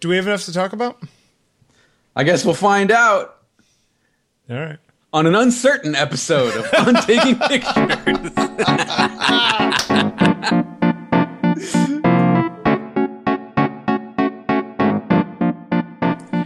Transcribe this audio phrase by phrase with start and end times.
[0.00, 0.98] Do we have enough to talk about?
[2.16, 3.36] I guess we'll find out
[4.48, 4.78] All right.
[5.12, 8.30] on an uncertain episode of On Taking Pictures.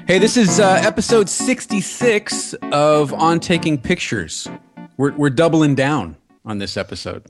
[0.07, 4.49] hey, this is uh, episode 66 of On Taking Pictures.
[4.97, 7.25] We're, we're doubling down on this episode.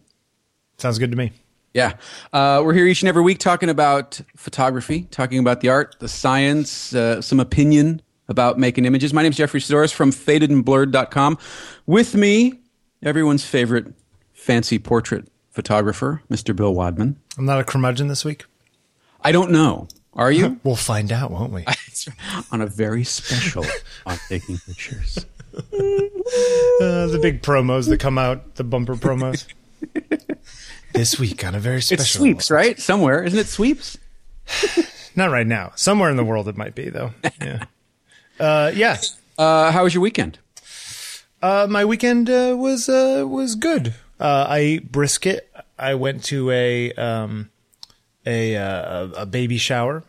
[0.78, 1.32] Sounds good to me.
[1.74, 1.94] Yeah.
[2.32, 6.08] Uh, we're here each and every week talking about photography, talking about the art, the
[6.08, 9.12] science, uh, some opinion about making images.
[9.12, 11.36] My name is Jeffery Saddoris from fadedandblurred.com.
[11.84, 12.60] With me,
[13.02, 13.92] everyone's favorite
[14.32, 16.54] fancy portrait photographer, Mr.
[16.54, 17.16] Bill Wadman.
[17.36, 18.44] I'm not a curmudgeon this week.
[19.20, 19.88] I don't know.
[20.14, 20.60] Are you?
[20.64, 21.64] We'll find out, won't we?
[22.52, 23.66] on a very special
[24.06, 25.26] on taking pictures.
[25.52, 29.46] Uh, the big promos that come out, the bumper promos.
[30.94, 32.02] This week on a very special.
[32.02, 32.78] It's sweeps, right?
[32.78, 33.22] Somewhere.
[33.22, 33.98] Isn't it sweeps?
[35.16, 35.72] Not right now.
[35.76, 37.12] Somewhere in the world it might be, though.
[37.40, 37.64] Yeah.
[38.40, 38.98] Uh, yeah.
[39.38, 40.38] Uh, how was your weekend?
[41.42, 43.94] Uh, my weekend uh, was uh, was good.
[44.18, 45.50] Uh, I ate brisket.
[45.78, 47.50] I went to a um,
[48.24, 50.02] a uh, a baby shower,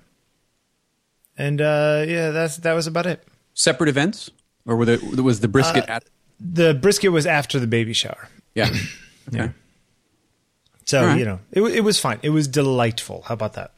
[1.38, 3.24] and uh, yeah, that's that was about it.
[3.54, 4.30] Separate events?
[4.66, 6.04] Or were the, was the brisket at.
[6.40, 8.70] The brisket was after the baby shower, Yeah.
[9.34, 9.52] Okay.
[10.86, 11.20] So All right.
[11.20, 12.20] you know it it was fine.
[12.22, 13.24] It was delightful.
[13.28, 13.72] How about that?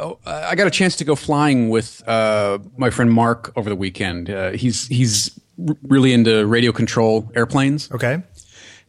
[0.00, 3.68] Oh, uh, I got a chance to go flying with uh, my friend Mark over
[3.68, 4.30] the weekend.
[4.30, 8.22] Uh, he's he's r- really into radio control airplanes, Okay.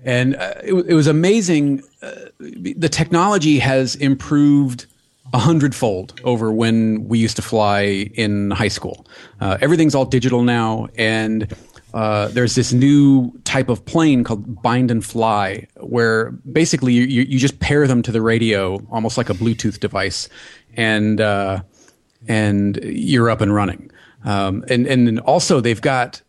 [0.04, 1.82] and uh, it, it was amazing.
[2.02, 4.86] Uh, the technology has improved
[5.34, 7.82] a hundredfold over when we used to fly
[8.14, 9.06] in high school.
[9.42, 11.48] Uh, everything's all digital now, and
[11.94, 17.40] uh, there's this new type of plane called bind and fly, where basically you, you,
[17.40, 20.30] just pair them to the radio, almost like a Bluetooth device,
[20.76, 21.62] and uh,
[22.28, 23.90] and you're up and running.
[24.24, 26.22] Um, and and also they've got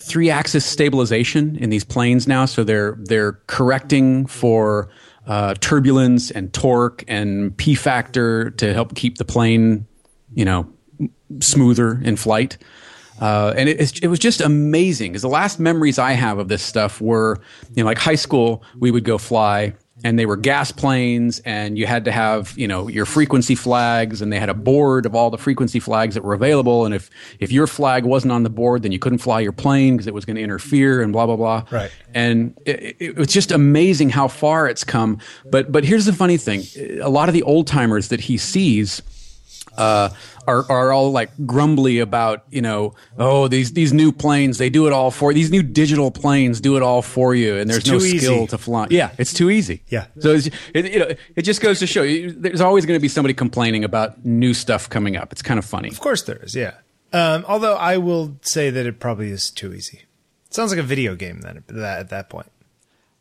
[0.00, 4.90] three axis stabilization in these planes now, so they're they're correcting for
[5.26, 9.86] uh, turbulence and torque and p factor to help keep the plane,
[10.34, 10.70] you know,
[11.40, 12.58] smoother in flight.
[13.20, 16.62] Uh, and it, it was just amazing because the last memories I have of this
[16.62, 17.40] stuff were,
[17.74, 21.78] you know, like high school, we would go fly and they were gas planes and
[21.78, 25.14] you had to have, you know, your frequency flags and they had a board of
[25.14, 26.84] all the frequency flags that were available.
[26.84, 27.08] And if,
[27.38, 30.14] if your flag wasn't on the board, then you couldn't fly your plane because it
[30.14, 31.64] was going to interfere and blah, blah, blah.
[31.70, 31.92] Right.
[32.12, 35.18] And it, it, it was just amazing how far it's come.
[35.44, 36.64] But, but here's the funny thing.
[37.00, 39.00] A lot of the old timers that he sees,
[39.76, 40.08] uh,
[40.46, 44.86] are are all like grumbly about you know oh these these new planes they do
[44.86, 47.98] it all for these new digital planes do it all for you and there's no
[47.98, 48.46] too skill easy.
[48.48, 50.06] to fly yeah it's too easy Yeah.
[50.18, 53.02] so it's, it you know it just goes to show you there's always going to
[53.02, 56.36] be somebody complaining about new stuff coming up it's kind of funny Of course there
[56.42, 56.54] is.
[56.54, 56.74] Yeah.
[57.12, 59.98] Um, although I will say that it probably is too easy.
[60.46, 62.50] It sounds like a video game then at that, at that point.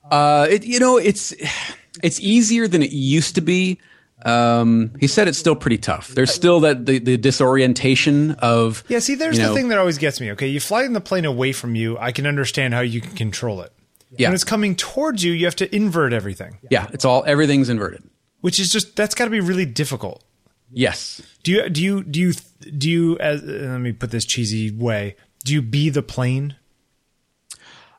[0.09, 1.31] Uh, it, you know, it's
[2.03, 3.79] it's easier than it used to be.
[4.25, 6.07] Um, he said it's still pretty tough.
[6.09, 9.97] There's still that the, the disorientation of Yeah, see, there's you the thing that always
[9.97, 10.31] gets me.
[10.31, 11.97] Okay, you fly in the plane away from you.
[11.97, 13.73] I can understand how you can control it.
[14.17, 14.29] Yeah.
[14.29, 18.03] When it's coming towards you, you have to invert everything, Yeah, it's all everything's inverted.
[18.41, 20.23] which is just that's got to be really difficult.
[20.71, 21.21] Yes.
[21.43, 22.33] Do you do you do you
[22.77, 23.17] do you?
[23.19, 25.15] As, let me put this cheesy way.
[25.43, 26.55] Do you be the plane?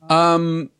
[0.08, 0.70] Um.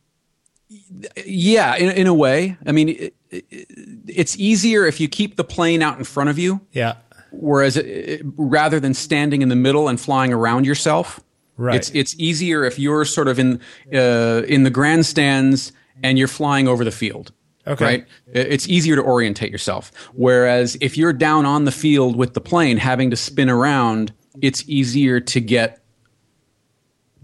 [1.25, 2.57] Yeah, in, in a way.
[2.65, 6.95] I mean, it's easier if you keep the plane out in front of you, Yeah.
[7.31, 11.19] whereas it, it- rather than standing in the middle and flying around yourself.
[11.57, 11.75] Right.
[11.77, 13.61] It's it's easier if you're sort of in
[13.93, 15.71] uh, in the grandstands
[16.03, 17.31] and you're flying over the field.
[17.65, 17.85] Okay.
[17.85, 18.05] Right.
[18.33, 19.91] It's easier to orientate yourself.
[20.13, 24.63] Whereas if you're down on the field with the plane, having to spin around, it's
[24.67, 25.79] easier to get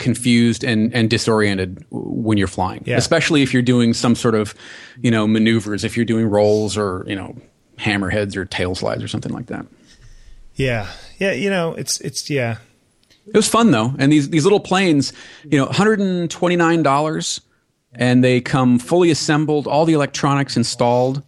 [0.02, 2.98] confused and, and disoriented when you're flying, Yeah.
[2.98, 4.54] especially if you're doing some sort of,
[5.02, 7.38] you know, maneuvers, if you're doing rolls or, you know,
[7.80, 9.66] hammerheads or tail slides or something like that.
[10.56, 10.88] Yeah.
[11.20, 11.32] Yeah.
[11.32, 12.58] You know, it's it's yeah.
[13.26, 13.94] It was fun though.
[13.98, 15.14] And these, these little planes,
[15.50, 17.42] you know, $129
[17.94, 21.24] and they come fully assembled, all the electronics installed.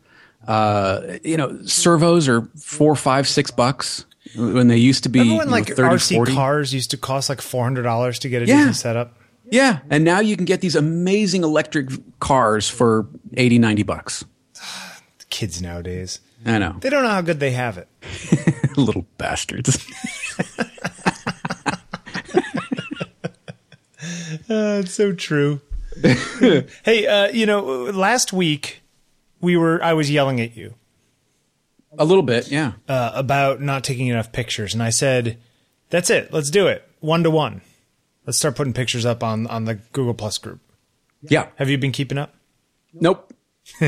[0.48, 4.06] Uh, you know, servos are four, five, six bucks
[4.36, 6.34] when they used to be Remember when you know, like 30, RC 40.
[6.34, 8.58] cars used to cost like four hundred dollars to get a Yeah.
[8.58, 9.18] decent setup?
[9.52, 9.80] Yeah.
[9.90, 11.90] And now you can get these amazing electric
[12.20, 14.24] cars for 80, 90 bucks.
[15.30, 16.78] Kids nowadays, I know.
[16.80, 17.88] they don't know how good they have it.
[18.78, 19.86] Little bastards.
[24.50, 25.62] Uh, it's so true.
[26.84, 28.82] hey, uh, you know, last week
[29.40, 30.74] we were I was yelling at you.
[31.98, 32.74] A little bit, yeah.
[32.88, 35.38] uh, about not taking enough pictures, and I said,
[35.90, 36.34] "That's it.
[36.34, 37.62] Let's do it one to one.
[38.26, 40.60] Let's start putting pictures up on on the Google Plus group."
[41.22, 41.48] Yeah.
[41.56, 42.34] Have you been keeping up?
[42.94, 43.32] Nope.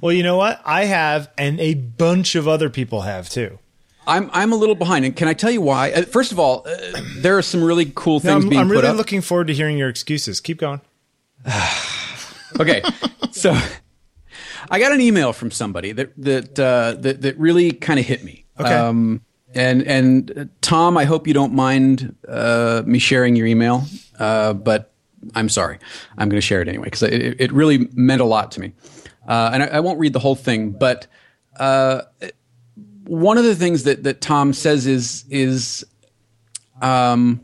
[0.00, 0.60] Well, you know what?
[0.64, 3.58] I have, and a bunch of other people have too.
[4.06, 5.92] I'm I'm a little behind, and can I tell you why?
[5.92, 8.70] Uh, First of all, uh, there are some really cool No, things I'm, being I'm
[8.70, 8.96] really up.
[8.96, 10.40] looking forward to hearing your excuses.
[10.40, 10.80] Keep going.
[12.60, 12.82] okay,
[13.32, 13.54] so
[14.70, 18.24] I got an email from somebody that that uh, that, that really kind of hit
[18.24, 18.44] me.
[18.60, 18.74] Okay.
[18.74, 19.22] Um,
[19.54, 23.84] and and uh, Tom, I hope you don't mind uh, me sharing your email,
[24.18, 24.92] uh, but
[25.34, 25.78] I'm sorry.
[26.16, 28.72] I'm going to share it anyway because it, it really meant a lot to me.
[29.26, 31.06] Uh, and I, I won't read the whole thing, but
[31.58, 32.02] uh,
[33.04, 35.84] one of the things that that Tom says is is
[36.82, 37.40] um,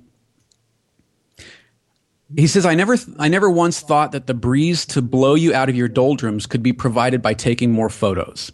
[2.36, 5.68] he says, I never, I never once thought that the breeze to blow you out
[5.68, 8.50] of your doldrums could be provided by taking more photos.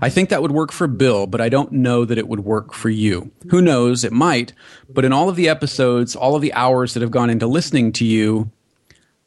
[0.00, 2.72] I think that would work for Bill, but I don't know that it would work
[2.72, 3.32] for you.
[3.50, 4.04] Who knows?
[4.04, 4.52] It might.
[4.88, 7.92] But in all of the episodes, all of the hours that have gone into listening
[7.94, 8.50] to you,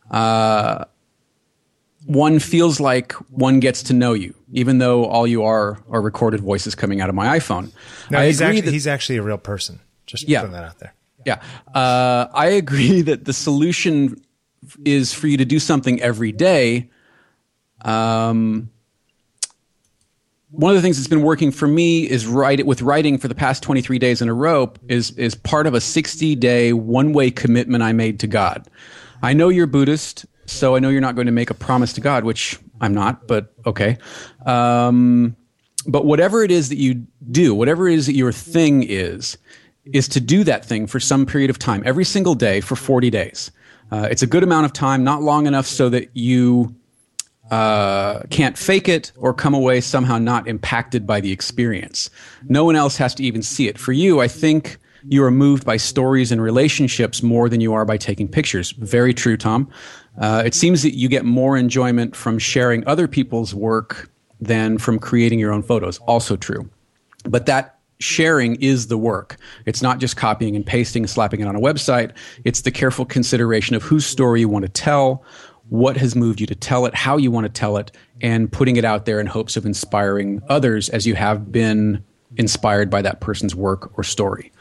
[0.10, 0.86] uh,
[2.06, 6.40] one feels like one gets to know you, even though all you are are recorded
[6.40, 7.72] voices coming out of my iPhone.
[8.10, 9.80] No, I he's agree actually that- he's actually a real person.
[10.08, 10.40] Just Yeah.
[10.42, 10.94] putting that out there.
[11.26, 11.42] Yeah.
[11.74, 14.22] Uh, I agree that the solution
[14.86, 16.90] is for you to do something every day.
[17.82, 18.70] Um,
[20.52, 23.28] one of the things that's been working for me is write it with writing for
[23.28, 27.14] the past 23 days in a row is, is part of a 60 day one
[27.14, 28.68] way commitment I made to God.
[29.24, 32.02] I know you're Buddhist, so I know you're not going to make a promise to
[32.02, 33.98] God, which I'm not, but okay.
[34.46, 35.38] Um,
[35.88, 39.38] but whatever it is that you do, whatever it is that your thing is,
[39.94, 43.10] is to do that thing for some period of time, every single day for 40
[43.10, 43.52] days.
[43.92, 46.74] Uh, it's a good amount of time, not long enough so that you
[47.52, 52.10] uh, can't fake it or come away somehow not impacted by the experience.
[52.48, 53.78] No one else has to even see it.
[53.78, 57.84] For you, I think you are moved by stories and relationships more than you are
[57.84, 58.72] by taking pictures.
[58.72, 59.70] Very true, Tom.
[60.18, 64.10] Uh, it seems that you get more enjoyment from sharing other people's work
[64.40, 65.98] than from creating your own photos.
[66.00, 66.70] Also true.
[67.26, 69.38] But that sharing is the work.
[69.66, 72.12] It's not just copying and pasting and slapping it on a website.
[72.44, 75.24] It's the careful consideration of whose story you want to tell,
[75.70, 78.76] what has moved you to tell it, how you want to tell it, and putting
[78.76, 82.04] it out there in hopes of inspiring others as you have been
[82.38, 84.52] inspired by that person's work or story.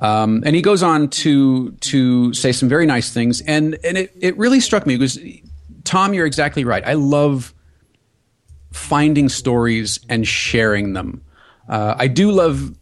[0.00, 4.12] Um, and he goes on to to say some very nice things, and and it,
[4.18, 5.18] it really struck me because
[5.84, 6.82] Tom, you're exactly right.
[6.86, 7.54] I love
[8.72, 11.22] finding stories and sharing them.
[11.68, 12.74] Uh, I do love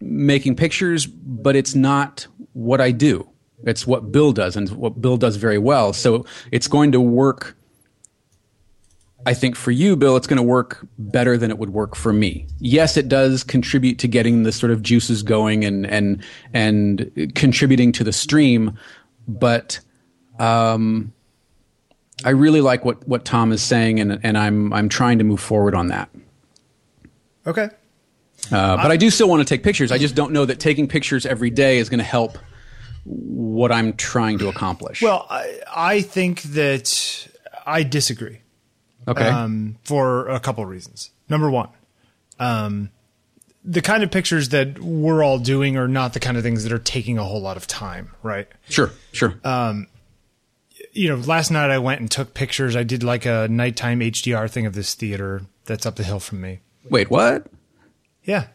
[0.00, 3.28] making pictures, but it's not what I do.
[3.64, 5.92] It's what Bill does and what Bill does very well.
[5.92, 7.56] So it's going to work.
[9.26, 12.12] I think for you, Bill, it's going to work better than it would work for
[12.12, 12.46] me.
[12.60, 16.22] Yes, it does contribute to getting the sort of juices going and and
[16.54, 18.78] and contributing to the stream,
[19.26, 19.80] but
[20.38, 21.12] um,
[22.24, 25.40] I really like what what Tom is saying, and and I'm I'm trying to move
[25.40, 26.08] forward on that.
[27.46, 27.70] Okay.
[28.50, 29.92] Uh, but I do still want to take pictures.
[29.92, 32.38] I just don't know that taking pictures every day is going to help
[33.04, 35.02] what I'm trying to accomplish.
[35.02, 37.28] Well, I, I think that
[37.66, 38.40] I disagree
[39.06, 39.28] okay.
[39.28, 41.10] um, for a couple of reasons.
[41.28, 41.68] Number one,
[42.38, 42.90] um,
[43.64, 46.72] the kind of pictures that we're all doing are not the kind of things that
[46.72, 48.48] are taking a whole lot of time, right?
[48.68, 48.92] sure.
[49.12, 49.34] Sure.
[50.92, 52.76] you know, last night I went and took pictures.
[52.76, 56.40] I did like a nighttime HDR thing of this theater that's up the hill from
[56.40, 56.60] me.
[56.88, 57.46] Wait, what?
[58.28, 58.48] Yeah.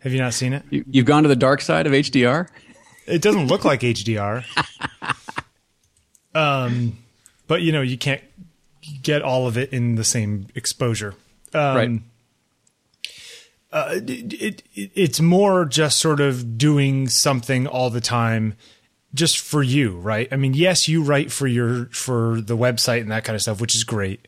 [0.00, 0.64] Have you not seen it?
[0.68, 2.46] You, you've gone to the dark side of HDR?
[3.06, 4.44] It doesn't look like HDR.
[6.34, 6.98] um,
[7.46, 8.20] but you know, you can't
[9.02, 11.14] get all of it in the same exposure.
[11.54, 12.00] Um, right.
[13.72, 18.56] uh, it, it it's more just sort of doing something all the time
[19.14, 23.12] just for you right i mean yes you write for your for the website and
[23.12, 24.26] that kind of stuff which is great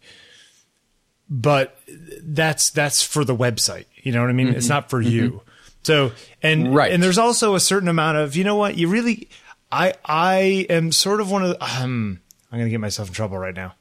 [1.29, 1.79] but
[2.23, 5.41] that's that's for the website you know what i mean it's not for you
[5.83, 6.93] so and Right.
[6.93, 9.29] and there's also a certain amount of you know what you really
[9.73, 12.21] i i am sort of one of the, um
[12.53, 13.75] i'm gonna get myself in trouble right now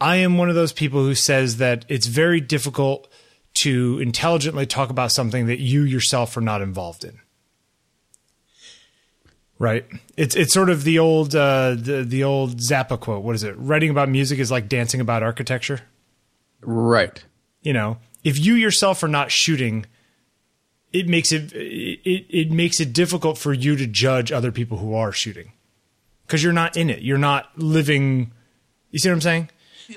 [0.00, 3.08] I am one of those people who says that it's very difficult
[3.54, 7.18] to intelligently talk about something that you yourself are not involved in.
[9.58, 9.84] Right?
[10.16, 13.24] It's it's sort of the old uh, the the old Zappa quote.
[13.24, 13.56] What is it?
[13.58, 15.80] Writing about music is like dancing about architecture.
[16.60, 17.24] Right.
[17.62, 19.86] You know, if you yourself are not shooting,
[20.92, 24.94] it makes it it it makes it difficult for you to judge other people who
[24.94, 25.52] are shooting
[26.26, 27.02] because you're not in it.
[27.02, 28.32] You're not living.
[28.90, 29.50] You see what I'm saying?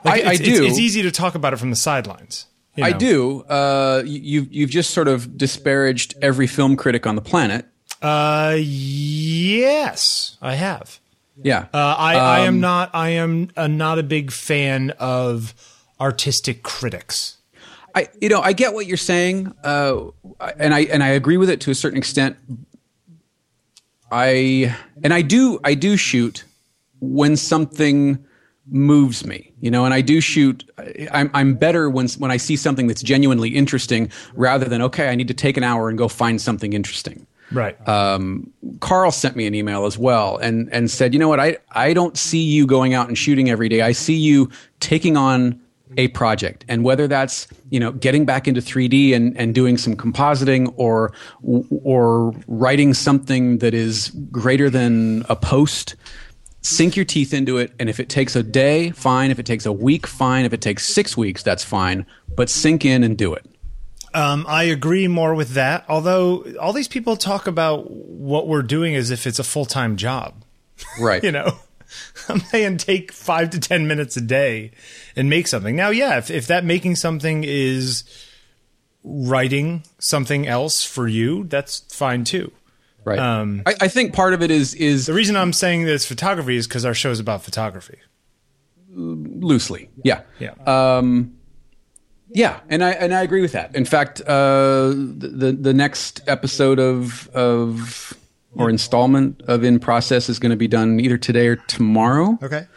[0.05, 0.51] I- I it's, do.
[0.51, 2.45] It's, it's easy to talk about it from the sidelines.
[2.75, 3.41] You I do.
[3.43, 7.65] Uh, you, you've just sort of disparaged every film critic on the planet.
[8.01, 10.99] Uh, yes, I have.
[11.43, 11.67] Yeah.
[11.73, 12.89] Uh, I, I am Um, not.
[12.93, 15.53] I am uh, not a big fan of
[16.01, 17.37] artistic critics.
[17.95, 20.07] I you know I get what you're saying, uh,
[20.57, 22.37] and I and I agree with it to a certain extent.
[24.11, 26.43] I and I do I do shoot
[26.99, 28.23] when something
[28.69, 30.69] moves me, you know, and I do shoot.
[31.11, 35.15] I'm I'm better when when I see something that's genuinely interesting, rather than okay, I
[35.15, 37.27] need to take an hour and go find something interesting.
[37.51, 37.75] Right.
[37.87, 41.57] Um, Carl sent me an email as well and and said, you know what, I
[41.71, 43.81] I don't see you going out and shooting every day.
[43.81, 45.59] I see you taking on
[45.97, 49.95] a project, and whether that's you know getting back into 3D and and doing some
[49.95, 51.13] compositing or
[51.83, 55.95] or writing something that is greater than a post.
[56.63, 59.31] Sink your teeth into it, and if it takes a day, fine.
[59.31, 60.45] If it takes a week, fine.
[60.45, 62.05] If it takes six weeks, that's fine.
[62.35, 63.45] But sink in and do it.
[64.13, 65.85] Um, I agree more with that.
[65.87, 69.95] Although all these people talk about what we're doing as if it's a full time
[69.95, 70.43] job.
[70.99, 71.23] Right.
[71.31, 71.53] You know,
[72.29, 74.71] I'm saying take five to ten minutes a day
[75.15, 75.75] and make something.
[75.75, 78.03] Now, yeah, if if that making something is
[79.03, 82.51] writing something else for you, that's fine too.
[83.03, 83.17] Right.
[83.19, 86.55] Um, I, I think part of it is is The reason I'm saying this photography
[86.55, 87.97] is because our show is about photography.
[88.93, 89.89] loosely.
[90.03, 90.21] Yeah.
[90.39, 90.53] Yeah.
[90.65, 91.37] Um,
[92.33, 93.75] yeah, and I and I agree with that.
[93.75, 98.13] In fact, uh, the the next episode of of
[98.55, 102.37] or installment of In Process is going to be done either today or tomorrow.
[102.41, 102.67] okay.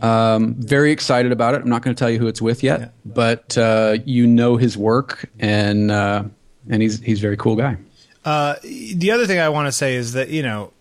[0.00, 1.62] Um, very excited about it.
[1.62, 4.76] I'm not going to tell you who it's with yet, but uh, you know his
[4.76, 6.22] work, and uh,
[6.68, 7.78] and he's he's a very cool guy.
[8.24, 10.72] Uh, the other thing I want to say is that you know,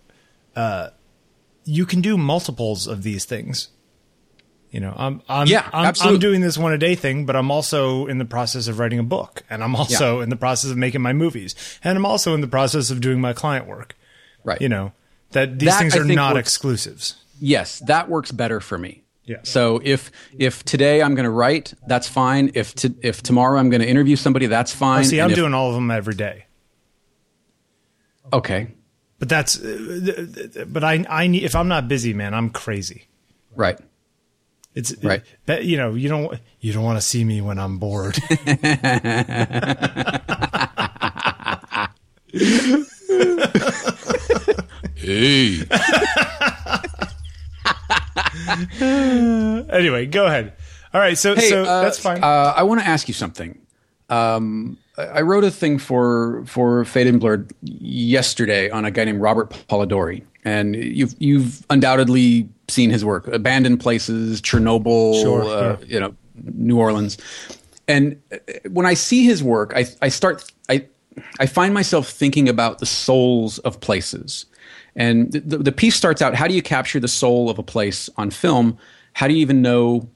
[0.56, 0.90] uh,
[1.64, 3.70] you can do multiples of these things.
[4.70, 5.96] You know, I'm I'm Yeah, I'm.
[6.00, 9.00] I'm doing this one a day thing, but I'm also in the process of writing
[9.00, 12.36] a book, and I'm also in the process of making my movies, and I'm also
[12.36, 13.96] in the process of doing my client work.
[14.48, 14.62] Right.
[14.62, 14.94] You know
[15.32, 17.16] that these That, things are not works- exclusives.
[17.42, 19.04] Yes, that works better for me.
[19.26, 19.40] Yeah.
[19.44, 22.52] So if if today I'm going to write, that's fine.
[22.54, 25.04] If to, if tomorrow I'm going to interview somebody, that's fine.
[25.04, 26.46] See, And I'm if- doing all of them every day.
[28.32, 28.70] okay.
[29.20, 33.08] But that's, uh, but I, I need, if I'm not busy, man, I'm crazy.
[33.56, 33.80] Right.
[34.76, 35.24] It's Right.
[35.48, 38.16] But you know, you don't, you don't want to see me when I'm bored.
[45.08, 45.62] Hey.
[49.70, 50.52] anyway, go ahead.
[50.94, 52.22] All right, so Hey, so uh, that's fine.
[52.22, 53.58] Uh, I want to ask you something.
[54.10, 59.06] Um, I I wrote a thing for for Faded and Blurred yesterday on a guy
[59.06, 65.78] named Robert Polidori, and you've you've undoubtedly seen his work, Abandoned Places, Chernobyl, Sure, uh,
[65.86, 67.18] you know, New Orleans.
[67.88, 68.38] And uh,
[68.72, 70.86] when I see his work, I I start I
[71.40, 74.48] I find myself thinking about the souls of places.
[74.98, 78.10] And the, the piece starts out: How do you capture the soul of a place
[78.18, 78.78] on film?
[79.14, 80.10] How do you even know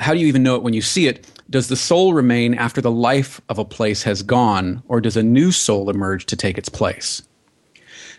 [0.00, 1.26] how do you even know it when you see it?
[1.48, 5.22] Does the soul remain after the life of a place has gone, or does a
[5.22, 7.22] new soul emerge to take its place?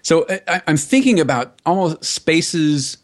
[0.04, 2.98] So I, I'm thinking about almost spaces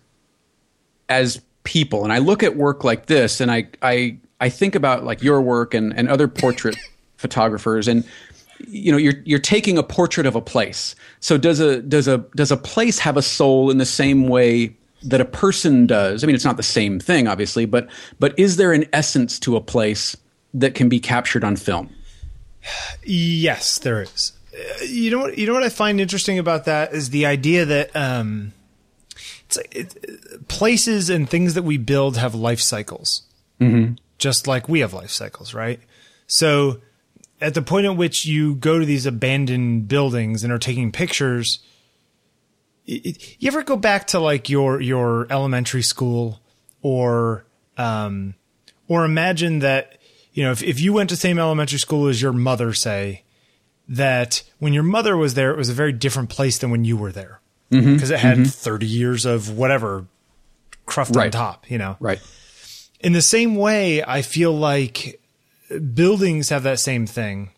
[1.10, 5.04] as people, and I look at work like this, and I I, I think about
[5.04, 6.78] like your work and, and other portrait
[7.18, 8.04] photographers, and
[8.68, 10.96] you know you're you're taking a portrait of a place.
[11.20, 14.76] So does a does a does a place have a soul in the same way
[15.04, 16.24] that a person does?
[16.24, 19.56] I mean, it's not the same thing, obviously, but but is there an essence to
[19.56, 20.16] a place
[20.54, 21.90] that can be captured on film?
[23.04, 24.34] yes, there is.
[24.86, 25.38] You know what?
[25.38, 28.54] You know what I find interesting about that is the idea that um,
[29.46, 33.24] it's it, places and things that we build have life cycles,
[33.60, 33.94] mm-hmm.
[34.18, 35.80] just like we have life cycles, right?
[36.26, 36.82] So,
[37.40, 41.60] at the point at which you go to these abandoned buildings and are taking pictures,
[42.86, 46.40] it, you ever go back to like your your elementary school
[46.82, 47.46] or
[47.78, 48.34] um,
[48.88, 50.00] or imagine that
[50.34, 53.24] you know if, if you went to the same elementary school as your mother say
[53.90, 56.98] that when your mother was there it was a very different place than when you
[56.98, 57.40] were there.
[57.70, 60.06] Because it had 30 years of whatever
[60.86, 61.98] cruft on top you know?
[62.00, 62.22] Right.
[63.02, 65.20] in the same way, I feel like
[65.94, 67.52] buildings have that same thing.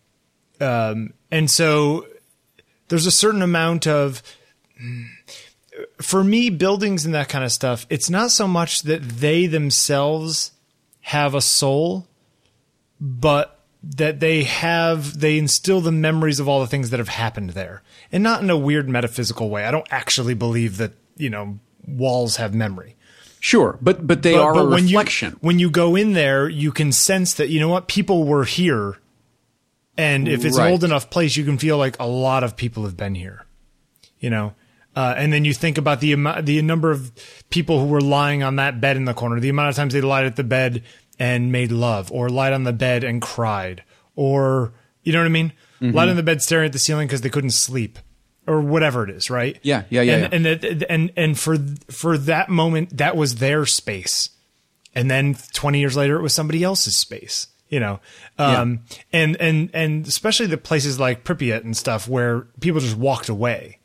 [0.60, 2.06] Um, and so
[2.88, 4.22] there's a certain amount of,
[6.00, 10.52] for me, buildings and that kind of stuff, it's not so much that they themselves
[11.00, 12.06] have a soul,
[13.00, 17.50] but that they have, they instill the memories of all the things that have happened
[17.50, 17.82] there.
[18.12, 19.64] And not in a weird metaphysical way.
[19.64, 22.96] I don't actually believe that, you know, walls have memory
[23.42, 25.30] Sure, but but they But- are but a when reflection.
[25.32, 28.44] You, when you go in there, you can sense that you know what people were
[28.44, 28.98] here,
[29.96, 30.66] and if it's Right.
[30.66, 33.46] an old enough place, you can feel like a lot of people have been here.
[34.18, 34.52] You know,
[34.94, 37.10] uh, and then you think about the amount, the number of
[37.48, 40.02] people who were lying on that bed in the corner, the amount of times they
[40.02, 40.82] lied at the bed
[41.18, 43.82] and made love, or lied on the bed and cried,
[44.16, 45.96] or you know what I mean, Mm-hmm.
[45.96, 47.98] lied on the bed staring at the ceiling because they couldn't sleep,
[48.50, 49.58] or whatever it is, right?
[49.62, 51.56] Yeah, yeah, yeah, And and and and, and for
[51.88, 54.30] for that moment, that was their space.
[54.92, 58.00] And then 20 years later it was somebody else's space you know?
[58.36, 58.80] Um
[59.12, 63.78] and and and especially the places like pripyat and stuff where people just walked away.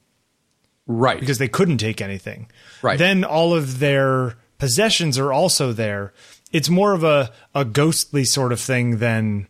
[0.88, 1.20] Right.
[1.20, 2.52] because they couldn't take anything.
[2.82, 3.00] Right.
[3.00, 6.14] then all of their possessions are also there.
[6.52, 9.48] It's more of a a ghostly sort of thing than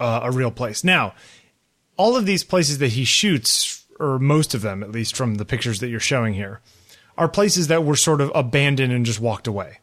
[0.00, 0.82] uh, a real place.
[0.82, 1.14] Now
[1.96, 5.44] all of these places that he shoots or most of them at least from the
[5.44, 6.60] pictures that you're showing here
[7.18, 9.78] are places that were sort of abandoned and just walked away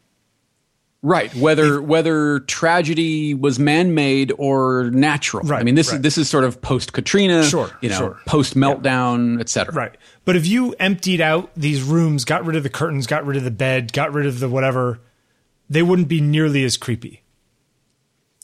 [1.06, 1.34] Right.
[1.34, 5.42] Whether whether tragedy was man made or natural.
[5.46, 5.96] Right, I mean, this right.
[5.96, 7.44] is this is sort of post Katrina.
[7.44, 8.20] Sure, You know, sure.
[8.24, 9.74] post meltdown, et cetera.
[9.74, 9.94] Right.
[10.24, 13.44] But if you emptied out these rooms, got rid of the curtains, got rid of
[13.44, 14.98] the bed, got rid of the whatever,
[15.68, 17.22] they wouldn't be nearly as creepy.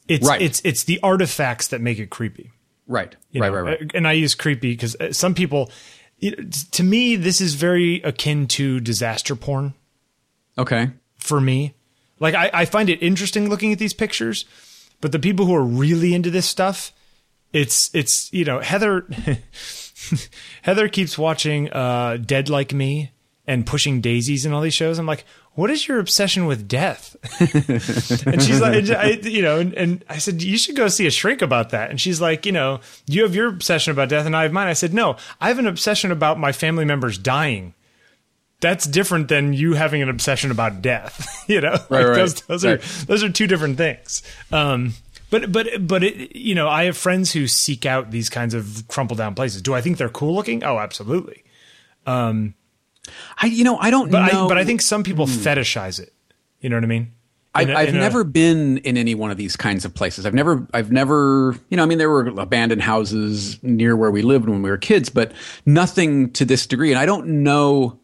[0.07, 0.43] It's Right.
[0.43, 2.51] it's it's the artifacts that make it creepy.
[2.91, 3.15] Right.
[3.31, 3.53] you right.
[3.53, 3.61] know?
[3.61, 3.81] Right.
[3.81, 3.91] Right.
[3.95, 5.71] And I use creepy because some people,
[6.73, 9.75] to me, this is very akin to disaster porn
[10.59, 10.91] Okay.
[11.17, 11.75] for me.
[12.19, 14.45] Like I, I find it interesting looking at these pictures,
[15.01, 16.93] but the people who are really into this stuff,
[17.53, 19.07] it's it's you know Heather
[20.63, 23.13] Heather keeps watching uh, Dead Like Me
[23.47, 24.99] and Pushing Daisies and all these shows.
[24.99, 27.17] I'm like, what is your obsession with death?
[28.27, 31.11] and she's like, I, you know, and, and I said, you should go see a
[31.11, 31.91] shrink about that.
[31.91, 34.69] And she's like, you know, you have your obsession about death and I have mine.
[34.69, 37.75] I said, no, I have an obsession about my family members dying
[38.61, 41.45] that's different than you having an obsession about death.
[41.49, 42.79] you know, Right, Like, right, those those right.
[42.79, 44.23] are those are two different things.
[44.53, 44.95] Um,
[45.31, 48.85] but but but it, you know, I have friends who seek out these kinds of
[48.89, 49.63] crumpled down places.
[49.63, 50.63] Do I think they're cool looking?
[50.63, 51.43] Oh, absolutely.
[53.39, 54.45] I you know I don't But know.
[54.47, 56.13] I but I think some people fetishize it.
[56.61, 57.13] You know what I mean?
[57.53, 60.25] I've, In a- I've a- never been in any one of these kinds of places.
[60.25, 64.23] I've never, I've never, you know, I mean, there were abandoned houses near where we
[64.23, 65.33] lived when we were kids, but
[65.67, 66.91] nothing to this degree.
[66.93, 67.99] And I don't know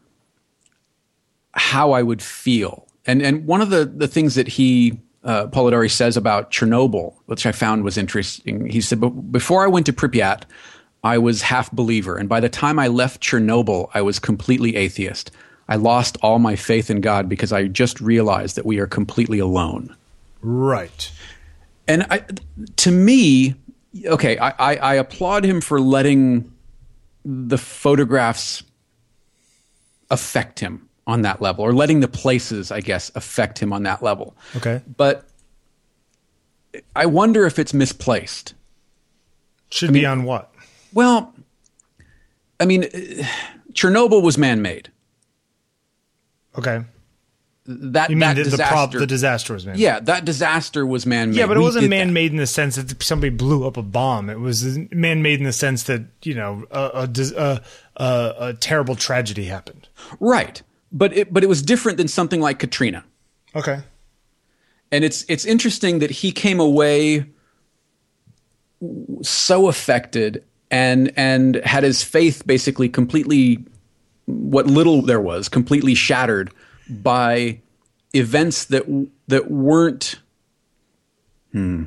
[1.53, 2.87] how I would feel.
[3.07, 7.47] And and one of the the things that he uh, Polidori says about Chernobyl, which
[7.47, 8.69] I found was interesting.
[8.69, 10.43] He said, "But before I went to Pripyat,
[11.07, 15.31] I was half believer, and by the time I left Chernobyl, I was completely atheist.
[15.69, 19.39] I lost all my faith in God because I just realized that we are completely
[19.39, 19.95] alone."
[20.43, 21.13] right.
[21.89, 22.25] And I,
[22.77, 23.55] to me,
[24.05, 26.53] okay, I, I, I applaud him for letting
[27.25, 28.65] the photographs
[30.11, 34.03] affect him on that level, or letting the places, I guess, affect him on that
[34.03, 34.37] level.
[34.57, 34.83] Okay.
[34.97, 35.25] But
[36.97, 38.55] I wonder if it's misplaced.
[39.71, 40.53] Should be on what?
[40.97, 41.35] Well,
[42.59, 43.27] I mean, eh,
[43.73, 44.91] Chernobyl was man-made.
[46.59, 46.85] Okay.
[47.67, 49.77] That You mean that the, the, disaster, prob- the disaster was man?
[49.77, 51.37] yeah, that disaster was man-made.
[51.37, 54.31] Yeah, but it We wasn't man-made in the sense that somebody blew up a bomb.
[54.31, 57.61] It was man-made in the sense that you know a a, a,
[57.97, 59.89] a, a terrible tragedy happened.
[60.21, 60.63] right?
[60.93, 63.05] But it but it was different than something like Katrina.
[63.55, 63.81] Okay.
[64.93, 67.27] and it's it's interesting that he came away
[69.23, 73.65] so affected and and had his faith basically completely
[74.27, 76.53] what little there was completely shattered
[76.89, 77.61] by
[78.13, 78.85] events that
[79.29, 80.21] that weren't
[81.53, 81.85] hmm,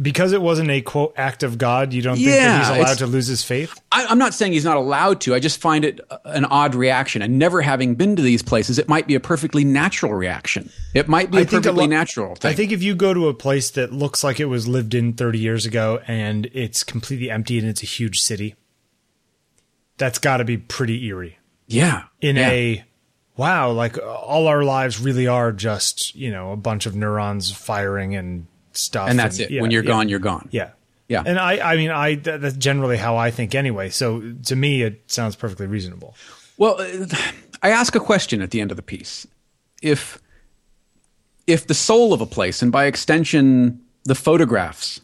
[0.00, 3.06] Because it wasn't a quote act of God, you don't think that he's allowed to
[3.06, 3.78] lose his faith?
[3.92, 5.34] I, I'm not saying he's not allowed to.
[5.34, 7.20] I just find it an odd reaction.
[7.20, 10.70] And never having been to these places, it might be a perfectly natural reaction.
[10.94, 12.50] It might be a I a perfectly lo- natural thing.
[12.50, 15.12] I think if you go to a place that looks like it was lived in
[15.12, 18.54] 30 years ago and it's completely empty and it's a huge city,
[19.98, 21.38] that's got to be pretty eerie.
[21.66, 22.04] yeah.
[22.22, 22.50] In yeah.
[22.50, 22.84] a
[23.36, 27.50] wow, like uh, all our lives really are just, you know, a bunch of neurons
[27.50, 28.46] firing and
[28.80, 29.08] stuff.
[29.08, 29.50] and that's it.
[29.50, 29.88] yeah, when you're yeah.
[29.88, 30.48] gone, you're gone.
[30.50, 30.70] Yeah.
[31.08, 31.24] Yeah.
[31.26, 33.90] And I, I mean, I, that, that's generally how I think anyway.
[33.90, 36.14] So to me, it sounds perfectly reasonable.
[36.56, 37.06] Well, uh,
[37.62, 39.26] I ask a question at the end of the piece.
[39.82, 40.20] If
[41.46, 45.00] if the soul of a place, and by extension the photographs,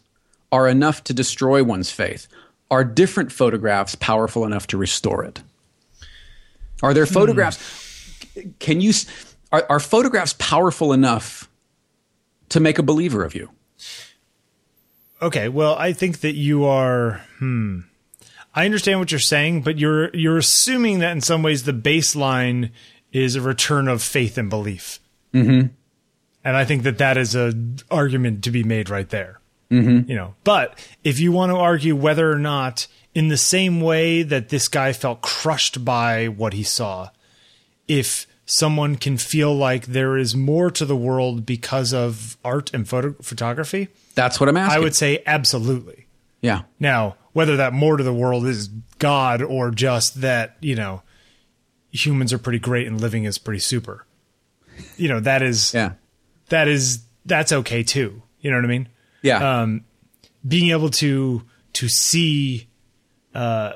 [0.51, 2.27] are enough to destroy one's faith,
[2.71, 5.41] are different photographs powerful enough to restore it?
[6.81, 7.57] Are there photographs?
[8.59, 8.93] Can you?
[9.51, 11.49] Are, are photographs powerful enough
[12.49, 13.49] to make a believer of you?
[15.21, 17.23] Okay, well, I think that you are.
[17.39, 17.81] Hmm.
[18.53, 22.71] I understand what you're saying, but you're you're assuming that in some ways the baseline
[23.11, 24.99] is a return of faith and belief.
[25.33, 25.67] Mm-hmm.
[26.43, 27.53] And I think that that is a
[27.91, 29.39] argument to be made right there.
[29.71, 30.09] Mm-hmm.
[30.09, 34.23] You know, but if you want to argue whether or not, in the same way
[34.23, 37.09] that this guy felt crushed by what he saw,
[37.87, 42.87] if someone can feel like there is more to the world because of art and
[42.87, 44.77] photo- photography, That's what I'm asking.
[44.77, 46.07] I would say absolutely.
[46.41, 46.61] Yeah.
[46.79, 51.01] Now, whether that more to the world is God or just that, you know,
[51.91, 54.05] humans are pretty great and living is pretty super.
[54.95, 55.93] You know, that is Yeah.
[56.49, 58.21] that is that's okay too.
[58.39, 58.89] You know what I mean?
[59.23, 59.61] Yeah.
[59.61, 59.83] Um
[60.47, 62.69] being able to to see
[63.35, 63.73] uh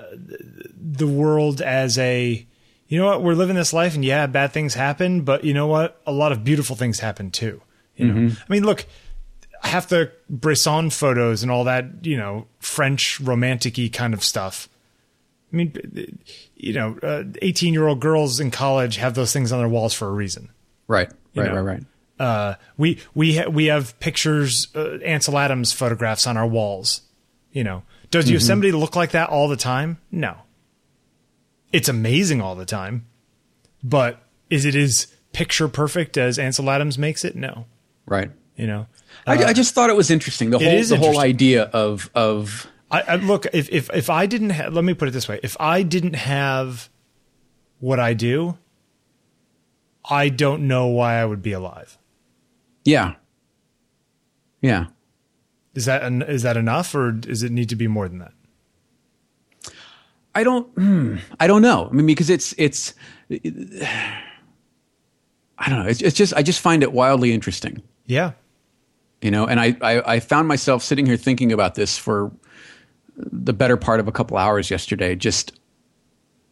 [0.74, 2.48] the world as a
[2.92, 5.66] you know what, we're living this life and yeah, bad things happen, but you know
[5.66, 6.02] what?
[6.06, 7.62] A lot of beautiful things happen too.
[7.96, 8.34] You know.
[8.36, 8.86] I mean, look,
[9.64, 14.68] half the Bresson photos and all that, you know, French romantic-y kind of stuff.
[15.54, 16.20] I mean,
[16.58, 20.50] you know, eighteen-year-old girls in college have those things on their walls for a reason.
[20.88, 21.10] right.
[21.34, 21.48] Right.
[21.48, 21.62] know.
[21.62, 21.84] Right.
[22.20, 22.26] Right.
[22.28, 27.04] Uh, we we ha- we have pictures, uh, Ansel Adams photographs on our walls.
[27.54, 29.98] You know, does Yosemite look like that all the time?
[30.12, 30.36] No.
[31.72, 33.06] It's amazing all the time,
[33.84, 37.36] but is it as picture perfect as Ansel Adams makes it?
[37.36, 37.66] No.
[38.06, 38.32] Right.
[38.56, 38.88] You know,
[39.26, 40.50] I, I uh, just thought it was interesting.
[40.50, 44.52] The whole the whole idea of of I, I look if if if I didn't
[44.52, 46.90] ha- let me put it this way: if I didn't have
[47.80, 48.58] what I do,
[50.10, 51.98] I don't know why I would be alive.
[52.84, 53.16] yeah.
[54.62, 54.88] Yeah.
[55.74, 58.34] Is that is that enough, or does it need to be more than that?
[60.34, 60.68] I don't.
[60.76, 61.88] Hmm, I don't know.
[61.90, 62.94] I mean, because it's it's.
[63.30, 64.20] I
[65.70, 65.88] don't know.
[65.88, 68.32] It's, it's just I just find it wildly interesting, Yeah,
[69.22, 69.46] you know.
[69.46, 72.32] And I, I I found myself sitting here thinking about this for
[73.16, 75.54] the better part of a couple hours yesterday, just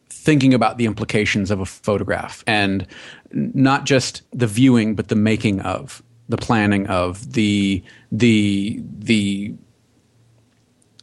[0.10, 2.86] thinking about the implications of a photograph and
[3.32, 9.54] not just the viewing, but the making of, the planning of, the the the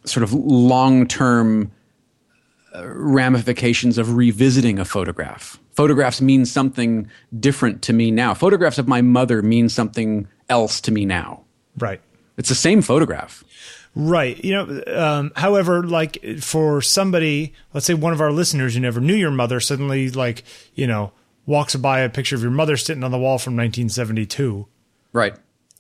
[0.05, 1.73] sort of long term
[2.85, 5.59] ramifications of revisiting a photograph.
[5.73, 7.09] Photographs mean something
[7.39, 8.35] different to me now.
[8.35, 11.43] Photographs of my mother mean something else to me now.
[11.79, 12.01] right.
[12.39, 13.43] It's the same photograph.
[13.95, 14.45] Right.
[14.45, 19.01] You know, um, however, like for somebody, let's say one of our listeners who never
[19.01, 20.43] knew your mother suddenly, like,
[20.75, 21.13] you know,
[21.47, 24.67] walks by a picture of your mother sitting on the wall from 1972.
[25.15, 25.35] Right.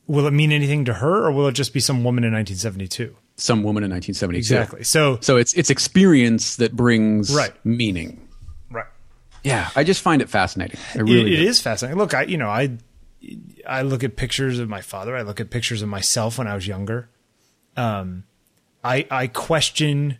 [0.06, 3.14] Will it mean anything to her or will it just be some woman in 1972?
[3.36, 4.38] Some woman in 1972.
[4.38, 4.84] Exactly.
[4.84, 7.52] So, So it's it's experience that brings Right.
[7.64, 8.26] meaning.
[8.70, 8.86] right.
[9.44, 10.78] Yeah, I just find it fascinating.
[10.94, 11.98] I really it, it is fascinating.
[11.98, 12.78] Look, I, you know, I,
[13.68, 15.16] I look at pictures of my father.
[15.16, 17.08] I look at pictures of myself when I was younger.
[17.76, 18.24] Um,
[18.82, 20.18] I, I question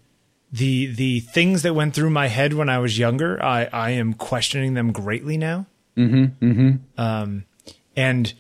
[0.53, 3.43] the, the things that went through my head when I was younger.
[3.43, 5.67] I, I am questioning them greatly now.
[5.97, 6.45] Mm-hmm.
[6.47, 7.01] Mm-hmm.
[7.01, 7.45] Um,
[7.97, 8.35] and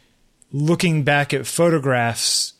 [0.52, 2.52] looking back at photographs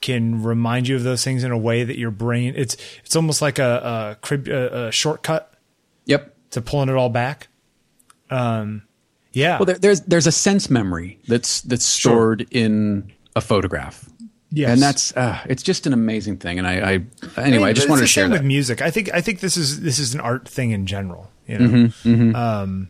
[0.00, 3.42] can remind you of those things in a way that your brain, it's, it's almost
[3.42, 5.52] like a, a, crib, a, a shortcut
[6.06, 6.34] Yep.
[6.50, 7.48] to pulling it all back.
[8.30, 8.82] Um,
[9.32, 9.58] yeah.
[9.58, 14.08] Well, there, there's there's a sense memory that's that's stored in a photograph.
[14.52, 14.70] Yes.
[14.70, 16.58] and that's uh, it's just an amazing thing.
[16.58, 18.32] And I, I anyway, I, mean, just it's wanted to share that.
[18.32, 18.82] with music.
[18.82, 21.30] I think I think this is this is an art thing in general.
[21.46, 21.68] You know,
[22.04, 22.88] Mm-hmm, Um,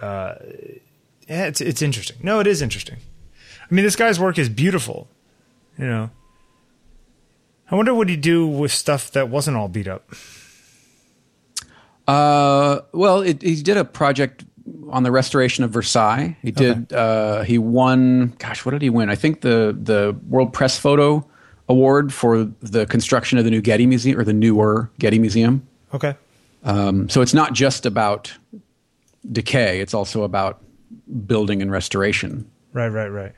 [0.00, 0.34] uh,
[1.28, 2.16] yeah, it's it's interesting.
[2.22, 2.96] No, it is interesting.
[3.70, 5.08] I mean, this guy's work is beautiful.
[5.78, 6.10] You know,
[7.70, 10.08] I wonder what he'd do with stuff that wasn't all beat up.
[12.06, 14.44] Uh, well, it, he did a project
[14.90, 16.36] on the restoration of Versailles.
[16.42, 16.92] He did.
[16.92, 18.34] Uh, he won.
[18.38, 19.10] Gosh, what did he win?
[19.10, 21.26] I think the the World Press Photo
[21.68, 25.66] Award for the construction of the new Getty Museum or the newer Getty Museum.
[25.92, 26.14] Okay.
[26.62, 28.32] Um, so it's not just about
[29.30, 30.62] decay; it's also about
[31.26, 32.50] building and restoration.
[32.72, 33.32] Right, right, right.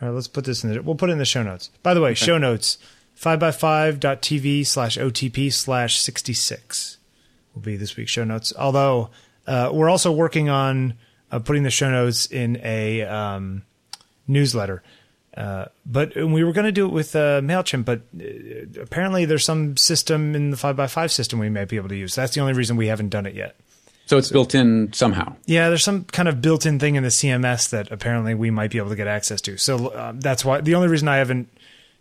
[0.00, 1.70] All right, let's put this in the, we'll put it in the show notes.
[1.82, 2.78] By the way, show notes,
[3.20, 6.98] 5x5.tv slash OTP slash 66
[7.54, 8.52] will be this week's show notes.
[8.58, 9.10] Although,
[9.46, 10.94] uh, we're also working on
[11.30, 13.62] uh, putting the show notes in a um,
[14.26, 14.82] newsletter.
[15.36, 19.44] Uh, but we were going to do it with uh, MailChimp, but uh, apparently there's
[19.44, 22.14] some system in the 5x5 system we might be able to use.
[22.14, 23.56] That's the only reason we haven't done it yet.
[24.06, 25.36] So it's built in somehow.
[25.46, 28.78] Yeah, there's some kind of built-in thing in the CMS that apparently we might be
[28.78, 29.56] able to get access to.
[29.56, 31.48] So um, that's why the only reason I haven't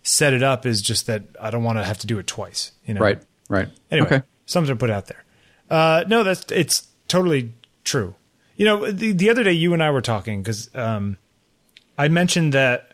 [0.02, 2.74] set it up is just that I don't want to have to do it twice.
[2.86, 3.22] You know, Right.
[3.48, 3.70] Right.
[3.90, 4.22] Anyway, Okay.
[4.46, 5.24] something to put out there.
[5.70, 7.54] Uh, no, that's it's totally
[7.86, 8.16] true.
[8.58, 11.18] You know, the the other day you and I were talking because um,
[11.98, 12.92] I mentioned that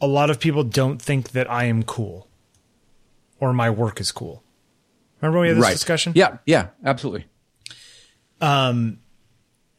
[0.00, 2.28] a lot of people don't think that I am cool
[3.40, 4.42] or my work is cool.
[5.20, 5.72] Remember when we had this right.
[5.72, 6.12] discussion?
[6.14, 6.38] Yeah.
[6.46, 6.68] Yeah.
[6.84, 7.26] Absolutely.
[8.40, 8.98] Um,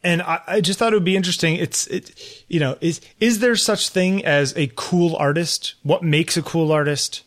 [0.03, 1.55] and I, I just thought it would be interesting.
[1.55, 5.75] It's it, you know, is is there such thing as a cool artist?
[5.83, 7.23] What makes a cool artist?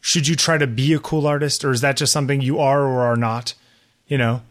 [0.00, 2.82] Should you try to be a cool artist, or is that just something you are
[2.82, 3.54] or are not?
[4.06, 4.42] You know,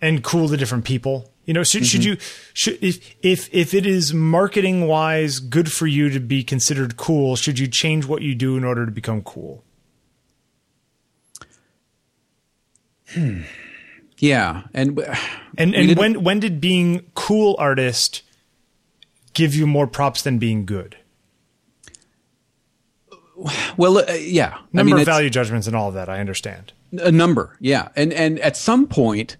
[0.00, 1.30] and cool to different people.
[1.46, 2.10] You know, should should mm-hmm.
[2.10, 2.16] you
[2.52, 7.36] should if if if it is marketing wise good for you to be considered cool,
[7.36, 9.64] should you change what you do in order to become cool?
[13.14, 13.44] Hmm.
[14.18, 14.98] Yeah, and
[15.58, 18.22] And and when when did being cool artist
[19.34, 20.96] give you more props than being good?
[23.76, 26.72] well, uh, yeah, Number I mean, of value judgments and all of that, I understand.
[26.92, 29.36] a number, yeah, and and at some point,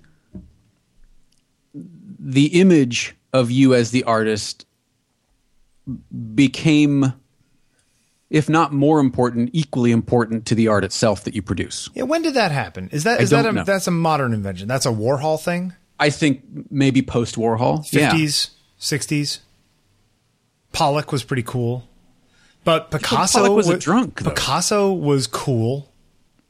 [1.75, 4.67] the image of you as the artist
[6.35, 7.12] became,
[8.31, 11.88] if not more important, equally important to the art itself that you produce.
[11.95, 12.88] Yeah, when did that happen?
[12.93, 13.64] Is that is that a, know.
[13.64, 14.69] that's a modern invention?
[14.69, 15.73] That's a Warhol thing?
[15.99, 17.87] I think maybe post Warhol.
[17.87, 19.41] Fifties, sixties.
[20.73, 21.88] Pollock was pretty cool,
[22.64, 24.31] but Picasso Pollock was a drunk, though.
[24.31, 25.91] Picasso was cool,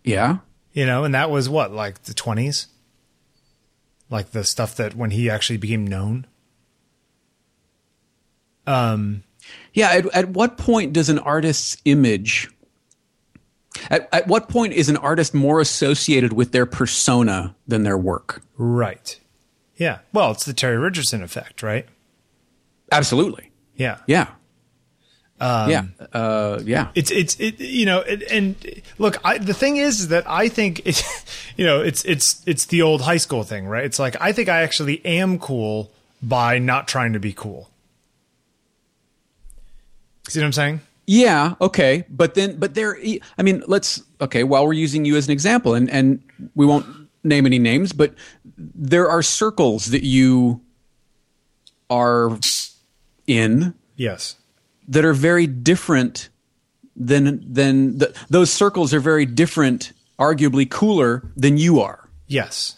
[0.02, 0.38] yeah.
[0.72, 2.66] you know, and that was what like the twenties,
[4.10, 6.26] like the stuff that when he actually became known.
[8.66, 9.22] Um,
[9.72, 12.50] Yeah, at, at what point does an artist's image
[13.90, 18.42] at, at what point is an artist more associated with their persona than their work?
[18.56, 19.18] Right.
[19.76, 19.98] Yeah.
[20.12, 21.86] Well, it's the Terry Richardson effect, right?
[22.90, 23.52] Absolutely.
[23.76, 23.98] Yeah.
[24.06, 24.28] Yeah.
[25.40, 25.84] yeah.
[26.12, 26.88] Uh, yeah.
[26.94, 28.56] It's it's it you know it, and
[28.98, 31.02] look I the thing is, is that I think it
[31.56, 34.48] you know it's it's it's the old high school thing right it's like I think
[34.48, 37.70] I actually am cool by not trying to be cool.
[40.28, 40.80] See what I'm saying?
[41.06, 42.98] Yeah, okay, but then, but there,
[43.38, 44.44] I mean, let's okay.
[44.44, 46.22] While we're using you as an example, and and
[46.54, 46.84] we won't
[47.24, 48.14] name any names, but
[48.56, 50.60] there are circles that you
[51.90, 52.38] are
[53.26, 54.36] in Yes.
[54.88, 56.28] that are very different
[56.94, 62.08] than than the, those circles are very different, arguably cooler than you are.
[62.26, 62.76] Yes.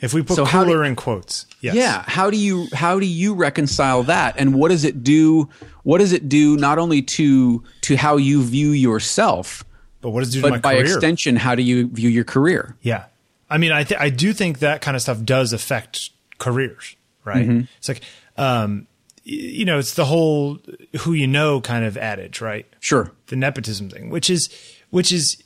[0.00, 1.74] If we put So how do- cooler in quotes, yes.
[1.74, 5.48] Yeah, how do you how do you reconcile that, and what does it do?
[5.82, 9.64] What does it do not only to to how you view yourself,
[10.00, 10.84] But what does it do to my but by career?
[10.84, 12.76] extension, how do you view your career?
[12.82, 13.04] Yeah.
[13.50, 17.66] I mean, I th- I do think that kind of stuff does affect careers, right?
[17.78, 18.02] It's like,
[18.36, 18.86] um,
[19.24, 20.58] you know, it's the whole
[21.00, 22.66] who you know kind of adage, right?
[22.78, 23.10] Sure.
[23.28, 24.48] The nepotism thing, which is,
[24.90, 25.42] which is,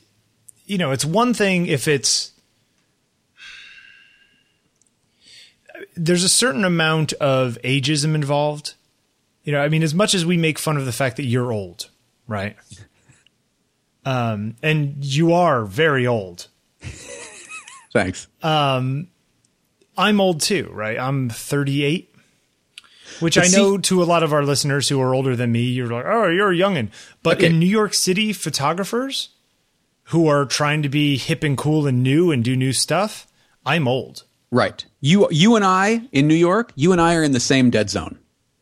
[0.66, 2.31] you know, it's one thing if it's,
[5.94, 8.74] there's a certain amount of ageism involved.
[9.44, 11.52] You know, I mean, as much as we make fun of the fact that you're
[11.52, 11.88] old,
[12.26, 12.56] right?
[14.04, 16.48] Um, and you are very old.
[17.92, 18.26] Thanks.
[18.42, 19.06] Um,
[19.96, 20.98] I'm old too, right?
[20.98, 22.12] I'm 38,
[23.20, 25.52] which But I see- know to a lot of our listeners who are older than
[25.52, 26.88] me, you're like, oh, you're a youngin.
[27.22, 27.46] But Okay.
[27.46, 29.28] in New York City, photographers
[30.06, 33.28] who are trying to be hip and cool and new and do new stuff,
[33.64, 34.24] I'm old.
[34.50, 34.84] right.
[35.04, 37.90] You you and I in New York, you and I are in the same dead
[37.90, 38.18] zone.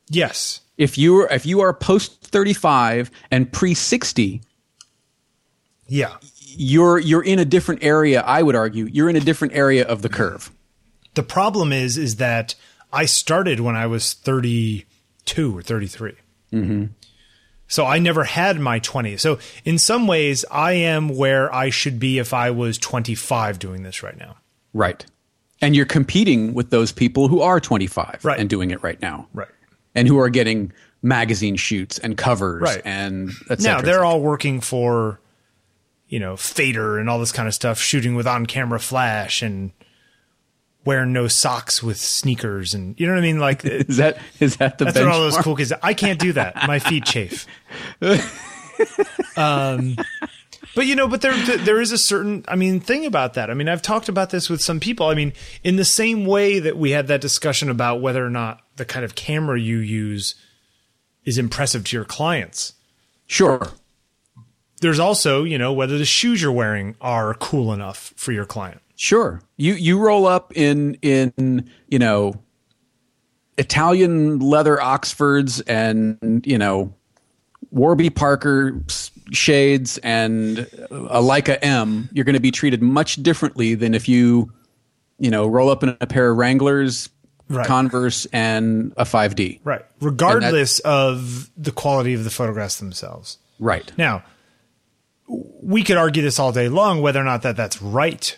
[0.08, 0.62] Yes.
[0.78, 4.40] If you if you are post thirty five and pre sixty,
[5.86, 6.16] Yeah.
[6.56, 8.22] you're you're in a different area.
[8.22, 10.50] I would argue you're in a different area of the curve.
[11.14, 12.54] The problem is, is that
[12.92, 16.12] I started when I was 32 or 33.
[16.52, 16.84] Mm-hmm.
[17.68, 19.20] So I never had my 20s.
[19.20, 23.82] So in some ways, I am where I should be if I was 25 doing
[23.82, 24.36] this right now.
[24.72, 25.04] Right.
[25.60, 28.38] And you're competing with those people who are 25 Right.
[28.40, 29.28] and doing it right now.
[29.34, 29.48] Right.
[29.94, 32.82] And who are getting magazine shoots and covers Right.
[32.84, 34.08] and et now cetera, et they're cetera.
[34.08, 35.20] all working for
[36.08, 39.70] you know fader and all this kind of stuff shooting with on camera flash and
[40.84, 44.56] wearing no socks with sneakers and you know what i mean like Is that is
[44.56, 47.46] that the that's what all those cool kids i can't do that my feet chafe
[49.36, 49.96] um
[50.74, 53.54] but you know but there there is a certain i mean thing about that i
[53.54, 55.32] mean i've talked about this with some people i mean
[55.64, 59.04] in the same way that we had that discussion about whether or not the kind
[59.04, 60.34] of camera you use
[61.24, 62.74] is impressive to your clients
[63.26, 63.68] Sure.
[64.80, 68.80] there's also, you know, whether the shoes you're wearing are cool enough for your client.
[68.96, 69.40] Sure.
[69.56, 72.34] You you roll up in in you know
[73.56, 76.92] Italian leather Oxfords and you know
[77.70, 78.82] Warby Parker
[79.32, 82.08] shades and uh, a Leica M.
[82.12, 84.52] You're going to be treated much differently than if you
[85.18, 87.08] you know roll up in a pair of Wranglers,
[87.48, 87.66] Right.
[87.66, 89.58] Converse, and a 5D.
[89.64, 89.84] Right.
[90.00, 93.38] Regardless of the quality of the photographs themselves.
[93.58, 93.90] Right.
[93.98, 94.22] Now,
[95.26, 98.36] we could argue this all day long whether or not that that's right.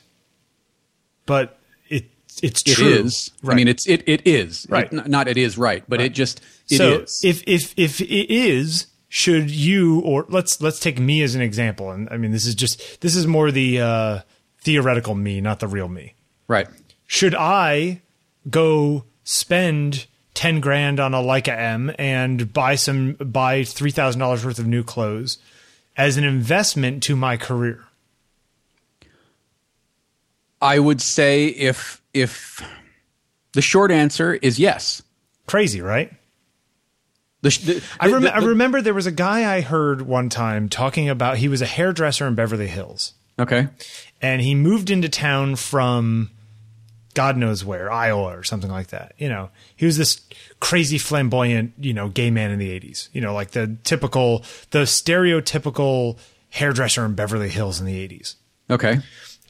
[1.26, 1.58] But
[1.90, 2.06] it
[2.42, 2.86] it's It true.
[2.88, 3.30] is.
[3.46, 4.90] I mean, it's it it is Right.
[4.92, 6.40] It- not it is right, but it just
[6.70, 7.20] it is.
[7.20, 11.42] so if if if it is, should you or let's let's take me as an
[11.42, 14.20] example, and I mean this is just this is more the uh,
[14.60, 16.14] theoretical me, not the real me.
[16.48, 16.66] right.
[17.06, 18.00] Should I
[18.48, 24.46] go spend ten grand on a Leica M and buy some buy three thousand dollars
[24.46, 25.36] worth of new clothes
[25.94, 27.84] as an investment to my career?
[30.62, 32.66] I would say if if
[33.52, 35.02] the short answer is yes.
[35.46, 36.10] Crazy, right?
[37.42, 40.28] The, sh- the, I, rem- the- I remember there was a guy I heard one
[40.28, 43.14] time talking about he was a hairdresser in Beverly Hills.
[43.38, 43.68] okay.
[44.20, 46.30] and he moved into town from
[47.14, 49.12] God knows where, Iowa or something like that.
[49.18, 50.20] You know, he was this
[50.60, 54.86] crazy flamboyant, you know, gay man in the 80s, you know, like the typical, the
[54.86, 56.18] stereotypical
[56.50, 58.36] hairdresser in Beverly Hills in the 80s.
[58.70, 59.00] Okay.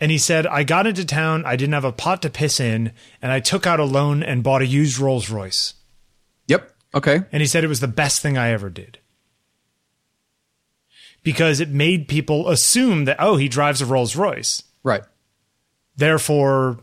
[0.01, 2.93] And he said, I got into town, I didn't have a pot to piss in,
[3.21, 5.75] and I took out a loan and bought a used Rolls Royce.
[6.95, 7.23] Okay.
[7.33, 8.99] And he said it was the best thing I ever did.
[11.23, 14.63] Because it made people assume that, oh, he drives a Rolls Royce.
[14.83, 15.03] Right.
[15.97, 16.81] Therefore,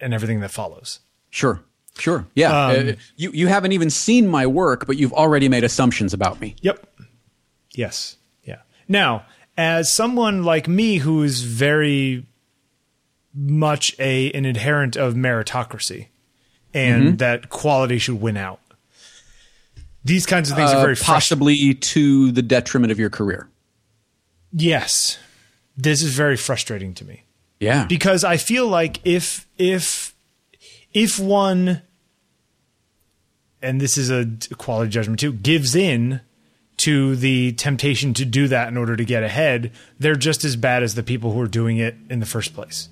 [0.00, 1.00] and everything that follows.
[1.30, 1.60] Sure.
[1.98, 2.26] Sure.
[2.34, 2.66] Yeah.
[2.66, 6.38] Um, Uh, you you haven't even seen my work, but you've already made assumptions about
[6.40, 6.54] me.
[6.60, 6.86] Yep.
[7.72, 8.16] Yes.
[8.44, 8.58] Yeah.
[8.86, 9.24] Now,
[9.56, 12.26] as someone like me who is very
[13.34, 16.08] much a an adherent of meritocracy
[16.74, 17.16] and Mm-hmm.
[17.16, 18.60] that quality should win out.
[20.06, 21.14] These kinds of things are Uh, very frustrating.
[21.14, 23.48] possibly to the detriment of your career.
[24.52, 25.18] Yes.
[25.76, 27.22] This is very frustrating to me.
[27.58, 27.86] Yeah.
[27.86, 30.14] because I feel like if if
[30.92, 31.80] if one
[33.62, 34.26] and this is a
[34.58, 36.20] quality judgment too gives in
[36.78, 40.82] to the temptation to do that in order to get ahead, they're just as bad
[40.82, 42.90] as the people who are doing it in the first place.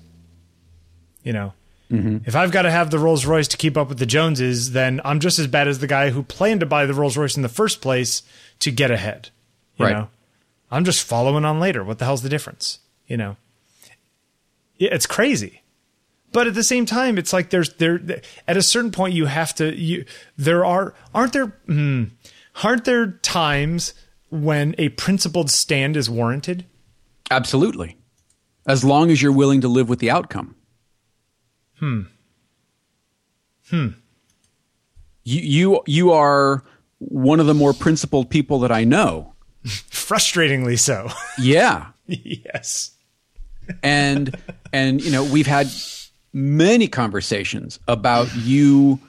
[1.23, 1.53] You know,
[1.89, 4.99] if I've got to have the Rolls Royce to keep up with the Joneses, then
[5.05, 7.41] I'm just as bad as the guy who planned to buy the Rolls Royce in
[7.43, 8.23] the first place
[8.59, 9.29] to get ahead.
[9.77, 9.93] You Right.
[9.93, 10.09] know,
[10.71, 11.83] I'm just following on later.
[11.83, 12.79] What the hell's the difference?
[13.07, 13.37] You know,
[14.77, 15.61] yeah, it's crazy.
[16.31, 18.01] But at the same time, it's like there's there
[18.47, 20.03] at a certain point you have to you
[20.37, 22.05] there are aren't there hmm,
[22.63, 23.93] aren't there times
[24.29, 26.65] when a principled stand is warranted?
[27.31, 27.95] Absolutely.
[28.67, 30.55] As long as you're willing to live with the outcome.
[31.79, 32.01] Hmm.
[33.69, 33.87] Hmm.
[35.23, 36.63] You you you are
[36.99, 39.33] one of the more principled people that I know.
[39.65, 41.09] Frustratingly so.
[41.39, 41.87] Yeah.
[42.07, 42.91] yes.
[43.81, 44.35] and
[44.71, 45.67] and you know we've had
[46.33, 48.99] many conversations about you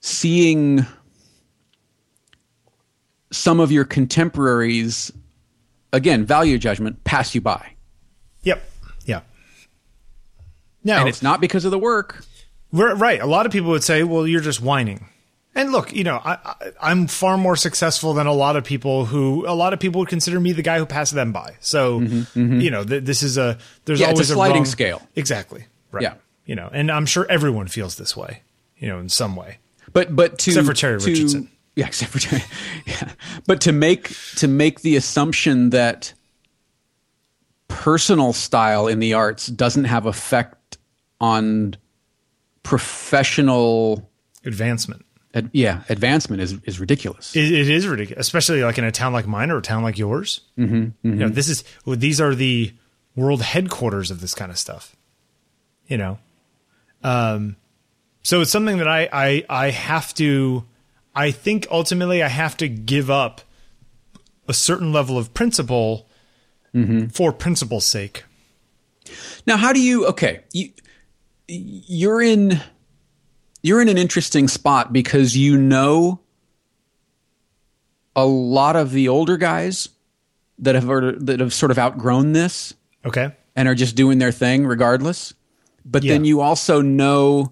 [0.00, 0.86] seeing
[3.30, 5.12] some of your contemporaries
[5.92, 7.74] again value judgment pass you by
[8.42, 8.69] Yep.
[10.84, 12.24] Now and it's not because of the work
[12.72, 13.20] We're, right.
[13.20, 15.06] A lot of people would say, well, you're just whining.
[15.54, 19.44] And look, you know, I, I'm far more successful than a lot of people who,
[19.48, 21.56] a lot of people would consider me the guy who passed them by.
[21.60, 21.98] So,
[22.36, 25.02] you know, th- this is a, there's Mm-hmm, Yeah, always a sliding wrong- scale.
[25.16, 25.64] Exactly.
[25.90, 26.02] Right.
[26.04, 26.14] Yeah.
[26.46, 28.42] You know, and I'm sure everyone feels this way,
[28.78, 29.58] you know, in some way.
[29.92, 31.50] but but to Except for Terry to- Richardson.
[31.74, 32.42] yeah except for Terry
[32.86, 33.12] yeah
[33.46, 36.14] but to make to make the assumption that
[37.68, 40.56] personal style in the arts doesn't have effect
[41.20, 41.76] on
[42.62, 44.08] professional
[44.44, 45.04] Advancement.
[45.34, 49.12] ad, yeah advancement is is ridiculous It, it is ridiculous, especially like in a town
[49.12, 50.40] like mine or a town like yours.
[50.58, 52.72] Mm-hmm, You know, this is well, these are the
[53.14, 54.96] world headquarters of this kind of stuff.
[55.88, 56.18] You know,
[57.02, 57.56] um,
[58.22, 60.64] so it's something that I I I have to.
[61.14, 63.40] I think ultimately I have to give up
[64.48, 66.06] a certain level of principle
[67.12, 68.24] for principle's sake.
[69.46, 70.06] Now, how do you?
[70.06, 70.70] Okay, you
[71.52, 72.60] you're in
[73.62, 76.20] you're in an interesting spot because you know
[78.16, 79.88] a lot of the older guys
[80.58, 80.86] that have
[81.26, 83.32] that have sort of outgrown this Okay.
[83.56, 85.32] and are just doing their thing regardless.
[85.84, 87.50] But then you also know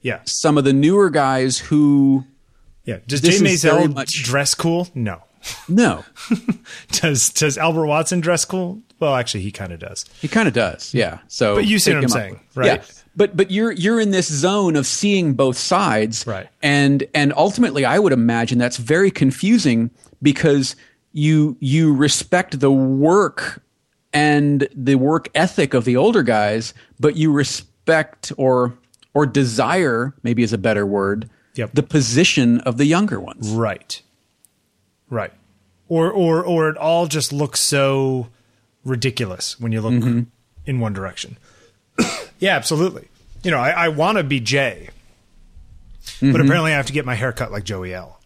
[0.00, 0.20] Yeah.
[0.24, 2.24] some of the newer guys who
[2.84, 2.98] Yeah.
[3.06, 4.88] Does Jay Maisel much- dress cool?
[4.94, 5.22] No.
[5.68, 6.04] no,
[6.90, 8.80] Does Does Albert Watson dress cool?
[8.98, 10.04] Well, actually, he kind of does.
[10.20, 10.92] he kind of does.
[10.92, 11.18] Yeah.
[11.28, 12.66] So, But you see what I'm saying, right?
[12.66, 12.82] Yeah.
[13.18, 16.48] But but you're you're in this zone of seeing both sides, Right.
[16.62, 19.90] And and ultimately, I would imagine that's very confusing
[20.22, 20.76] because
[21.12, 23.60] you you respect the work
[24.12, 28.72] and the work ethic of the older guys, but you respect or
[29.14, 31.70] or desire maybe is a better word Yep.
[31.74, 33.50] the position of the younger ones.
[33.50, 34.00] Right.
[35.10, 35.32] Right.
[35.88, 38.28] Or or or it all just looks so
[38.84, 40.20] ridiculous when you look Mm-hmm.
[40.66, 41.36] in one direction.
[42.38, 43.08] yeah, absolutely.
[43.42, 44.90] you know, I, I want to be Jay,
[46.20, 46.32] Mm-hmm.
[46.32, 48.18] but apparently I have to get my hair cut like Joey L.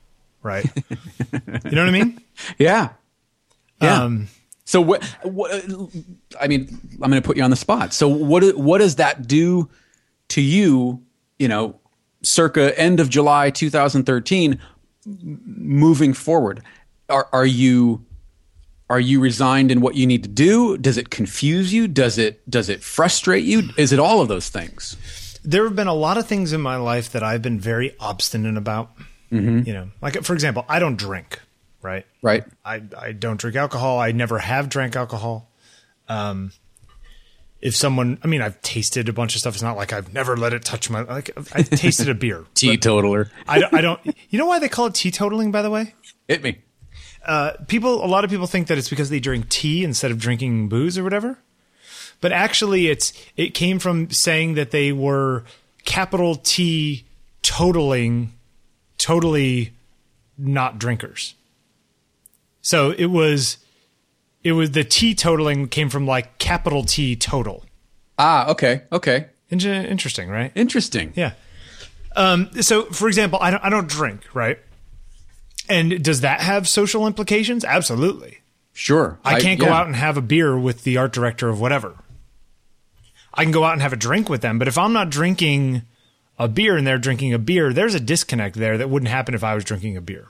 [0.43, 0.65] Right?
[1.33, 2.21] you know what I mean?
[2.59, 2.91] Yeah.
[3.81, 4.05] Yeah.
[4.05, 4.29] Um,
[4.65, 5.05] So what?
[5.23, 5.51] What?
[6.41, 6.69] I mean,
[7.03, 7.93] I'm going to put you on the spot.
[7.93, 8.57] So what?
[8.57, 9.69] What does that do
[10.29, 11.03] to you?
[11.39, 11.81] You know,
[12.23, 14.59] circa end of July 2013,
[15.05, 16.63] moving forward,
[17.09, 18.05] are are you
[18.91, 20.77] are you resigned in what you need to do?
[20.77, 21.89] Does it confuse you?
[21.89, 23.71] Does it does it frustrate you?
[23.77, 24.97] Is it all of those things?
[25.45, 28.57] there have been a lot of things in my life that I've been very obstinate
[28.57, 28.97] about.
[29.31, 29.67] Mm-hmm.
[29.67, 31.41] You know, like for example, I don't drink.
[31.81, 32.07] Right?
[32.23, 32.45] Right.
[32.65, 33.99] I I don't drink alcohol.
[33.99, 35.51] I never have drank alcohol.
[36.09, 36.53] Um,
[37.61, 39.55] if someone, I mean, I've tasted a bunch of stuff.
[39.55, 41.03] It's not like I've never let it touch my.
[41.03, 42.45] Like I've tasted a beer.
[42.55, 43.31] Teetotaler.
[43.49, 44.01] I don't, I don't.
[44.31, 45.51] You know why they call it teetotaling?
[45.51, 45.95] By the way,
[46.29, 46.59] Hit me.
[47.25, 48.05] Uh, people.
[48.05, 50.99] A lot of people think that it's because they drink tea instead of drinking booze
[50.99, 51.39] or whatever.
[52.21, 55.45] But actually, it's it came from saying that they were
[55.85, 57.05] capital T
[57.43, 58.33] totaling,
[58.99, 59.73] totally
[60.39, 61.35] not drinkers.
[62.61, 63.59] So it was,
[64.45, 67.65] it was the T totaling came from like capital T total.
[68.19, 68.49] Ah.
[68.51, 68.83] Okay.
[68.93, 69.27] Okay.
[69.51, 70.53] Inter- Interesting, right?
[70.55, 71.13] Interesting.
[71.17, 71.33] Yeah.
[72.15, 74.59] Um, so, for example, I don't, I don't drink, right?
[75.73, 77.65] And does that have social implications?
[77.65, 78.39] Absolutely.
[78.73, 79.19] Sure.
[79.25, 79.79] I can't go yeah.
[79.79, 81.97] out and have a beer with the art director of whatever.
[83.35, 85.83] I can go out and have a drink with them, but if I'm not drinking
[86.39, 89.43] a beer and they're drinking a beer, there's a disconnect there that wouldn't happen if
[89.43, 90.27] I was drinking a beer.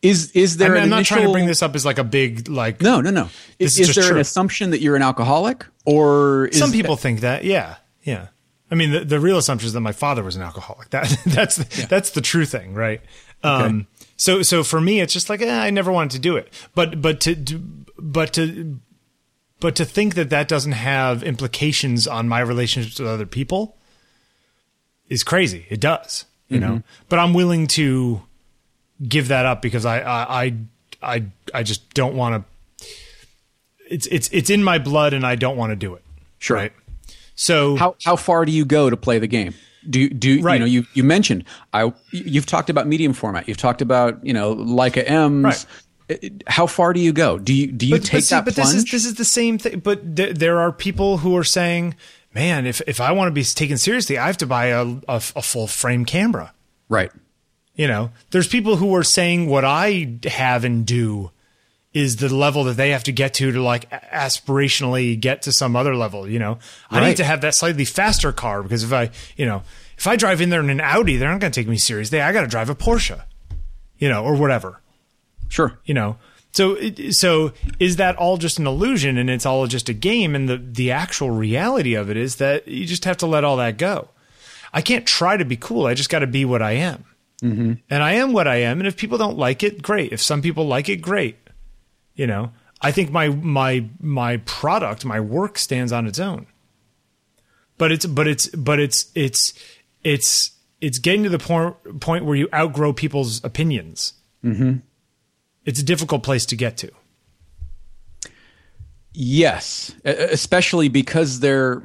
[0.00, 0.68] Is is I there?
[0.70, 2.80] mean, an I'm not trying to bring this up as like a big like.
[2.80, 3.28] No, no, no.
[3.58, 7.20] Is, is is there an assumption that you're an alcoholic, or is Some people think
[7.20, 8.28] that, yeah, yeah.
[8.68, 10.88] I mean, the, the real assumption is that my father was an alcoholic.
[10.90, 13.00] That that's that's the true thing, right?
[13.44, 13.86] Um,
[14.22, 17.02] so so for me, it's just like eh, I never wanted to do it, but
[17.02, 17.34] but to
[17.98, 18.78] but to
[19.58, 23.76] but to think that that doesn't have implications on my relationships with other people
[25.08, 25.66] is crazy.
[25.70, 26.84] It does, you know.
[27.08, 28.22] But I'm willing to
[29.08, 30.54] give that up because I I I
[31.02, 32.86] I, I just don't want to.
[33.90, 36.04] It's it's it's in my blood, and I don't want to do it.
[36.38, 36.58] Sure.
[36.58, 36.72] Right.
[37.34, 39.54] So how how far do you go to play the game?
[39.88, 40.54] Do you, do you- Right.
[40.54, 43.48] you know you you mentioned I you've talked about medium format.
[43.48, 45.44] You've talked about you know Leica M's.
[45.44, 45.66] Right.
[46.08, 47.38] It- How far do you go?
[47.38, 48.68] Do you do you but, take but see, that but plunge?
[48.74, 49.80] this is this is the same thing.
[49.80, 51.94] But th- there are people who are saying,
[52.34, 55.16] "Man, if if I want to be taken seriously, I have to buy a, a,
[55.36, 56.52] a full frame camera."
[56.88, 57.10] right.
[57.74, 61.30] You know, there's people who are saying what I have and do
[61.94, 65.76] is the level that they have to get to to like aspirationally get to some
[65.76, 66.28] other level.
[66.28, 66.58] You know,
[66.90, 69.62] I need to have that slightly faster car because if I, you know,
[69.98, 72.20] if I drive in there in an Audi, they're not going to take me seriously.
[72.20, 73.22] I got to drive a Porsche,
[73.98, 74.80] you know, or whatever.
[75.48, 75.78] Sure.
[75.84, 76.16] you know
[76.52, 76.76] so
[77.10, 80.56] so is that all just an illusion and it's all just a game and the
[80.56, 84.08] the actual reality of it is that you just have to let all that go
[84.72, 87.04] i can't try to be cool i just got to be what i am
[87.42, 87.72] mm-hmm.
[87.90, 90.42] and i am what i am and if people don't like it great if some
[90.42, 91.36] people like it great
[92.14, 96.46] you know i think my my my product my work stands on its own
[97.78, 99.54] but it's but it's but it's it's
[100.04, 104.78] it's it's getting to the point point where you outgrow people's opinions mm-hmm.
[105.64, 106.90] it's a difficult place to get to.
[109.14, 111.82] Yes, especially because there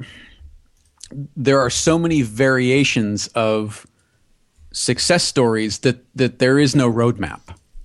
[1.36, 3.86] there are so many variations of
[4.72, 7.40] success stories that that there is no roadmap.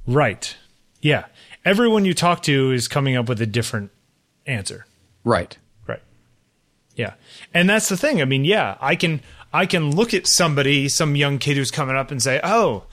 [0.07, 0.55] Right.
[1.01, 1.25] Yeah.
[1.65, 3.91] Everyone you talk to is coming up with a different
[4.45, 4.85] answer.
[5.23, 5.57] Right.
[5.87, 6.01] Right.
[6.95, 7.13] Yeah.
[7.53, 8.21] And that's the thing.
[8.21, 9.21] I mean, yeah, I can
[9.53, 12.83] I can look at somebody, some young kid who's coming up and say, "Oh,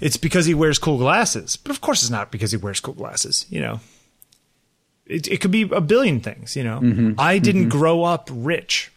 [0.00, 2.94] it's because he wears cool glasses." But of course it's not because he wears cool
[2.94, 3.80] glasses, you know.
[5.06, 6.80] It it could be a billion things, you know.
[6.80, 7.12] Mm-hmm.
[7.18, 7.78] I didn't mm-hmm.
[7.78, 8.90] grow up rich.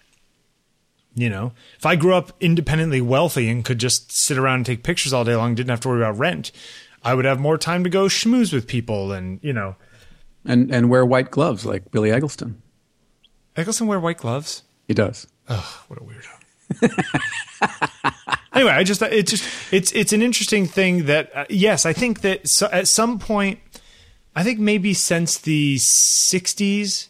[1.17, 4.83] You know, if I grew up independently wealthy and could just sit around and take
[4.83, 6.51] pictures all day long, didn't have to worry about rent,
[7.05, 9.75] I would have more time to go schmooze with people and, you know,
[10.43, 12.61] And and wear white gloves like Billy Eggleston.
[13.55, 14.63] Eccleston wear white gloves.
[14.87, 15.27] He does.
[15.47, 16.31] Oh, what a weirdo.
[18.53, 22.21] anyway, I just it's just it's it's an interesting thing that uh, yes, I think
[22.21, 23.59] that so, at some point,
[24.35, 27.09] I think maybe since the '60s,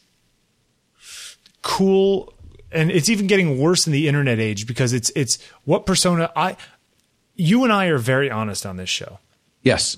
[1.61, 2.33] cool,
[2.71, 6.57] and it's even getting worse in the internet age because it's it's what persona I.
[7.35, 9.19] You and I are very honest on this show.
[9.65, 9.97] Yes.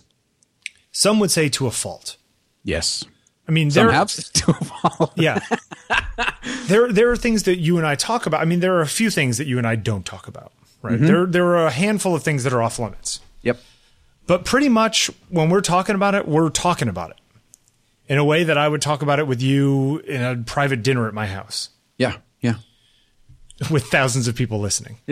[0.92, 2.18] Some would say to a fault.
[2.64, 3.06] Yes.
[3.48, 5.12] I mean, Some there, have to evolve.
[5.16, 5.40] yeah.
[6.66, 8.42] there there are things that you and I talk about.
[8.42, 10.52] I mean, there are a few things that you and I don't talk about,
[10.82, 10.96] right?
[10.96, 11.06] Mm-hmm.
[11.06, 13.20] There there are a handful of things that are off limits.
[13.44, 13.60] Yep.
[14.26, 17.18] But pretty much when we're talking about it, we're talking about it
[18.10, 21.08] in a way that I would talk about it with you in a private dinner
[21.08, 21.70] at my house.
[21.98, 22.18] Yeah.
[22.42, 22.56] Yeah.
[23.72, 24.98] with thousands of people listening.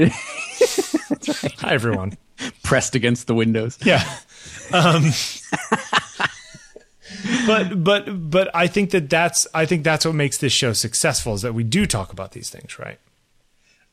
[1.59, 2.17] Hi, everyone.
[2.63, 3.77] Pressed against the windows.
[3.83, 4.03] Yeah.
[4.71, 5.05] Um,
[7.47, 11.33] but but but I think that that's I think that's what makes this show successful
[11.33, 12.99] is that we do talk about these things, right?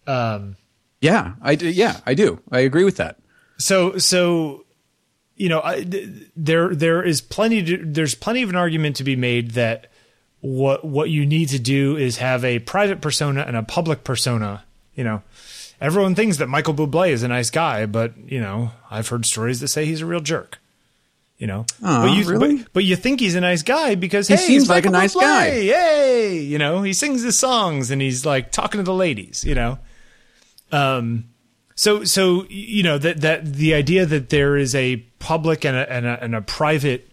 [0.07, 0.57] Um,
[1.01, 1.69] Yeah, I do.
[1.69, 2.41] Yeah, I do.
[2.51, 3.19] I agree with that.
[3.59, 4.65] so so
[5.37, 5.85] you know I,
[6.37, 9.89] there there is plenty to, there's plenty of an argument to be made that
[10.41, 14.65] what what you need to do is have a private persona and a public persona
[14.95, 15.23] you know
[15.83, 19.61] everyone thinks that Michael Bublé is a nice guy but you know I've heard stories
[19.61, 20.59] that say he's a real jerk
[21.37, 22.57] you know but you really?
[22.59, 24.91] but, but you think he's a nice guy because He hey, seems he's like a
[24.91, 25.49] nice Bublé, guy.
[25.57, 26.39] Yay!
[26.39, 29.79] You know, he sings his songs and he's like talking to the ladies, you know.
[30.71, 31.25] Um
[31.75, 35.93] so so you know that that the idea that there is a public and a
[35.93, 37.11] and a, and a private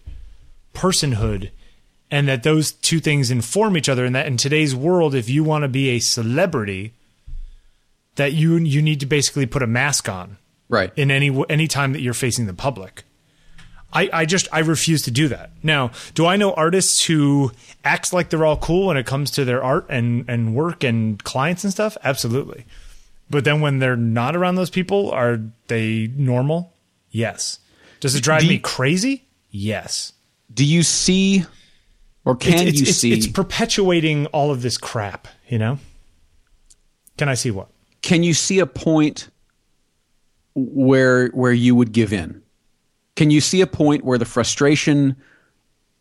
[0.74, 1.50] personhood
[2.10, 5.42] and that those two things inform each other and that in today's world if you
[5.42, 6.92] want to be a celebrity
[8.20, 10.36] that you you need to basically put a mask on
[10.68, 10.92] Right.
[10.94, 13.02] in any any time that you're facing the public.
[13.92, 15.50] I, I just I refuse to do that.
[15.64, 17.50] Now, do I know artists who
[17.82, 21.22] act like they're all cool when it comes to their art and and work and
[21.24, 21.96] clients and stuff?
[22.04, 22.66] Absolutely.
[23.30, 26.72] But then when they're not around those people, are they normal?
[27.10, 27.58] Yes.
[28.00, 29.24] Does it drive Do me crazy?
[29.50, 30.12] Yes.
[30.52, 31.44] do you see,
[32.24, 33.12] or can it's, you it's, see?
[33.12, 35.78] it's perpetuating all of this crap, you know?
[37.16, 37.69] Can I see what?
[38.02, 39.28] Can you see a point
[40.54, 42.42] where where you would give in?
[43.16, 45.16] Can you see a point where the frustration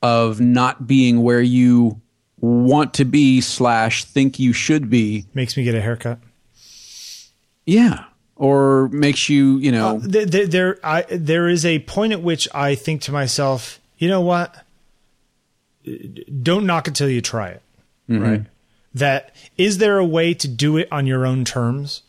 [0.01, 1.99] of not being where you
[2.39, 6.19] want to be slash think you should be, Makes me get a haircut.
[7.65, 8.05] yeah,
[8.37, 12.21] or makes you you know uh, there, there, there, I, there is a point at
[12.21, 14.55] which I think to myself, you know what?
[16.41, 17.61] Don't knock it till you try it.
[18.09, 18.23] Mm-hmm.
[18.23, 18.45] Right.
[18.99, 22.03] That is there a way to do it on your own terms?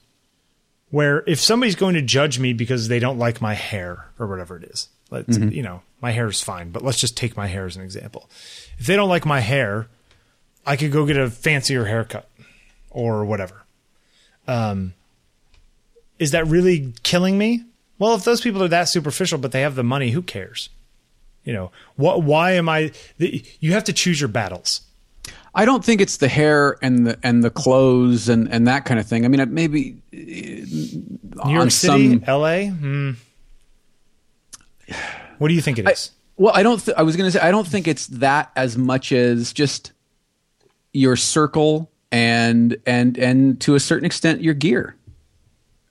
[0.91, 4.57] Where if somebody's going to judge me because they don't like my hair or whatever
[4.57, 7.67] it is, let's, you know, my hair is fine, but let's just take my hair
[7.67, 8.29] as an example.
[8.79, 9.87] If they don't like my hair,
[10.67, 12.29] I could go get a fancier haircut
[12.91, 13.63] or whatever.
[14.49, 14.95] Um,
[16.19, 17.65] is that really killing me?
[17.99, 20.71] Well, if those people are that superficial, but they have the money, who cares?
[21.45, 22.23] You know, what?
[22.23, 22.93] Why am I?
[23.19, 24.83] The, you have to choose your battles.
[25.55, 29.01] I don't think it's the hair and the and the clothes and and that kind
[29.01, 29.25] of thing.
[29.25, 32.69] I mean, maybe New York City, L.A.
[32.69, 33.13] Hmm.
[35.39, 36.11] What do you think it is?
[36.37, 36.83] Well, I don't.
[36.85, 39.93] Th- I was going to say I don't think it's that as much as just
[40.93, 44.97] your circle and and and to a certain extent your gear.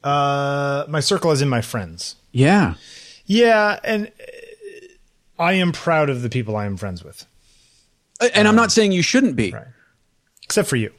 [0.03, 2.16] uh, my circle is in my friends.
[2.32, 2.76] Yeah.
[3.26, 7.26] Yeah, and uh, I am proud of the people I am friends with,
[8.36, 9.52] And I'm not saying you shouldn't be.
[9.52, 9.68] Right.
[10.44, 10.92] except for you.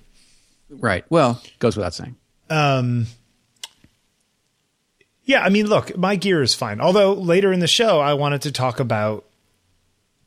[0.70, 1.04] Right.
[1.10, 2.16] Well, goes without saying.
[2.48, 3.06] Um,
[5.24, 6.80] yeah, I mean, look, my gear is fine.
[6.80, 9.24] Although later in the show, I wanted to talk about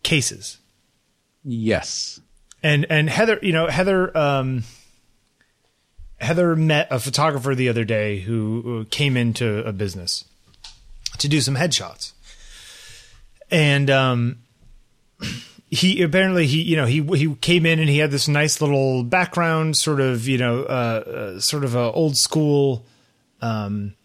[0.04, 0.60] cases.
[1.44, 2.20] Yes.
[2.62, 4.64] and and Heather, you know, Heather, um,
[6.20, 10.24] Heather met a photographer the other day who uh, came into a business
[11.18, 12.14] to do some headshots,
[13.52, 14.38] and um,
[15.74, 19.04] he apparently he you know he he came in and he had this nice little
[19.04, 20.66] background, sort of you know, uh,
[21.36, 22.86] uh, sort of a old school.
[23.42, 23.96] Um,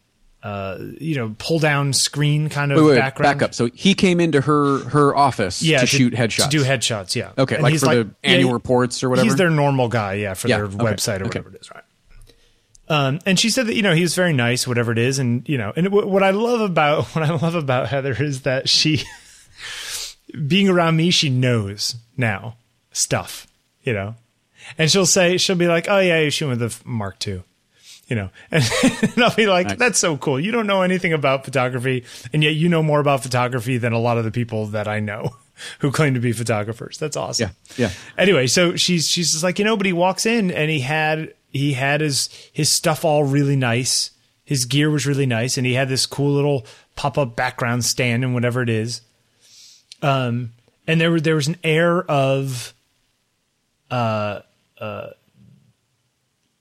[0.40, 3.38] uh, you know, pull down screen kind of Wait, wait, background.
[3.40, 3.54] back up.
[3.54, 6.44] So he came into her her office yeah, to, shoot headshots.
[6.44, 7.32] To do headshots, yeah.
[7.36, 9.24] Okay, And like he's for the annual he- reports or whatever.
[9.24, 11.40] He's their normal guy, yeah, for Yeah, their okay, website or okay.
[11.40, 11.82] whatever it is, right?
[12.88, 15.46] Um, and she said that you know he was very nice, whatever it is, and
[15.48, 19.02] you know, and what I love about what I love about Heather is that she,
[20.46, 22.56] being around me, she knows now
[22.92, 23.46] stuff,
[23.82, 24.14] you know,
[24.76, 27.42] and she'll say she'll be like, oh yeah, you're shooting with the Mark II.
[28.08, 28.64] You know, and,
[29.02, 29.78] and I'll be like, Nice.
[29.78, 30.40] "That's so cool!
[30.40, 33.98] You don't know anything about photography, and yet you know more about photography than a
[33.98, 35.36] lot of the people that I know
[35.80, 36.96] who claim to be photographers.
[36.96, 37.92] That's awesome." Yeah, yeah.
[38.16, 41.34] anyway, so she's she's just like, you know, but he walks in and he had
[41.50, 44.10] he had his his stuff all really nice.
[44.42, 46.66] His gear was really nice, and he had this cool little
[46.96, 49.02] pop up background stand and whatever it is.
[50.03, 50.53] Um,
[50.86, 52.72] and there were there was an air of
[53.90, 54.40] uh
[54.78, 55.09] uh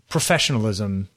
[0.10, 1.10] professionalism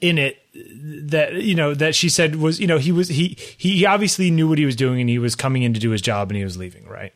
[0.00, 3.86] in it that you know that she said was you know he was he he
[3.86, 6.30] obviously knew what he was doing and he was coming in to do his job
[6.30, 7.12] and he was leaving right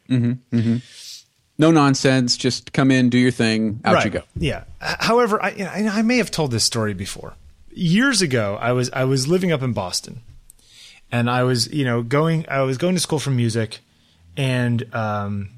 [1.59, 2.37] no nonsense.
[2.37, 4.23] Just come in, do your thing, out you go.
[4.37, 4.65] Yeah.
[4.81, 7.35] However, I, I I may have told this story before.
[7.73, 10.21] Years ago, I was I was living up in Boston,
[11.11, 13.81] and I was you know going I was going to school for music,
[14.37, 15.51] and um,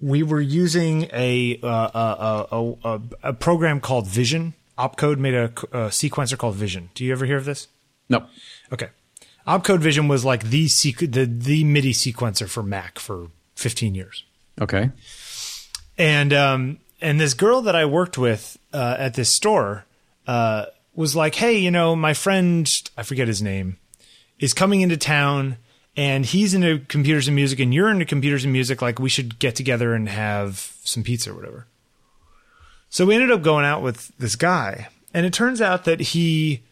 [0.00, 5.44] we were using a uh, a, a, a, a program called Vision Opcode made a,
[5.44, 6.88] a sequencer called Vision.
[6.94, 7.68] Do you ever hear of this?
[8.08, 8.24] No.
[8.72, 8.88] Okay.
[9.46, 14.24] Opcode Vision was like the sequ- the the MIDI sequencer for Mac for 15 years.
[14.58, 14.90] Okay.
[15.98, 19.84] And um and this girl that I worked with uh, at this store
[20.26, 23.78] uh, was like, "Hey, you know, my friend, I forget his name,
[24.40, 25.56] is coming into town,
[25.96, 28.82] and he's into computers and music, and you're into computers and music.
[28.82, 31.66] Like, we should get together and have some pizza or whatever."
[32.88, 36.62] So we ended up going out with this guy, and it turns out that he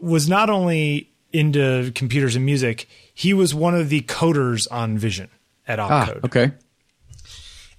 [0.00, 5.28] was not only into computers and music, he was one of the coders on Vision
[5.66, 6.50] at opcode Ah, Opcode okay.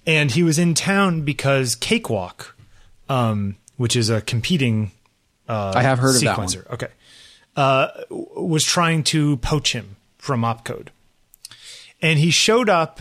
[0.06, 2.54] and he was in town because Cakewalk,
[3.08, 4.90] um, which is a competing
[5.48, 6.46] I have heard of that one.
[6.46, 6.88] sequencer, okay,
[7.58, 10.88] uh, was trying to poach him from Opcode,
[12.00, 13.00] and he showed up.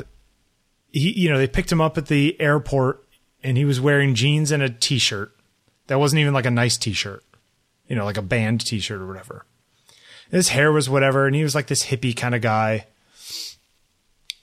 [0.92, 3.06] He, you know, they picked him up at the airport,
[3.44, 5.32] and he was wearing jeans and a t-shirt
[5.86, 7.24] that wasn't even like a nice t-shirt,
[7.88, 9.46] you know, like a band t-shirt or whatever.
[10.32, 12.88] His hair was whatever, and he was like this hippie kind of guy.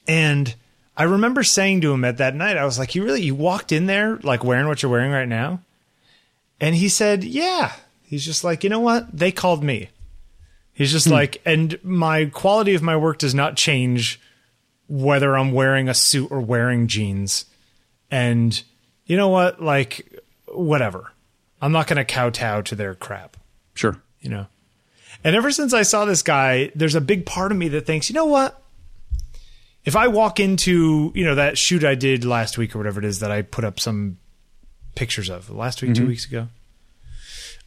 [0.07, 0.55] And
[0.97, 3.73] I remember saying to him at that night, I was like, "You really you walked
[3.73, 5.59] in there like wearing what you're wearing right now?"
[6.61, 7.73] And he said, "Yeah."
[8.05, 9.09] He's just like, "You know what?
[9.13, 9.89] They called me."
[10.75, 14.21] He's just like, and my quality of my work does not change
[14.89, 17.47] whether I'm wearing a suit or wearing jeans.
[18.11, 18.61] And
[19.07, 19.63] you know what?
[19.63, 21.13] Like, whatever.
[21.63, 23.37] I'm not going to kowtow to their crap
[23.75, 23.97] Sure.
[24.21, 24.47] you know.
[25.23, 28.11] And ever since I saw this guy, there's a big part of me that thinks,
[28.11, 28.61] you know what?
[29.85, 33.07] If I walk into, you know, that shoot I did last week or whatever it
[33.07, 34.19] is that I put up some
[34.97, 36.49] pictures of last week, two weeks ago,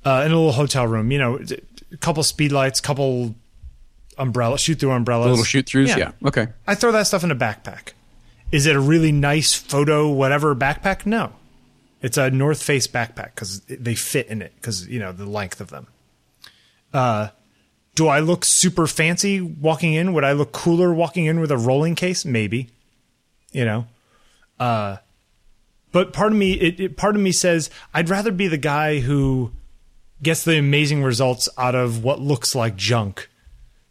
[0.05, 1.39] uh, in a little hotel room, you know,
[1.91, 3.35] a couple speed lights, couple
[4.17, 5.95] umbrella, shoot through umbrellas, Little shoot throughs.
[5.95, 6.11] Yeah.
[6.25, 6.47] Okay.
[6.65, 7.93] I throw that stuff in a backpack.
[8.51, 11.05] Is it a really nice photo, whatever backpack?
[11.05, 11.33] No.
[12.01, 15.59] It's a North Face backpack because they fit in it because, you know, the length
[15.59, 15.87] of them.
[16.93, 17.29] Uh,
[17.95, 20.13] do I look super fancy walking in?
[20.13, 22.23] Would I look cooler walking in with a rolling case?
[22.23, 22.69] Maybe.
[23.51, 23.87] You know?
[24.59, 24.97] Uh,
[25.91, 28.99] but part of me, it, it, part of me says I'd rather be the guy
[28.99, 29.51] who
[30.21, 33.29] gets the amazing results out of what looks like junk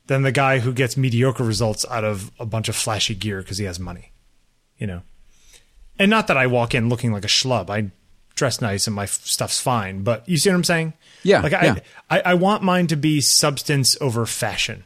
[0.06, 3.58] than the guy who gets mediocre results out of a bunch of flashy gear because
[3.58, 4.12] he has money,
[4.78, 5.02] you know.
[5.98, 7.70] And not that I walk in looking like a schlub.
[7.70, 7.90] I
[8.34, 10.92] dress nice and my stuff's fine, but you see what I'm saying?
[11.22, 11.78] Yeah, Like yeah.
[12.10, 14.84] I, I, I want mine to be substance over fashion,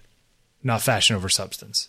[0.62, 1.88] not fashion over substance.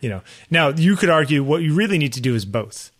[0.00, 0.22] You know.
[0.50, 2.90] Now you could argue what you really need to do is both.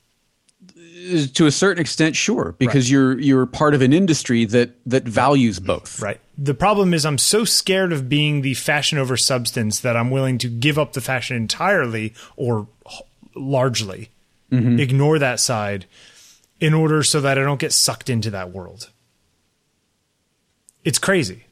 [1.34, 5.58] To a certain extent, sure, because you're you're part of an industry that that values
[5.58, 6.00] both.
[6.00, 6.20] Right.
[6.38, 10.38] The problem is I'm so scared of being the fashion over substance that I'm willing
[10.38, 13.02] to give up the fashion entirely or h-
[13.34, 14.10] largely
[14.50, 14.78] mm-hmm.
[14.78, 15.86] ignore that side
[16.60, 18.90] in order so that I don't get sucked into that world.
[20.84, 21.46] It's crazy.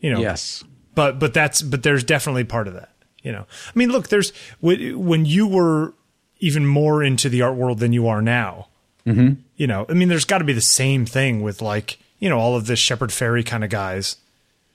[0.00, 0.20] You know.
[0.20, 0.64] Yes.
[0.94, 2.90] But but that's but there's definitely part of that,
[3.22, 3.46] you know.
[3.48, 5.94] I mean, look, there's when you were
[6.40, 8.66] even more into the art world than you are now.
[9.06, 9.40] Mm-hmm.
[9.56, 12.38] You know, I mean, there's got to be the same thing with like you know
[12.38, 14.16] all of the Shepard Fairey kind of guys.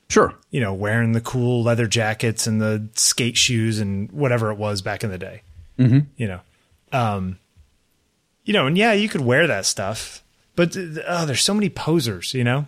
[0.09, 0.33] Sure.
[0.51, 4.81] You know, wearing the cool leather jackets and the skate shoes and whatever it was
[4.81, 5.41] back in the day.
[5.77, 5.99] Mm-hmm.
[6.15, 6.39] You know,
[6.93, 7.39] um,
[8.45, 10.23] you know, and yeah, you could wear that stuff,
[10.55, 12.33] but oh, there's so many posers.
[12.33, 12.67] You know,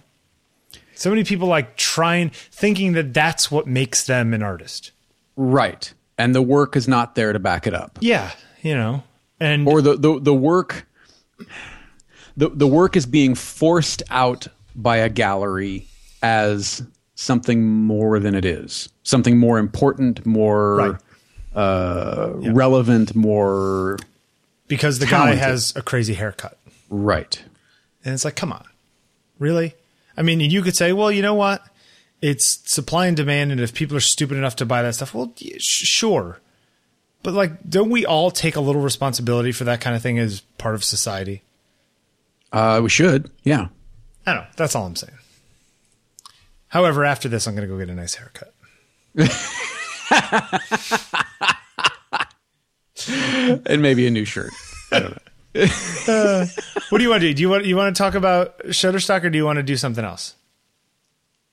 [0.96, 4.92] so many people like trying thinking that that's what makes them an artist.
[5.38, 5.94] Right.
[6.18, 7.98] And the work is not there to back it up.
[8.02, 8.32] Yeah,
[8.62, 9.04] you know,
[9.40, 10.86] and Or the the, the work
[12.38, 15.88] the the work is being forced out by a gallery
[16.22, 16.84] as
[17.16, 18.90] something more than it is.
[19.04, 20.96] Something more important, more Right.
[21.56, 23.98] uh, relevant, more
[24.68, 25.40] because the talented.
[25.40, 26.58] guy has a crazy haircut,
[26.90, 27.42] right.
[28.06, 28.66] and it's like, come on,
[29.40, 29.74] really?
[30.16, 31.64] I mean, you could say, well, you know what?
[32.22, 35.34] It's supply and demand, and if people are stupid enough to buy that stuff, well,
[35.60, 36.40] sure.
[37.24, 40.42] But like, don't we all take a little responsibility for that kind of thing as
[40.58, 41.44] part of society?
[42.52, 43.30] Uh, we should.
[43.44, 43.68] Yeah.
[44.26, 44.50] I don't know.
[44.56, 45.18] That's all I'm saying.
[46.68, 48.54] However, after this, I'm going to go get a nice haircut.
[53.66, 54.52] And maybe a new shirt.
[54.92, 55.18] I don't know.
[56.90, 57.34] What do you want to do?
[57.34, 59.78] Do you want you want to talk about Shutterstock, or do you want to do
[59.78, 60.36] something else?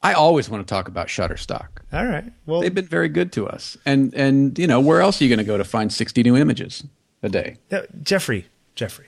[0.02, 1.68] I always want to talk about Shutterstock.
[1.92, 2.24] All right.
[2.44, 3.76] Well, They've been very good to us.
[3.86, 6.36] And and you know, where else are you going to go to find 60 new
[6.36, 6.84] images
[7.22, 7.56] a day?
[7.72, 9.06] uh, Jeffrey, Jeffrey,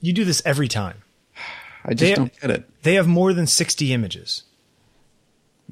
[0.00, 1.02] you do this every time.
[1.84, 2.68] I just They- don't get it.
[2.82, 4.42] They have more than 60 images.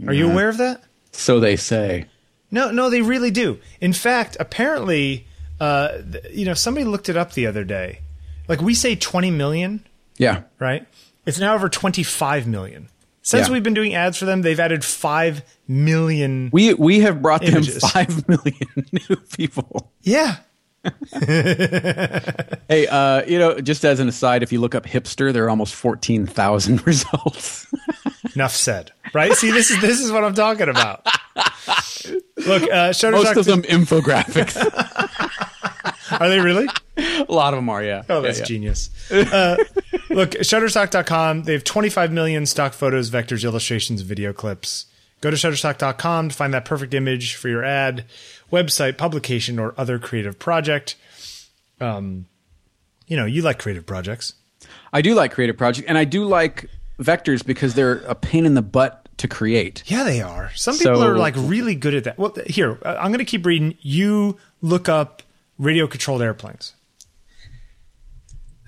[0.06, 0.82] Are you aware of that?
[1.12, 2.06] So they say.
[2.50, 3.58] No, no, they really do.
[3.80, 5.26] In fact, apparently,
[5.60, 5.98] uh,
[6.32, 8.00] you know, somebody looked it up the other day.
[8.48, 9.84] Like we say 20 million,
[10.16, 10.42] Yeah.
[10.58, 10.86] right?
[11.26, 12.88] It's now over 25 million.
[13.22, 13.52] Since Yeah.
[13.54, 16.48] we've been doing ads for them, they've added five million.
[16.52, 17.80] We we have brought Images.
[17.80, 19.92] them five million new people.
[20.02, 20.36] yeah,
[21.12, 25.50] Hey, uh, you know, just as an aside, if you look up hipster, there are
[25.50, 27.66] almost fourteen thousand results.
[28.34, 28.92] enough said.
[29.12, 29.32] Right?
[29.34, 31.04] See, this is this is what I'm talking about.
[32.38, 33.12] Look, uh, Shutterstock.
[33.12, 34.56] Most of them infographics.
[36.20, 36.66] are they really?
[36.96, 38.02] a lot of them are, yeah.
[38.08, 38.46] Oh, that's yeah, yeah.
[38.46, 38.90] genius.
[39.10, 39.56] Uh,
[40.10, 41.44] look, Shutterstock.com.
[41.44, 44.86] They have 25 million stock photos, vectors, illustrations, video clips.
[45.20, 48.04] Go to Shutterstock.com to find that perfect image for your ad,
[48.50, 50.96] website, publication, or other creative project.
[51.80, 52.26] Um,
[53.06, 54.34] you know, you like creative projects.
[54.92, 58.54] I do like creative projects, and I do like vectors because they're a pain in
[58.54, 59.82] the butt to create.
[59.86, 60.50] Yeah, they are.
[60.54, 62.18] Some people So- are like really good at that.
[62.18, 63.76] Well, here, uh, I'm going to keep reading.
[63.80, 65.22] You look up
[65.58, 66.72] radio controlled airplanes.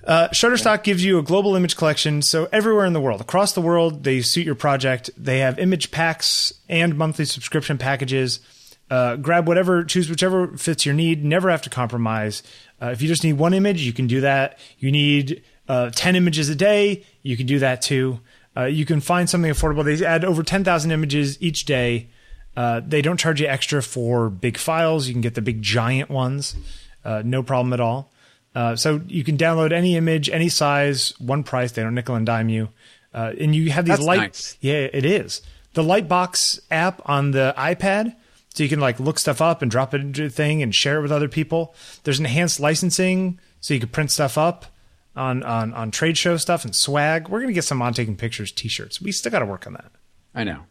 [0.05, 3.61] Uh, Shutterstock gives you a global image collection, so everywhere in the world, across the
[3.61, 5.09] world, they suit your project.
[5.17, 8.41] They have image packs and monthly subscription packages.
[8.89, 11.23] Uh, grab whatever, choose whichever fits your need.
[11.23, 12.43] Never have to compromise.
[12.81, 14.59] Uh, if you just need one image, you can do that.
[14.77, 18.19] You need uh, 10 images a day, you can do that too.
[18.55, 19.85] Uh, you can find something affordable.
[19.85, 22.09] They add over 10,000 images each day.
[22.55, 25.07] Uh, they don't charge you extra for big files.
[25.07, 26.55] You can get the big giant ones,
[27.03, 28.12] no problem at all.
[28.55, 31.71] Uh, so you can download any image, any size, one price.
[31.71, 32.69] They don't nickel and dime you.
[33.13, 34.19] Uh, and you have these That's light.
[34.19, 34.57] nice.
[34.61, 35.41] Yeah, it is
[35.73, 38.15] the Lightbox app on the iPad.
[38.53, 40.99] So you can like look stuff up and drop it into a thing and share
[40.99, 41.73] it with other people.
[42.03, 44.67] There's enhanced licensing, so you can print stuff up
[45.15, 47.29] on on on trade show stuff and swag.
[47.29, 49.01] We're gonna get some on taking pictures T-shirts.
[49.01, 49.91] We still got to work on that.
[50.35, 50.65] I know.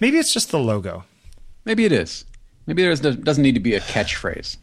[0.00, 1.04] Maybe it's just the logo.
[1.66, 2.24] Maybe it is.
[2.66, 4.56] Maybe there doesn't need to be a catchphrase.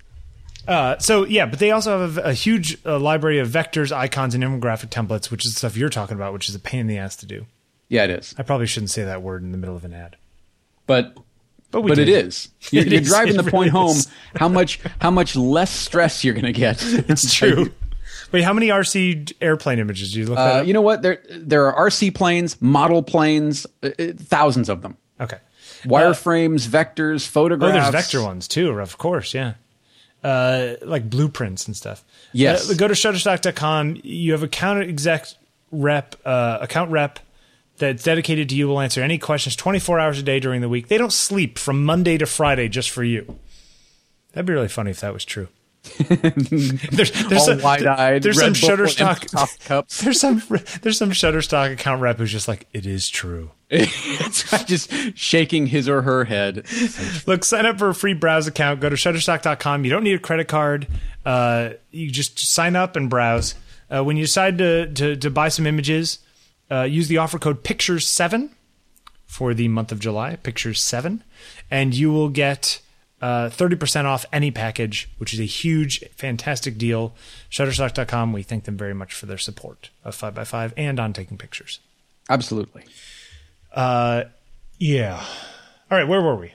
[0.69, 4.35] Uh, so yeah, but they also have a, a huge uh, library of vectors, icons,
[4.35, 6.87] and infographic templates, which is the stuff you're talking about, which is a pain in
[6.87, 7.45] the ass to do.
[7.87, 8.35] Yeah, it is.
[8.37, 10.15] I probably shouldn't say that word in the middle of an ad,
[10.85, 11.17] But
[11.71, 12.49] but we but it is.
[12.71, 13.07] You're, It you're is.
[13.09, 13.97] driving It the point really home.
[14.35, 16.83] How much how much less stress you're going to get.
[17.09, 17.71] It's true.
[18.31, 20.59] Wait, how many RC airplane images do you look at?
[20.59, 21.01] Uh, you know what?
[21.01, 24.97] There there are RC planes, model planes, uh, uh, thousands of them.
[25.19, 25.37] Okay.
[25.83, 27.87] Wireframes, vectors, photographs.
[27.87, 29.53] Oh, there's vector ones too, of course, yeah.
[30.23, 32.03] Uh, like blueprints and stuff.
[32.33, 32.69] Yes.
[32.69, 34.01] Uh, go to Shutterstock.com.
[34.03, 35.27] You have a account exec
[35.71, 37.19] rep, uh, account rep
[37.77, 38.67] that's dedicated to you.
[38.67, 40.89] Will answer any questions 24 hours a day during the week.
[40.89, 43.39] They don't sleep from Monday to Friday just for you.
[44.33, 45.47] That'd be really funny if that was true.
[45.97, 50.01] there's there's All some, wide-eyed, There's Red some Shutterstock cups.
[50.01, 50.43] There's some
[50.81, 53.51] there's some Shutterstock account rep who's just like it is true.
[53.71, 56.65] It's just shaking his or her head.
[57.27, 58.79] Look, sign up for a free browse account.
[58.79, 59.85] Go to shutterstock.com.
[59.85, 60.87] You don't need a credit card.
[61.25, 63.55] Uh, you just sign up and browse.
[63.89, 66.19] Uh, when you decide to, to, to buy some images,
[66.71, 68.49] uh, use the offer code Pictures7
[69.25, 71.21] for the month of July, Pictures7,
[71.69, 72.81] and you will get
[73.21, 77.13] uh, 30% off any package, which is a huge, fantastic deal.
[77.51, 81.79] Shutterstock.com, we thank them very much for their support of 5x5 and on taking pictures.
[82.29, 82.83] Absolutely.
[83.79, 84.23] Uh,
[84.77, 85.23] yeah.
[85.89, 86.53] All right, where were we?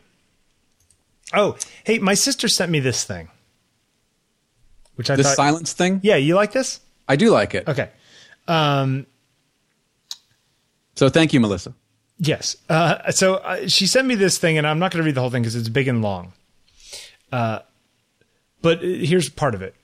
[1.33, 3.29] Oh, hey, my sister sent me this thing,
[4.97, 5.37] which I The thought.
[5.37, 6.01] silence thing.
[6.03, 6.81] yeah, you like this?
[7.09, 7.67] I do like it.
[7.69, 7.89] Okay.
[8.47, 9.07] Um,
[10.95, 11.75] So thank you, Melissa.
[12.19, 12.57] yes.
[12.69, 15.21] Uh, so uh, she sent me this thing, and I'm not going to read the
[15.23, 16.33] whole thing because it's big and long.
[17.33, 17.61] Uh,
[18.63, 19.75] but uh, here's part of it.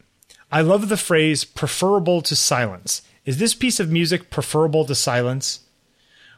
[0.53, 5.61] I love the phrase "preferable to silence." Is this piece of music preferable to silence?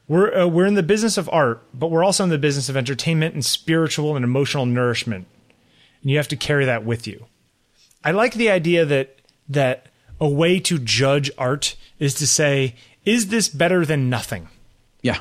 [0.09, 2.77] We're uh, we're in the business of art, but we're also in the business of
[2.77, 5.27] entertainment and spiritual and emotional nourishment,
[6.03, 7.27] and you have to carry that with you.
[8.05, 9.17] I like the idea that
[9.49, 9.87] that
[10.21, 12.75] a way to judge art is to say,
[13.05, 14.49] is this better than nothing?
[15.03, 15.19] Yeah.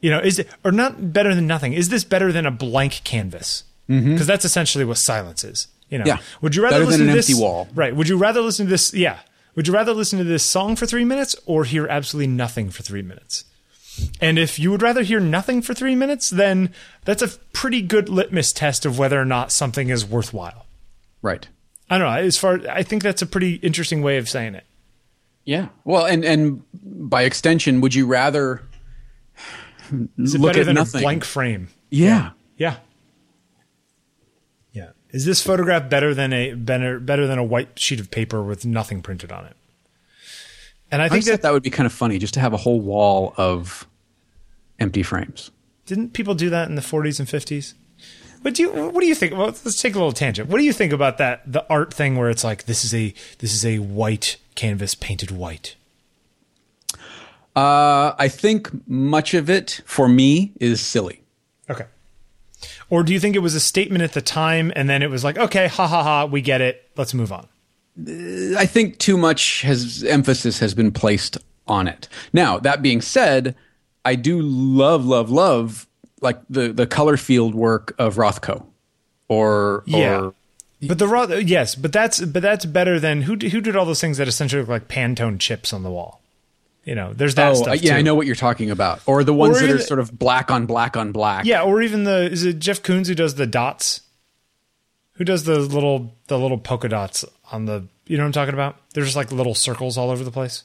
[0.00, 1.72] You know, is it or not better than nothing?
[1.72, 3.64] Is this better than a blank canvas?
[3.88, 5.66] Because that's essentially what silence is.
[5.88, 6.18] You know, Yeah.
[6.42, 7.68] would you rather Better than listen an to this, empty wall.
[7.74, 7.96] Right?
[7.96, 8.92] Would you rather listen to this?
[8.92, 9.20] Yeah.
[9.56, 12.82] Would you rather listen to this song for three minutes or hear absolutely nothing for
[12.82, 13.44] three minutes?
[14.20, 16.72] And if you would rather hear nothing for three minutes, then
[17.04, 20.66] that's a pretty good litmus test of whether or not something is worthwhile.
[21.22, 21.46] Right.
[21.90, 22.18] I don't know.
[22.20, 24.64] As far, I think that's a pretty interesting way of saying it.
[25.44, 25.68] Yeah.
[25.84, 28.62] Well, and and by extension, would you rather
[29.90, 31.00] look better at than nothing?
[31.00, 31.68] a blank frame?
[31.88, 32.32] Yeah.
[32.58, 32.76] Yeah.
[34.74, 34.90] Yeah.
[35.10, 38.66] Is this photograph better than a better better than a white sheet of paper with
[38.66, 39.56] nothing printed on it?
[40.90, 42.52] And I I think think that, that would be kind of funny just to have
[42.52, 43.87] a whole wall of
[44.78, 45.50] empty frames.
[45.86, 47.74] didn't people do that in the 40s and 50s?
[48.42, 49.32] What do you what do you think?
[49.32, 50.48] Well, let's take a little tangent.
[50.48, 53.12] What do you think about that the art thing where it's like this is a
[53.38, 55.74] this is a white canvas painted white?
[57.56, 61.22] Uh, I think much of it for me is silly.
[61.68, 61.86] Okay.
[62.90, 65.24] Or do you think it was a statement at the time and then it was
[65.24, 67.48] like, okay, ha ha ha, we get it, let's move on?
[68.56, 72.08] I think too much has emphasis has been placed on it.
[72.32, 73.56] Now, that being said,
[74.08, 75.86] I do love, love, love
[76.20, 78.64] like the the color field work of Rothko,
[79.28, 80.20] or Yeah.
[80.20, 80.34] or
[80.82, 84.00] But the Roth, yes, but that's but that's better than who who did all those
[84.00, 86.20] things that essentially look like Pantone chips on the wall.
[86.84, 87.82] You know, there's that oh stuff.
[87.82, 90.00] yeah, I know what you're talking about, or the ones Or that are the- sort
[90.00, 91.44] of black on black on black.
[91.44, 94.00] Yeah, or even the is it Jeff Koons who does the dots?
[95.14, 98.54] Who does the little the little polka dots on the you know what I'm talking
[98.54, 98.76] about?
[98.94, 100.62] There's just like little circles all over the place.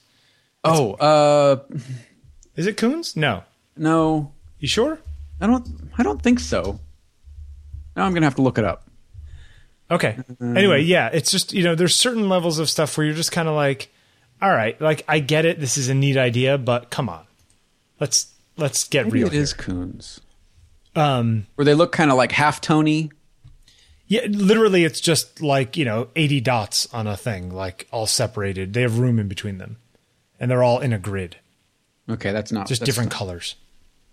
[0.63, 1.57] Oh, uh,
[2.55, 3.15] Is it Koons?
[3.15, 3.43] No.
[3.75, 4.99] no, You sure?
[5.41, 5.67] I don't.
[5.97, 6.79] I don't think so.
[7.95, 8.87] Now I'm gonna have to look it up.
[9.91, 10.17] Okay.
[10.41, 13.47] Anyway, yeah, it's just you know there's certain levels of stuff where you're just kind
[13.47, 13.89] of like,
[14.41, 17.25] all right, like I get it, this is a neat idea, but come on,
[17.99, 19.27] let's let's get Maybe real.
[19.27, 19.41] it here.
[19.41, 20.19] is Koons.
[20.95, 23.11] Um, Where they look kind of like half tony.
[24.07, 28.73] yeah, literally, it's just like you know 80 dots on a thing, like all separated.
[28.73, 29.77] They have room in between them,
[30.39, 31.37] and they're all in a grid,
[32.09, 33.55] Okay, that's not just that's different colors.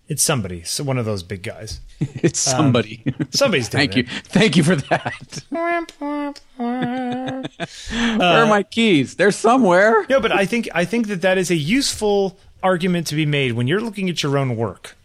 [0.07, 1.79] It's somebody, so one of those big guys.
[2.15, 3.03] It's somebody.
[3.05, 4.03] Um, somebody's doing Thank you.
[4.23, 5.43] Thank you for that.
[8.17, 9.15] Where are my keys?
[9.15, 10.05] They're somewhere.
[10.09, 13.53] No, but I think I think that that is a useful argument to be made
[13.53, 14.95] when you're looking at your own work.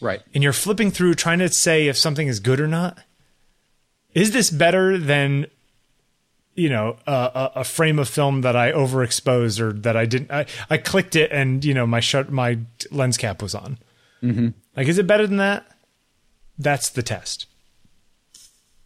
[0.00, 0.20] Right.
[0.34, 2.98] and you're flipping through trying to say if something is good or not.
[4.14, 5.46] Is this better than
[6.54, 10.30] you know a, a, a frame of film that I overexposed or that I didn't?
[10.30, 12.58] I, I clicked it and you know my shut my
[12.90, 13.78] lens cap was on.
[14.22, 14.48] Mm-hmm.
[14.76, 15.66] Like, is it better than that?
[16.58, 17.46] That's the test.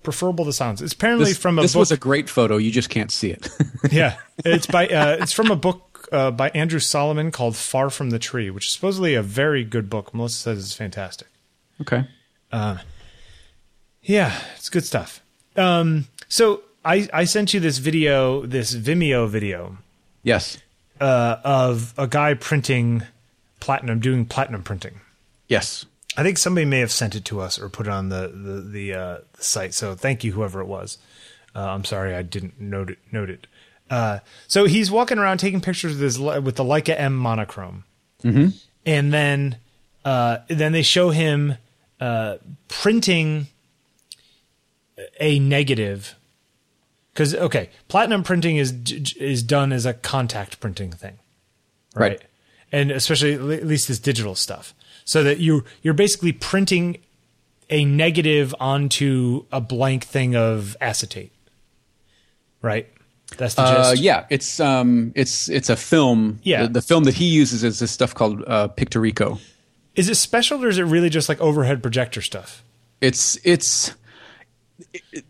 [0.02, 0.80] Preferable to silence.
[0.80, 1.80] It's apparently This, from a this book.
[1.80, 2.56] was a great photo.
[2.58, 3.48] You just can't see it.
[3.90, 8.10] yeah, it's by uh, it's from a book uh, by Andrew Solomon called "Far from
[8.10, 10.14] the Tree," which is supposedly a very good book.
[10.14, 11.26] Melissa says it's fantastic.
[11.80, 12.04] okay.
[14.02, 15.20] Yeah, it's good stuff.
[15.56, 19.78] Um, so I I sent you this video, this Vimeo video
[20.22, 20.58] Yes.
[21.00, 23.02] uh, of a guy printing
[23.60, 25.00] platinum, doing platinum printing.
[25.48, 25.84] Yes.
[26.16, 28.60] I think somebody may have sent it to us or put it on the the
[28.60, 29.74] the, uh, the site.
[29.74, 30.98] So thank you, whoever it was.
[31.54, 32.98] Uh, I'm sorry I didn't note it.
[33.12, 33.46] Note it.
[33.90, 34.18] Uh,
[34.48, 37.84] so he's walking around taking pictures with his with the Leica M monochrome,
[38.24, 39.58] and then
[40.04, 41.56] uh, then they show him
[42.00, 42.36] uh,
[42.68, 43.46] printing
[45.20, 46.14] a negative.
[47.16, 48.74] Because okay, platinum printing is
[49.18, 51.18] is done as a contact printing thing
[51.94, 52.20] Right.
[52.70, 54.74] and especially at least this digital stuff
[55.06, 56.98] so that you you're basically printing
[57.70, 61.32] a negative onto a blank thing of acetate
[62.62, 62.86] right
[63.38, 66.38] that's the Uh, gist yeah, it's um, it's it's a film.
[66.44, 66.62] Yeah.
[66.64, 69.40] the, the film that he uses is this stuff called uh, Pictorico.
[69.96, 72.62] is it special or is it really just like overhead projector stuff
[73.00, 73.92] It's it's
[75.02, 75.22] a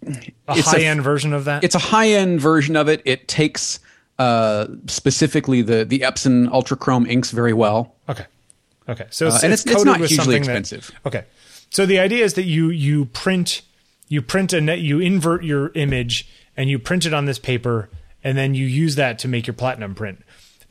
[0.49, 3.03] It's a- high end version of that it's a high end version of it.
[3.05, 3.81] It takes
[4.19, 7.95] uh, specifically the the Epson Ultrachrome inks very well.
[8.09, 8.25] Okay.
[8.89, 9.07] Okay.
[9.11, 10.91] So it's, Uh, and it's- it's coated not hugely something that- expensive.
[11.05, 11.25] okay.
[11.71, 13.63] So the idea is that you you print
[14.09, 17.91] you print a net you invert your image and you print it on this paper
[18.23, 20.23] and then you use that to make your platinum print.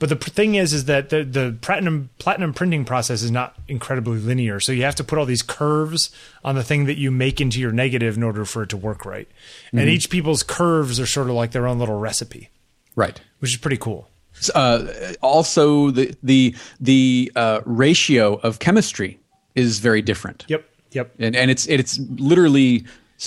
[0.06, 4.20] But the thing is, is that the, the platinum platinum printing process is not incredibly
[4.20, 4.60] linear.
[4.60, 6.12] So you have to put all these curves
[6.44, 9.04] on the thing that you make into your negative in order for it to work
[9.04, 9.28] right.
[9.68, 9.80] Mm-hmm.
[9.80, 12.50] And each people's curves are sort of like their own little recipe,
[12.96, 13.20] Right.
[13.40, 14.08] which is pretty cool.
[14.54, 14.86] Uh,
[15.22, 19.18] also, the the the uh, ratio of chemistry
[19.56, 20.46] is very different.
[20.48, 20.70] Yep.
[20.92, 21.16] Yep.
[21.18, 22.86] and and it's it's literally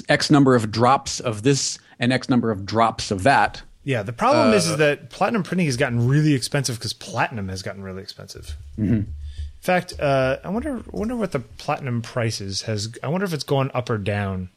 [0.09, 3.62] x number of drops of this and x number of drops of that.
[3.89, 7.49] Yeah, the problem is, is Uh, that platinum printing has gotten really expensive because platinum
[7.49, 8.55] has gotten really expensive.
[8.78, 8.93] Mm-hmm.
[8.93, 9.14] In
[9.62, 12.62] fact, uh, I wonder wonder what the platinum price is.
[12.62, 14.51] Has I wonder if it's going up or down.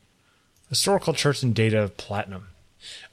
[0.67, 2.49] Historical charts and data of platinum.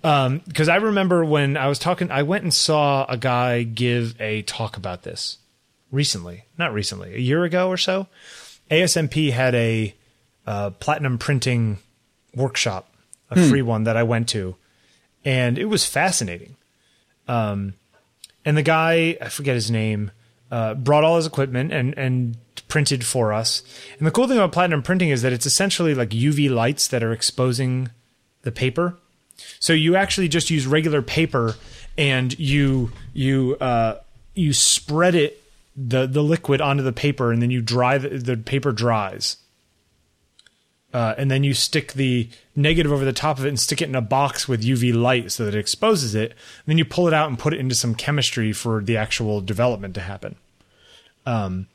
[0.02, 4.42] Because I remember when I was talking, I went and saw a guy give a
[4.42, 5.38] talk about this
[5.92, 6.46] recently.
[6.58, 8.08] Not recently, a year ago or so.
[8.72, 9.94] ASMP had a
[10.48, 11.78] uh, platinum printing
[12.34, 12.92] workshop,
[13.30, 14.56] a free one that I went to,
[15.24, 16.56] and it was fascinating.
[17.26, 17.74] Um,
[18.44, 20.10] and the guy, I forget his name,
[20.50, 22.36] uh, brought all his equipment and and
[22.68, 23.62] printed for us.
[23.98, 27.02] And the cool thing about platinum printing is that it's essentially like UV lights that
[27.02, 27.90] are exposing
[28.42, 28.96] the paper.
[29.60, 31.56] So you actually just use regular paper
[31.96, 33.98] and you you uh,
[34.34, 35.42] you spread it
[35.76, 39.36] the the liquid onto the paper and then you dry the, the paper dries.
[40.92, 43.88] Uh, and then you stick the negative over the top of it and stick it
[43.90, 46.30] in a box with UV light so that it exposes it.
[46.30, 49.42] And then you pull it out and put it into some chemistry for the actual
[49.42, 50.36] development to happen.
[51.26, 51.66] Um,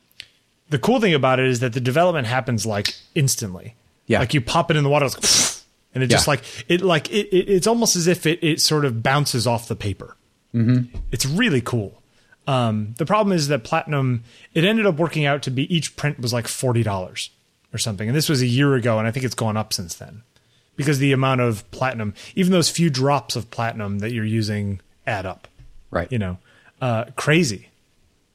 [0.70, 3.76] the cool thing about it is that the development happens like instantly.
[4.06, 4.18] Yeah.
[4.18, 5.62] Like you pop it in the water, it's like,
[5.94, 6.30] and it just Yeah.
[6.32, 9.68] like it like it, it it's almost as if it it sort of bounces off
[9.68, 10.16] the paper.
[10.54, 10.96] Mm-hmm.
[11.12, 12.02] It's really cool.
[12.48, 16.18] Um, the problem is that platinum it ended up working out to be each print
[16.18, 17.30] was like forty dollars
[17.74, 19.94] or something, and this was a year ago, and I think it's gone up since
[19.96, 20.22] then
[20.76, 25.26] because the amount of platinum, even those few drops of platinum that you're using, add
[25.26, 25.48] up.
[25.90, 26.10] Right.
[26.10, 26.38] You know,
[26.80, 27.68] uh, crazy,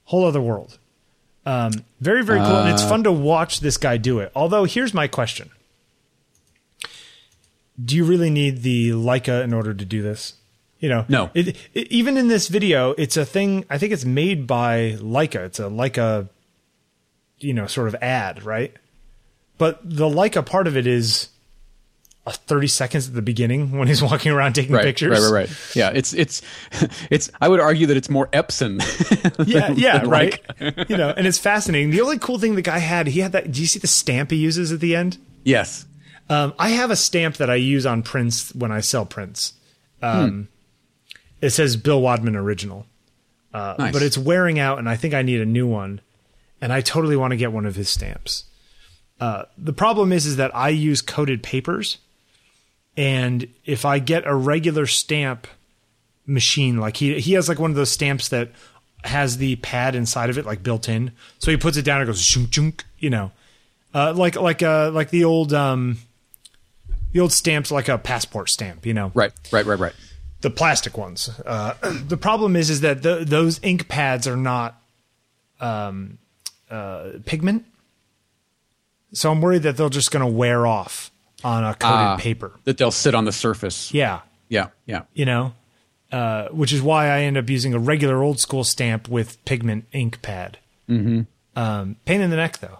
[0.05, 0.77] whole other world.
[1.45, 4.31] Um, very very cool, and it's Uh, fun to watch this guy do it.
[4.35, 5.49] Although, here's my question:
[7.83, 10.33] Do you really need the Leica in order to do this?
[10.79, 11.29] You know, No.
[11.33, 13.65] It, it, even in this video, it's a thing.
[13.69, 15.45] I think it's made by Leica.
[15.45, 16.29] It's a Leica,
[17.39, 18.73] you know, sort of ad, right?
[19.59, 21.27] But the Leica part of it is
[22.25, 25.11] a 30 seconds at the beginning when he's walking around taking Right, pictures.
[25.11, 25.75] right, right, right.
[25.75, 26.41] Yeah, it's it's
[27.11, 27.29] it's.
[27.39, 28.79] I would argue that it's more Epson.
[29.47, 30.39] Yeah, yeah, right.
[30.89, 31.91] You know, and it's fascinating.
[31.91, 33.51] The only cool thing the guy had, he had that.
[33.51, 35.17] Do you see the stamp he uses at the end?
[35.43, 35.85] Yes.
[36.29, 39.53] Um, I have a stamp that I use on prints when I sell prints.
[40.01, 40.47] Um,
[41.41, 42.85] It says Bill Wadman original,
[43.53, 43.93] uh, Nice.
[43.93, 46.01] but it's wearing out, and I think I need a new one.
[46.61, 48.43] And I totally want to get one of his stamps.
[49.19, 51.97] Uh, the problem is, is that I use coated papers,
[52.95, 55.47] and if I get a regular stamp
[56.25, 58.49] machine, like he he has like one of those stamps that
[59.03, 62.09] has the pad inside of it, like built in, so he puts it down and
[62.09, 63.31] it goes shunk chunk, you know,
[63.93, 65.97] uh, like like uh like the old um
[67.11, 69.31] the old stamps like a passport stamp, you know, Right.
[69.51, 69.65] Right.
[69.65, 69.79] Right.
[69.79, 69.93] Right.
[70.41, 71.29] the plastic ones.
[71.45, 71.73] Uh,
[72.07, 74.79] the problem is, is that the, those ink pads are not
[75.59, 76.17] um,
[76.69, 77.65] uh, pigment,
[79.13, 81.11] so I'm worried that they're just going to wear off
[81.43, 82.51] on a coated Ah, paper.
[82.65, 83.93] That they'll sit on the surface.
[83.93, 84.67] Yeah, Yeah.
[84.85, 85.03] Yeah.
[85.13, 85.53] you know,
[86.11, 89.85] uh, which is why I end up using a regular old school stamp with pigment
[89.93, 90.57] ink pad.
[90.89, 91.21] Mm-hmm.
[91.59, 92.79] Um, pain in the neck, though.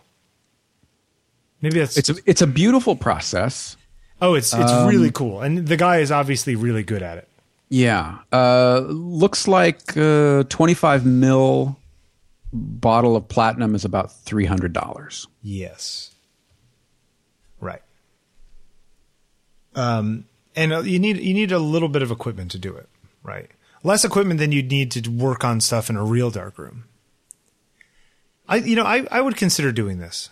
[1.62, 3.76] Maybe that's It's a it's a beautiful process.
[4.22, 7.28] oh, it's it's Um, really cool, and the guy is obviously really good at it.
[7.70, 8.20] Yeah.
[8.32, 11.78] Uh, looks like uh, 25 mil
[12.52, 15.28] bottle of platinum is about $300.
[15.44, 16.12] Yes.
[17.62, 17.82] Right.
[19.80, 20.26] Um,
[20.56, 22.90] and uh, you need you need a little bit of equipment to do it,
[23.24, 23.48] right?
[23.84, 26.84] Less equipment than you'd need to work on stuff in a real darkroom.
[28.48, 30.30] I you know I, I would consider doing this.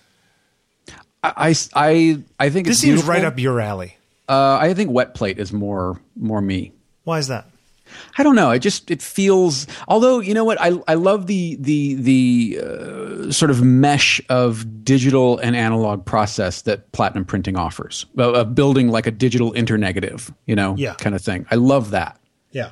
[1.23, 3.13] I, I, I think This it's seems beautiful.
[3.13, 3.97] right up your alley.
[4.29, 6.73] Uh, I think wet plate is more more me.
[7.03, 7.45] Why is that?
[8.17, 8.51] I don't know.
[8.51, 9.67] It just it feels.
[9.87, 14.83] Although you know what, I I love the the the uh, sort of mesh of
[14.83, 18.05] digital and analog process that platinum printing offers.
[18.17, 20.93] Of building like a digital internegative, you know, Yeah.
[20.95, 21.45] kind of thing.
[21.51, 22.19] I love that.
[22.51, 22.71] Yeah.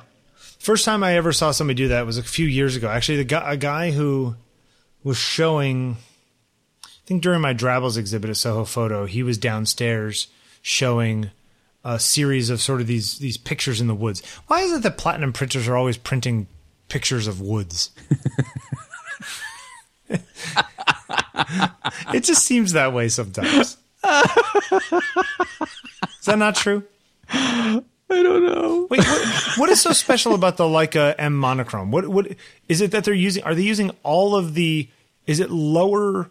[0.58, 2.88] First time I ever saw somebody do that was a few years ago.
[2.88, 4.34] Actually, the guy, a guy who
[5.04, 5.96] was showing,
[6.84, 10.26] I think during my Drabbles exhibit at Soho Photo, he was downstairs
[10.62, 11.30] showing
[11.86, 14.20] a series of sort of these these pictures in the woods.
[14.48, 16.48] Why is it that platinum printers are always printing
[16.88, 17.90] pictures of woods?
[20.08, 20.20] it
[22.24, 23.76] just seems that way sometimes.
[26.20, 26.82] Is that not true?
[27.30, 28.86] I don't know.
[28.90, 31.90] Wait, what, what is so special about the Leica M monochrome?
[31.90, 32.28] What what
[32.68, 33.42] is it that they're using?
[33.44, 34.88] Are they using all of the?
[35.26, 36.30] Is it lower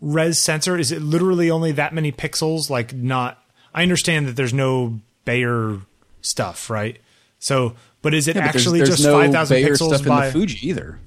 [0.00, 0.78] res sensor?
[0.78, 2.70] Is it literally only that many pixels?
[2.70, 3.42] Like not?
[3.76, 5.78] I understand that there's no Bayer
[6.22, 7.00] stuff, right?
[7.38, 10.04] So, but is it Yeah, but there's- actually there's just no five thousand pixels stuff
[10.04, 10.26] by?
[10.26, 10.98] in the Fuji either.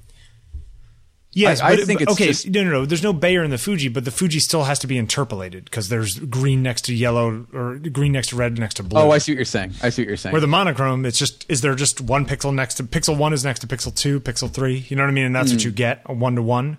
[1.32, 2.26] Yes, I- I but, think it's okay.
[2.26, 2.86] just- no, no, no.
[2.86, 5.88] There's no Bayer in the Fuji, but the Fuji still has to be interpolated because
[5.88, 9.00] there's green next to yellow or green next to red next to blue.
[9.00, 9.74] Oh, I see what you're saying.
[9.80, 10.32] I see what you're saying.
[10.32, 13.44] Where the monochrome, it's just is there just one pixel next to pixel one is
[13.44, 14.86] next to pixel two, pixel three.
[14.88, 15.24] You know what I mean?
[15.26, 16.78] And that's what you get a one to one.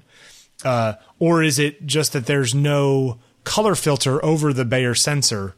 [0.65, 5.55] Uh, or is it just that there's no color filter over the Bayer sensor?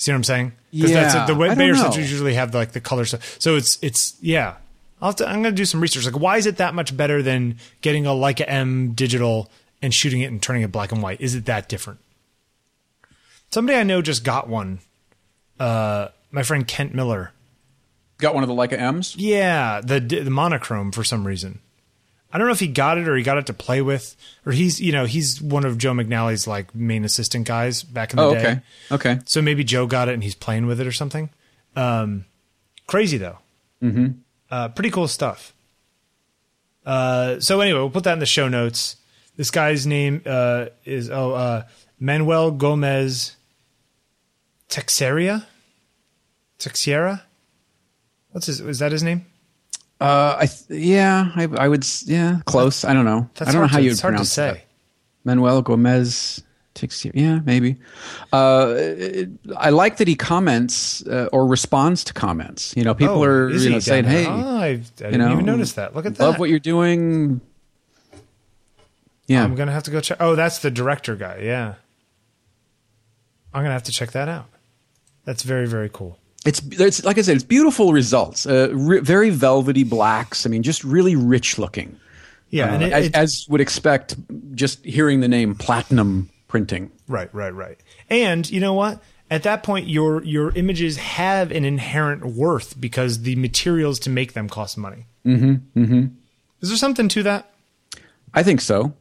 [0.00, 0.52] See what I'm saying?
[0.72, 1.84] Because yeah, the way I Bayer know.
[1.84, 3.36] sensors usually have like the color stuff.
[3.38, 4.56] So it's it's yeah.
[5.02, 6.06] I'll to, I'm going to do some research.
[6.06, 9.50] Like, why is it that much better than getting a Leica M digital
[9.82, 11.20] and shooting it and turning it black and white?
[11.20, 12.00] Is it that different?
[13.50, 14.78] Somebody I know just got one.
[15.58, 17.32] Uh, my friend Kent Miller.
[18.16, 19.16] Got one of the Leica M's.
[19.16, 21.58] Yeah, the the monochrome for some reason.
[22.32, 24.14] I don't know if he got it or he got it to play with,
[24.46, 28.16] or he's you know he's one of Joe McNally's like main assistant guys back in
[28.18, 28.40] the Oh, day.
[28.40, 28.60] okay.
[28.92, 29.18] Okay.
[29.26, 31.30] So maybe Joe got it and he's playing with it or something.
[31.76, 32.24] Um,
[32.86, 33.38] crazy though.
[33.82, 34.08] Mm-hmm.
[34.50, 35.52] Uh, pretty cool stuff.
[36.86, 38.96] Uh, so anyway, we'll put that in the show notes.
[39.36, 41.62] This guy's name uh, is oh uh,
[41.98, 43.36] Manuel Gomez
[44.68, 45.46] Texeria.
[46.58, 47.22] Texiera.
[48.32, 48.60] What's his?
[48.60, 49.26] Is that his name?
[50.00, 51.84] Uh, I th- yeah, I, I would.
[52.06, 52.84] Yeah, close.
[52.84, 53.28] I don't know.
[53.34, 54.52] That's I don't know how to, you would hard to pronounce say.
[54.52, 54.60] that.
[55.24, 56.42] Manuel Gomez
[56.72, 57.12] Teixeira.
[57.14, 57.76] Yeah, maybe.
[58.32, 59.28] Uh, it-
[59.58, 62.74] I like that he comments uh, or responds to comments.
[62.76, 65.32] You know, people Oh, are you know saying, "Hey, Oh, I, I didn't you know,
[65.32, 65.94] even notice that.
[65.94, 66.24] Look at that.
[66.24, 67.42] love what you're doing."
[69.26, 70.16] Yeah, I'm gonna have to go check.
[70.20, 71.40] Oh, that's the director guy.
[71.42, 71.74] Yeah,
[73.52, 74.46] I'm gonna have to check that out.
[75.24, 76.18] That's very very cool.
[76.46, 78.46] It's it's like I said, it's beautiful results.
[78.46, 80.46] Uh, re- very velvety blacks.
[80.46, 81.98] I mean, just really rich looking.
[82.50, 84.16] Yeah, Uh, and it, as, as would expect,
[84.54, 86.90] just hearing the name platinum printing.
[87.06, 87.78] right, right, right.
[88.08, 89.00] And you know what?
[89.30, 94.32] At that point, your your images have an inherent worth because the materials to make
[94.32, 95.06] them cost money.
[95.24, 95.80] Mm-hmm.
[95.80, 96.06] Mm-hmm.
[96.60, 97.52] Is there something to that?
[98.34, 98.94] I think so.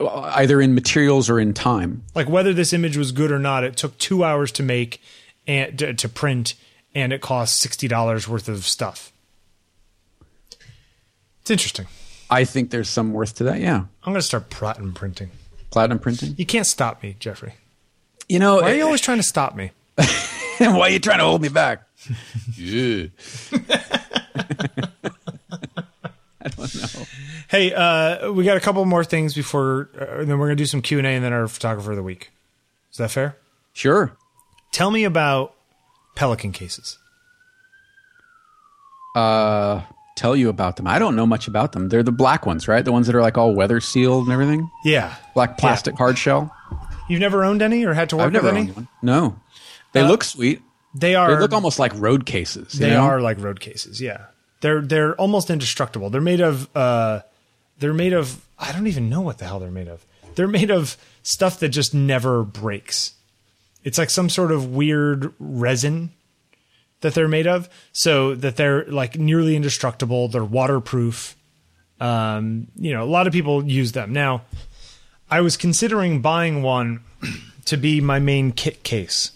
[0.00, 2.02] Either in materials or in time.
[2.14, 5.00] Like whether this image was good or not, it took two hours to make
[5.46, 6.54] and to, to print,
[6.94, 9.12] and it costs sixty dollars worth of stuff.
[11.42, 11.86] It's interesting.
[12.30, 13.60] I think there's some worth to that.
[13.60, 15.30] Yeah, I'm gonna start platinum printing.
[15.70, 16.34] platinum printing.
[16.38, 17.54] You can't stop me, Jeffery.
[18.28, 19.70] You know, Why are you always trying to stop me?
[19.98, 20.08] And
[20.76, 21.82] why are you trying to hold me back?
[22.56, 23.06] yeah.
[26.40, 27.04] I don't know.
[27.48, 30.66] Hey, uh, we got a couple more things before, uh, and then we're gonna do
[30.66, 32.30] some Q and A, and then our photographer of the week.
[32.90, 33.36] Is that fair?
[33.72, 34.16] Sure.
[34.74, 35.54] Tell me about
[36.16, 36.98] Pelican cases.
[39.14, 39.82] Uh,
[40.16, 40.88] tell you about them.
[40.88, 41.88] I don't know much about them.
[41.88, 42.84] They're the black ones, right?
[42.84, 44.68] The ones that are like all weather sealed and everything.
[44.84, 46.52] Yeah, Black plastic hard shell.
[47.08, 48.66] You've never owned any or had to work I've never with any?
[48.68, 48.88] owned one.
[49.00, 49.36] No.
[49.92, 50.60] They Uh, look sweet.
[50.92, 51.32] They are.
[51.32, 52.74] They look almost like road cases.
[52.74, 53.02] you They know?
[53.02, 54.00] are like road cases.
[54.00, 54.22] Yeah,
[54.60, 56.10] they're they're almost indestructible.
[56.10, 56.68] They're made of.
[56.76, 57.20] Uh,
[57.78, 58.44] they're made of.
[58.58, 60.04] I don't even know what the hell they're made of.
[60.34, 63.12] They're made of stuff that just never breaks.
[63.84, 66.10] It's like some sort of weird resin
[67.00, 70.26] that they're made of, so that they're like nearly indestructible.
[70.28, 71.36] They're waterproof.
[72.00, 74.42] Um, you know, a lot of people use them now.
[75.30, 77.00] I was considering buying one
[77.66, 79.30] to be my main kit case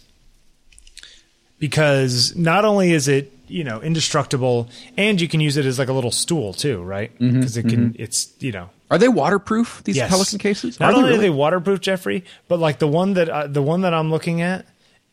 [1.58, 5.88] because not only is it you know indestructible and you can use it as like
[5.88, 9.82] a little stool too right Mm-hmm, because it can it's you know Are they waterproof?
[9.84, 10.08] These yes.
[10.10, 10.80] Pelican cases?
[10.80, 11.38] not are only they are they really?
[11.38, 14.64] waterproof jeffery but like the one that uh, the one that i'm looking at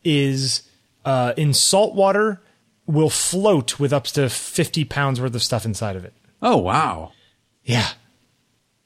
[0.04, 0.62] is
[1.04, 2.40] uh, in salt water
[2.86, 7.12] will float with up to 50 pounds worth of stuff inside of it Oh wow,
[7.64, 7.88] yeah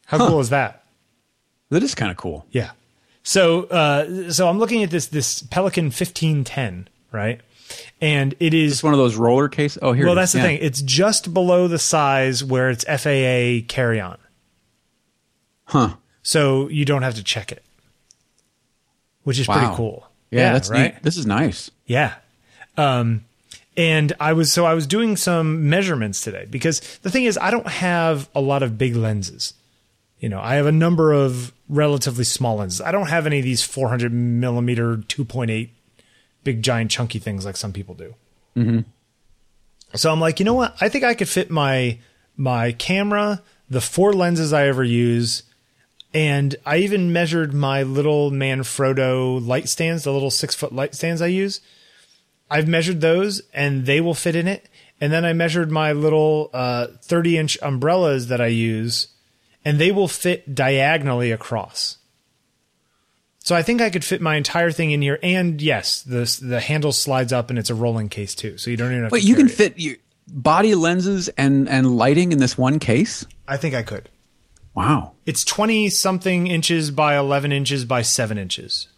[0.07, 0.85] how cool is that
[1.71, 2.47] that is kind of cool.
[2.51, 2.71] Yeah.
[3.23, 7.41] So uh, so I'm looking at this this Pelican 1510, right?
[8.01, 9.79] And it is It's one of those roller case.
[9.81, 10.07] Oh, here.
[10.07, 10.23] well, it is.
[10.23, 10.45] that's the Yeah.
[10.45, 10.59] thing.
[10.63, 14.19] It's just below the size where it's FAA carry on.
[15.71, 15.95] Huh.
[16.23, 17.65] So you don't have to check it.
[19.23, 20.07] Which is pretty cool.
[20.31, 20.95] Yeah, that's right.
[20.95, 21.03] neat.
[21.03, 21.71] This is nice.
[21.87, 22.15] Yeah.
[22.77, 23.25] Um,
[23.77, 27.51] and I was so I was doing some measurements today because the thing is I
[27.51, 29.55] don't have a lot of big lenses.
[30.19, 32.81] You know, I have a number of relatively small lenses.
[32.81, 35.71] I don't have any of these 400 millimeter 2.8
[36.45, 38.15] big giant chunky things like some people do.
[39.95, 40.77] So I'm like, you know what?
[40.81, 41.99] I think I could fit my
[42.37, 45.43] my camera, the four lenses I ever use,
[46.13, 51.23] and I even measured my little Manfrotto light stands, the little six foot light stands
[51.23, 51.61] I use.
[52.51, 54.69] I've measured those, and they will fit in it.
[55.01, 59.09] And then I measured my little uh, 30 inch umbrellas that I use,
[59.65, 61.99] and they will fit diagonally across.
[63.39, 65.19] So I think I could fit my entire thing in here.
[65.23, 68.77] And yes, the the handle slides up, and it's a rolling case too, so you
[68.77, 69.15] don't even have to.
[69.15, 69.27] Wait, to.
[69.27, 69.53] you can it.
[69.53, 69.97] fit your
[70.29, 73.25] body lenses and and lighting in this one case?
[73.49, 74.11] I think I could.
[74.81, 75.13] Wow.
[75.27, 78.89] It's 20 something inches by 11 inches by 7 inches.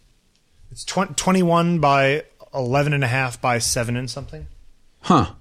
[0.71, 2.23] It's 20, 21 by
[2.53, 4.47] 11 and a half by 7 and something.
[5.01, 5.31] Huh.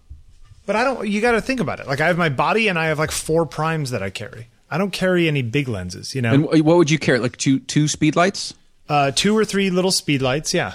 [0.66, 1.86] But I don't, you got to think about it.
[1.86, 4.48] Like I have my body and I have like four primes that I carry.
[4.70, 7.18] I don't carry any big lenses, you know, And what would you carry?
[7.18, 8.54] Like two two speed lights?
[8.88, 10.52] uh, two or three little speed lights.
[10.52, 10.74] Yeah.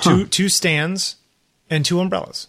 [0.00, 1.16] Two, two stands
[1.70, 2.48] and two umbrellas,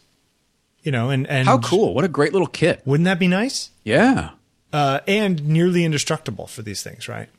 [0.83, 1.93] you know, and, and How cool!
[1.93, 2.81] What a great little kit.
[2.85, 3.69] wouldn't that be nice?
[3.83, 4.31] Yeah.
[4.73, 7.29] Uh, and nearly indestructible for these things, right?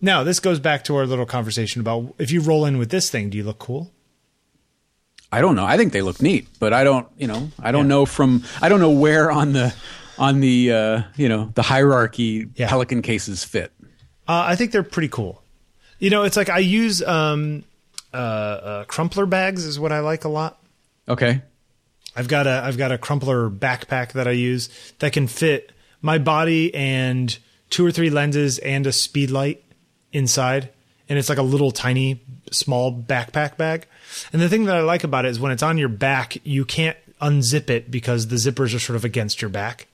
[0.00, 3.08] Now, this goes back to our little conversation about if you roll in with this
[3.10, 3.90] thing, do you look cool?
[5.30, 5.64] I don't know.
[5.64, 7.06] I think they look neat, but I don't.
[7.16, 7.88] You know, I don't Yeah.
[7.88, 8.44] know from.
[8.60, 9.72] I don't know where on the
[10.18, 12.68] on the uh, you know the hierarchy Yeah.
[12.68, 13.72] Pelican cases fit.
[14.28, 15.40] Uh, I think they're pretty cool.
[15.98, 17.64] You know, it's like I use um,
[18.12, 20.60] uh, uh, crumpler bags is what I like a lot.
[21.08, 21.40] Okay.
[22.14, 24.68] I've got a I've got a crumpler backpack that I use
[24.98, 25.72] that can fit
[26.02, 27.36] my body and
[27.70, 29.64] two or three lenses and a speed light
[30.12, 30.68] inside,
[31.08, 32.20] and it's like a little tiny
[32.50, 33.86] small backpack bag.
[34.32, 36.64] And the thing that I like about it is when it's on your back, you
[36.64, 39.86] can't unzip it because the zippers are sort of against your back.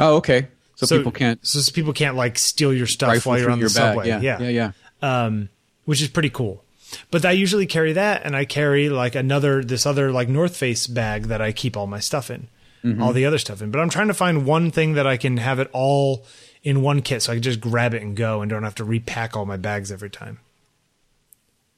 [0.00, 0.48] Oh, okay.
[0.76, 3.68] So, So people can't So people can't like steal your stuff while you're on your
[3.68, 3.94] the bag.
[3.94, 4.08] subway.
[4.08, 4.72] Yeah, yeah, yeah.
[5.02, 5.50] um,
[5.84, 6.64] which is pretty cool.
[7.10, 10.86] But I usually carry that, and I carry like another this other like North Face
[10.88, 12.48] bag that I keep all my stuff in,
[12.84, 13.02] Mm-hmm.
[13.02, 13.70] all the other stuff in.
[13.70, 16.24] But I'm trying to find one thing that I can have it all
[16.62, 18.84] in one kit, so I can just grab it and go, and don't have to
[18.84, 20.38] repack all my bags every time.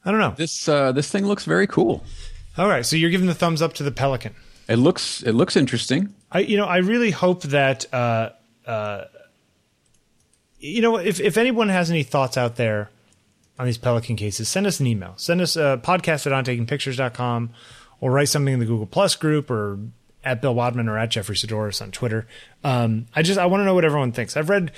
[0.05, 0.35] I don't know.
[0.37, 2.05] This uh, this thing looks very cool.
[2.59, 4.35] All right, so you're giving the thumbs up to the Pelican.
[4.69, 6.15] It looks it looks interesting.
[6.31, 8.31] I you know I really hope that uh,
[8.67, 9.05] uh,
[10.59, 12.91] you know if if anyone has any thoughts out there
[13.59, 15.15] on these Pelican cases, send us an email.
[15.17, 17.51] Send us a podcast at ontakingpictures.com
[18.01, 19.79] or write something in the Google Plus group or
[20.25, 22.27] at Bill Wadman or at Jeffery Saddoris on Twitter.
[22.65, 24.37] Um, I just I want to know what everyone thinks.
[24.37, 24.73] I've read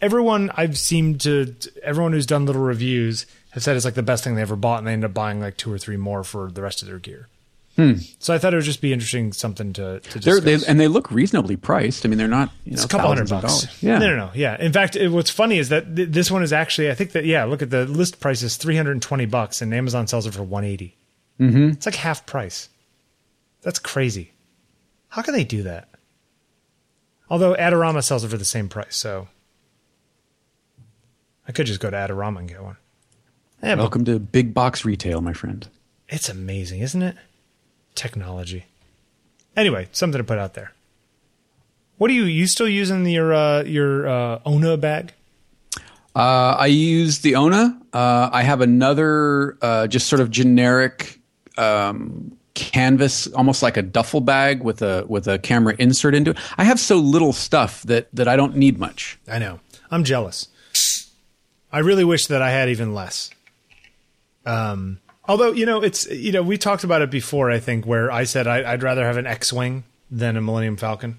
[0.00, 4.24] everyone I've seemed to everyone who's done little reviews have said it's like the best
[4.24, 6.50] thing they ever bought, and they end up buying like two or three more for
[6.50, 7.28] the rest of their gear.
[8.18, 10.44] So I thought it would just be interesting something to to discuss.
[10.44, 12.04] they and they look reasonably priced.
[12.04, 13.82] I mean, they're not you know It's a couple hundred bucks.
[13.82, 14.30] Yeah, No, no, no.
[14.34, 14.60] Yeah.
[14.60, 17.24] In fact, it, what's funny is that th- this one is actually, I think that,
[17.24, 20.94] yeah, look at the list price is 320 bucks and Amazon sells it for 180.
[21.40, 21.68] Mm-hmm.
[21.70, 22.68] It's like half price.
[23.62, 24.31] That's crazy.
[25.12, 25.88] How can they do that?
[27.28, 29.28] Although Adorama sells it for the same price, so
[31.46, 32.78] I could just go to Adorama and get one.
[33.62, 35.68] Yeah, Welcome to big box retail, my friend.
[36.08, 37.16] it's amazing, isn't it?
[37.94, 38.64] Technology.
[39.54, 40.72] Anyway, something to put out there.
[41.98, 45.12] What are you you still using your uh, your uh, Ona bag?
[46.16, 47.78] Uh, I use the Ona.
[47.92, 51.20] Uh, I have another uh, just sort of generic
[51.58, 56.38] um, canvas, almost like a duffel bag with a with a camera insert into it.
[56.56, 59.18] I have so little stuff that that I don't need much.
[59.28, 59.60] I know.
[59.90, 60.48] I'm jealous.
[61.72, 63.30] I really wish that I had even less.
[64.44, 67.50] Um, although you know, it's you know, we talked about it before.
[67.50, 71.18] I think where I said I, I'd rather have an X-wing than a Millennium Falcon.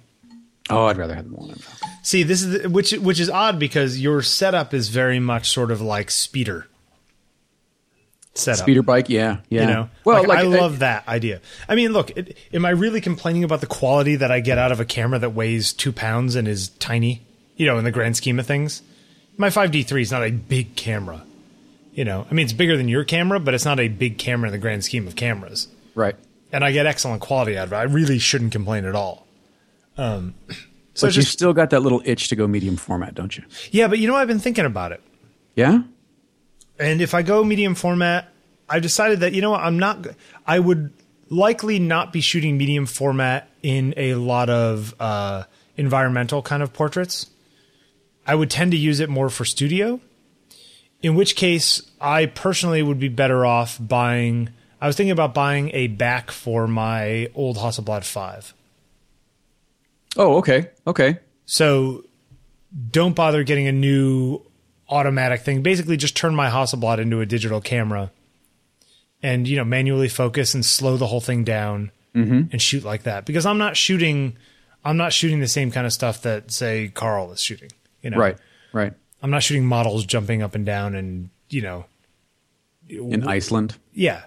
[0.69, 1.55] Oh, I'd rather have the one.
[2.03, 5.71] See, this is the, which which is odd because your setup is very much sort
[5.71, 6.67] of like speeder
[8.33, 8.63] setup.
[8.63, 9.61] Speeder bike, yeah, yeah.
[9.61, 11.41] You know, well, like, like, I love that idea.
[11.67, 14.71] I mean, look, it, am I really complaining about the quality that I get out
[14.71, 17.21] of a camera that weighs two pounds and is tiny?
[17.55, 18.81] You know, in the grand scheme of things,
[19.37, 21.23] my 5D3 is not a big camera.
[21.93, 24.47] You know, I mean, it's bigger than your camera, but it's not a big camera
[24.47, 25.67] in the grand scheme of cameras.
[25.95, 26.15] right.
[26.51, 27.77] And I get excellent quality out of it.
[27.77, 29.25] I really shouldn't complain at all.
[29.97, 30.53] Um, so
[31.01, 33.43] But it's you just still got that little itch to go medium format, don't you?
[33.71, 35.01] yeah, but you know, I've been thinking about it.
[35.55, 35.81] Yeah.
[36.79, 38.29] And if I go medium format,
[38.67, 40.07] I've decided that you know what, I'm not.
[40.45, 40.91] I would
[41.29, 45.43] likely not be shooting medium format in a lot of uh,
[45.77, 47.29] environmental kind of portraits.
[48.25, 49.99] I would tend to use it more for studio.
[51.01, 54.49] In which case, I personally would be better off buying.
[54.79, 58.53] I was thinking about buying a back for my old Hasselblad five.
[60.15, 61.19] Oh, okay, okay.
[61.45, 62.05] So
[62.91, 64.41] don't bother getting a new
[64.93, 65.61] automatic thing.
[65.61, 68.11] Basically, just turn my Hasselblad into a digital camera,
[69.21, 72.43] and you know manually focus and slow the whole thing down mm-hmm.
[72.51, 73.25] and shoot like that.
[73.25, 74.37] Because I'm not shooting,
[74.85, 77.71] I'm not shooting the same kind of stuff that say Carl is shooting.
[78.01, 78.37] You know, Right,
[78.71, 78.93] right.
[79.21, 81.85] I'm not shooting models jumping up and down and you know,
[82.89, 83.75] In Iceland.
[83.93, 84.23] yeah.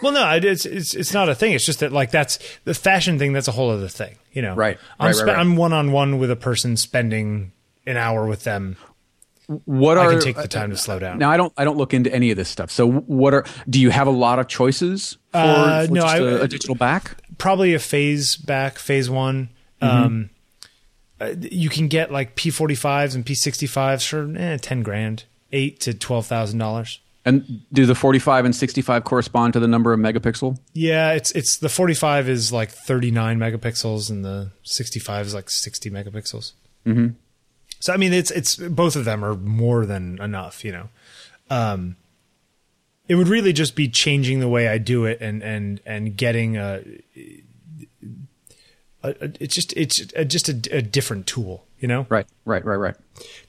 [0.00, 1.54] Well, no, it's it's it's not a thing.
[1.54, 3.32] It's just that like that's the fashion thing.
[3.32, 4.14] That's a whole other thing.
[4.32, 5.38] You know, Right, I'm right, spe- right, right.
[5.38, 7.50] I'm one on one with a person spending
[7.84, 8.76] an hour with them.
[9.64, 11.18] What are I can take the time to slow down.
[11.18, 12.70] Now I don't I don't look into any of this stuff.
[12.70, 16.14] So what are do you have a lot of choices for, Uh, for no, just
[16.14, 17.16] I- a, a digital back?
[17.38, 19.48] probably a phase back, phase one.
[19.80, 20.30] Um,
[21.20, 26.26] uh, you can get like P45s and P65s for eh, ten grand, eight to twelve
[26.26, 27.00] thousand dollars.
[27.24, 30.58] And do the 45 and 65 correspond to the number of megapixel?
[30.72, 35.90] Yeah, it's it's the 45 is like 39 megapixels and the 65 is like 60
[35.90, 36.52] megapixels.
[36.86, 37.08] Mm-hmm.
[37.80, 40.88] So I mean, it's it's both of them are more than enough, you know.
[41.50, 41.96] Um,
[43.08, 46.56] it would really just be changing the way I do it and and and getting
[46.56, 46.82] a,
[49.02, 52.06] a, a it's just it's a, just a, a different tool, you know.
[52.08, 52.94] Right, right, right, right.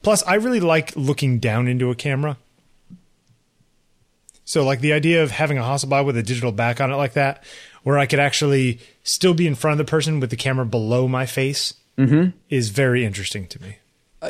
[0.02, 2.36] Plus, I really like looking down into a camera.
[4.44, 7.12] So, like the idea of having a Hasselblad with a digital back on it like
[7.12, 7.44] that,
[7.84, 11.06] where I could actually still be in front of the person with the camera below
[11.06, 11.74] my face,
[12.48, 13.76] is very interesting to me.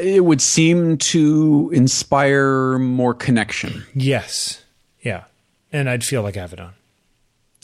[0.01, 3.85] It would seem to inspire more connection.
[3.95, 4.63] Yes,
[5.03, 5.25] yeah,
[5.73, 6.73] and I'd feel like Avedon.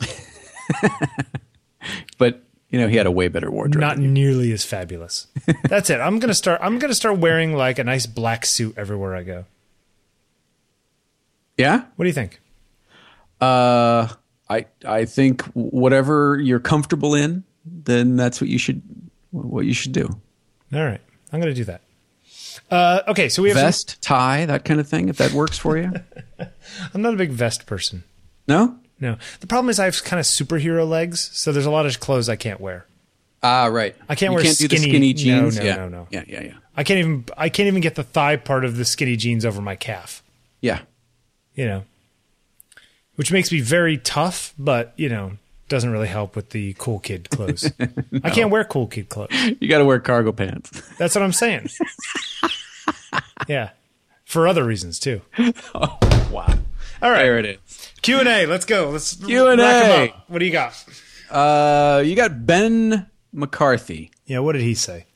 [2.19, 3.81] But, you know, he had a way better wardrobe.
[3.81, 5.29] Not nearly as fabulous.
[5.69, 6.01] That's it.
[6.01, 6.61] I'm gonna start.
[6.63, 9.45] I'm gonna start wearing like a nice black suit everywhere I go.
[11.57, 11.85] yeah?
[11.95, 12.41] What do you think?
[13.41, 14.09] Uh
[14.49, 18.83] I I think whatever you're comfortable in, then that's what you should
[19.31, 20.09] what you should do.
[20.73, 21.01] All right.
[21.33, 21.83] I'm going to do that.
[22.71, 23.59] Uh, okay, so we have.
[23.59, 25.93] some- Vest, tie, that kind of thing, if that works for you.
[26.95, 28.05] I'm not a big vest person.
[28.47, 28.77] no?
[28.99, 32.01] No, the problem is I have kind of superhero legs, so there's a lot of
[32.01, 32.87] clothes I can't wear.
[33.43, 33.95] Ah, right.
[34.09, 35.59] I can't you wear can't do the skinny- skinny no, jeans.
[35.59, 35.77] no, yeah.
[35.77, 36.09] no, no.
[36.11, 36.53] Yeah, yeah, yeah.
[36.75, 39.61] I can't even I can't even get the thigh part of the skinny jeans over
[39.61, 40.23] my calf.
[40.63, 40.81] Yeah.
[41.55, 41.85] You know,
[43.17, 45.33] which makes me very tough, but you know
[45.69, 47.71] doesn't really help with the cool kid clothes.
[48.25, 49.35] I can't wear cool kid clothes.
[49.61, 50.71] You got to wear cargo pants.
[50.97, 51.69] That's what I'm saying.
[53.49, 53.71] yeah,
[54.25, 55.21] for other reasons too.
[55.39, 55.99] oh,
[56.33, 56.55] wow.
[57.03, 57.93] All right, There it is.
[58.03, 58.47] Q and A.
[58.47, 58.91] Let's go.
[58.91, 60.09] Let's Q&A.
[60.09, 60.25] up.
[60.29, 60.85] What do you got?
[61.31, 64.11] Uh, you got Ben McCarthy.
[64.27, 65.07] Yeah, what did he say?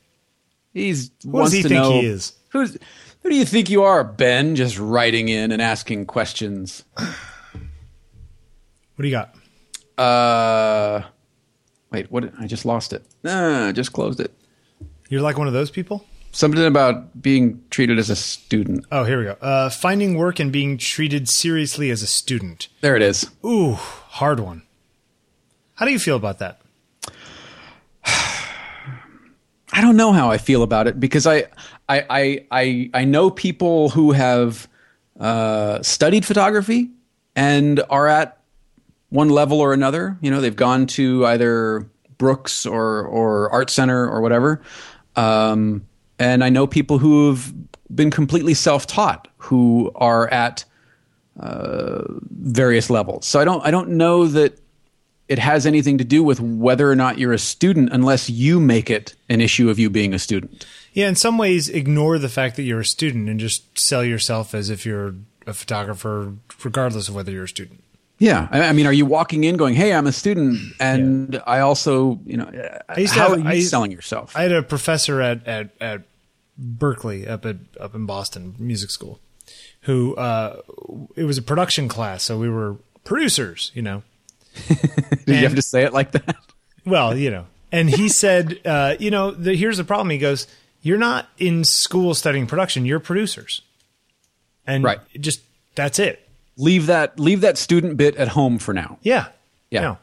[0.73, 2.33] He's Who wants does he to think know he is?
[2.49, 2.77] who's
[3.23, 4.55] who do you think you are, Ben?
[4.55, 6.83] Just writing in and asking questions.
[6.95, 7.07] What
[8.99, 9.35] do you got?
[9.97, 11.03] Uh,
[11.91, 12.31] wait, what?
[12.39, 13.03] I just lost it.
[13.23, 14.31] Nah, I just closed it.
[15.09, 16.05] You're like one of those people.
[16.33, 18.85] Something about being treated as a student.
[18.89, 19.37] Oh, here we go.
[19.41, 22.69] Uh, finding work and being treated seriously as a student.
[22.79, 23.29] There it is.
[23.45, 24.63] Ooh, hard one.
[25.75, 26.61] How do you feel about that?
[28.05, 31.45] I don't know how I feel about it because I
[31.89, 34.69] I I I, I know people who have
[35.19, 36.91] uh, studied photography
[37.35, 38.37] and are at
[39.09, 40.17] one level or another.
[40.21, 44.61] You know, they've gone to either Brooks or or Art Center or whatever.
[45.17, 45.87] Um,
[46.21, 47.51] and I know people who have
[47.93, 50.63] been completely self-taught who are at
[51.39, 53.25] uh, various levels.
[53.25, 54.59] So I don't I don't know that
[55.27, 58.89] it has anything to do with whether or not you're a student unless you make
[58.89, 60.65] it an issue of you being a student.
[60.93, 64.53] Yeah, in some ways, ignore the fact that you're a student and just sell yourself
[64.53, 65.15] as if you're
[65.47, 66.33] a photographer,
[66.63, 67.81] regardless of whether you're a student.
[68.19, 71.61] Yeah, I, I mean, are you walking in going, "Hey, I'm a student," and I
[71.61, 72.51] also, you know,
[72.97, 74.35] used to how have- are you I used- selling yourself?
[74.35, 76.01] I had a professor at at, at
[76.59, 79.19] Berklee up at up in Boston music school,
[79.81, 80.61] who uh,
[81.15, 84.03] it was a production class, so we were producers, you know.
[84.67, 86.35] Did you have to say it like that?
[86.85, 90.09] Well, you know, and he said, uh, you know, the, here's the problem.
[90.09, 90.45] He goes,
[90.81, 93.61] "You're not in school studying production; you're producers."
[94.67, 94.99] And Right.
[95.19, 95.41] just
[95.75, 96.27] that's it.
[96.57, 98.97] leave that leave that student bit at home for now.
[99.01, 99.27] Yeah.
[99.69, 99.81] Yeah.
[99.81, 99.97] No.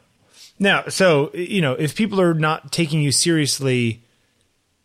[0.57, 4.01] Now, so you know, if people are not taking you seriously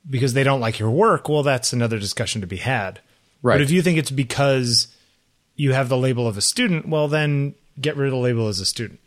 [0.08, 3.00] because they don't like your work, well, that's another discussion to be had.
[3.42, 3.54] Right.
[3.54, 4.88] But if you think it's because
[5.56, 8.60] you have the label of a student, well, then get rid of the label as
[8.60, 9.00] a student.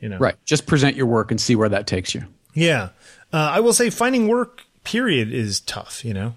[0.00, 0.18] You know.
[0.18, 0.34] Right.
[0.44, 2.24] Just present your work and see where that takes you.
[2.54, 2.90] Yeah.
[3.32, 6.34] Uh, I will say finding work, period, is tough, you know?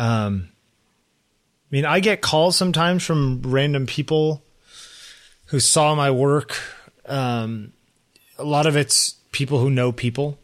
[0.00, 4.42] Um, I mean, I get calls sometimes from random people
[5.46, 6.56] who saw my work.
[7.06, 7.72] Um,
[8.38, 10.38] a lot of it's people who know people.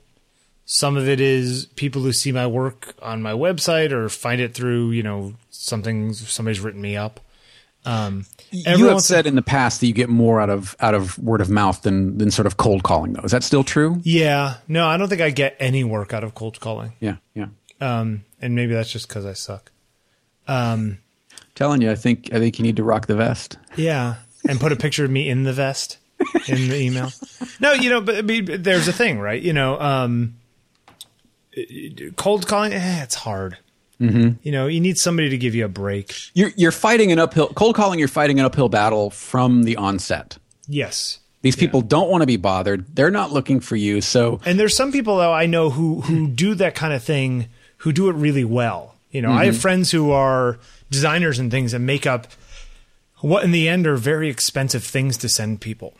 [0.68, 4.52] Some of it is people who see my work on my website or find it
[4.52, 7.20] through, you know, something somebody's written me up.
[7.84, 11.16] Um, you have said in the past that you get more out of out of
[11.20, 13.12] word of mouth than than sort of cold calling.
[13.12, 14.00] Though, is that still true?
[14.02, 16.94] yeah, no, I don't think I get any work out of cold calling.
[16.98, 17.16] Yeah.
[17.34, 17.46] Yeah.
[17.80, 19.70] Um, and maybe that's just because I suck.
[20.48, 20.98] Um,
[21.54, 23.56] Telling you, I think I think you need to rock the vest.
[23.76, 24.16] Yeah,
[24.48, 25.98] and put a picture of me in the vest
[26.48, 27.10] in the email.
[27.60, 29.40] No, you know, but, but there's a thing, right?
[29.40, 30.34] You know, um,
[32.16, 33.58] cold calling, eh, it's hard.
[34.00, 34.36] Mm-hmm.
[34.42, 36.14] You know, you need somebody to give you a break.
[36.34, 37.98] You're you're fighting an uphill cold calling.
[37.98, 40.38] You're fighting an uphill battle from the onset.
[40.68, 41.20] Yes.
[41.42, 42.96] These people don't want to be bothered.
[42.96, 44.00] They're not looking for you.
[44.00, 47.48] So And there's some people though I know who who do that kind of thing,
[47.78, 48.96] who do it really well.
[49.10, 50.58] You know, I have friends who are
[50.90, 52.26] designers and things and make up
[53.20, 55.94] what in the end are very expensive things to send people.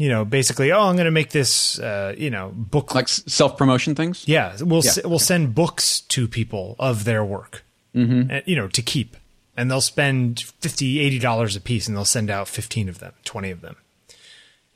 [0.00, 3.58] You know, basically, oh, I'm going to make this, uh, you know, book like self
[3.58, 4.24] promotion things.
[4.26, 4.92] Yeah, we'll Yeah.
[4.92, 7.62] s we'll send books to people of their work,
[7.94, 8.30] mm-hmm.
[8.30, 9.10] and, you know, to keep,
[9.58, 13.12] and they'll spend 50 80 dollars a piece, and they'll send out fifteen of them,
[13.24, 13.76] twenty of them,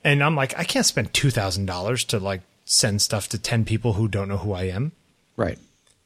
[0.05, 3.65] and I'm like, I can't spend two thousand dollars to like send stuff to ten
[3.65, 4.93] people who don't know who I am.
[5.39, 5.59] Right.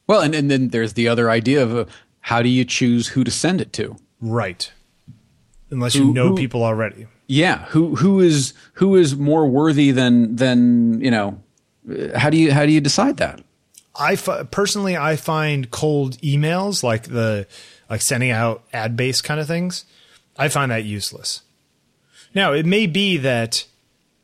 [0.06, 1.84] Well, and, and then there's the other idea of uh,
[2.20, 3.96] how do you choose who to send it to?
[4.20, 4.70] Right.
[5.70, 7.08] Unless you Who- know who- people already.
[7.28, 11.40] Yeah, who who is who is more worthy than than you know?
[12.16, 13.40] How do you how do you decide that?
[13.94, 17.46] I personally, I find cold emails like the
[17.90, 19.84] like sending out ad based kind of things.
[20.38, 21.42] I find that useless.
[22.34, 23.66] Now it may be that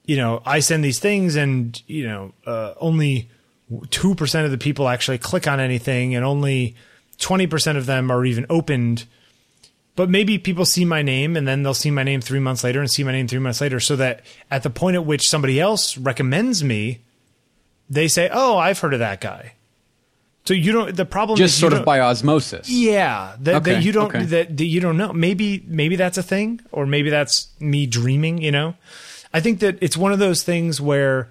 [0.07, 3.29] you know I send these things and you know uh, only
[3.91, 6.75] two percent of the people actually click on anything, and only
[7.19, 9.05] twenty percent of them are even opened.
[9.97, 12.81] But maybe people see my name and then they'll see my name three months later
[12.81, 15.61] and see my name three months later, so that at the point at which somebody
[15.61, 17.01] else recommends me,
[17.89, 19.53] they say, "Oh, I've heard of that guy."
[20.47, 20.95] So you don't.
[20.95, 22.69] The problem Just sort of by osmosis.
[22.69, 24.25] Yeah, that, Okay, that you don't okay.
[24.25, 25.13] that, that you don't know.
[25.13, 28.39] Maybe maybe that's a thing, or maybe that's me dreaming.
[28.43, 28.75] You know,
[29.33, 31.31] I think that it's one of those things where,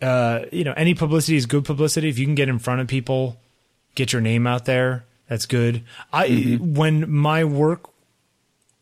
[0.00, 2.08] uh, you know, any publicity is good publicity.
[2.08, 3.36] If you can get in front of people,
[3.96, 5.82] get your name out there, that's good.
[6.12, 6.74] I Mm-hmm.
[6.74, 7.88] when my work,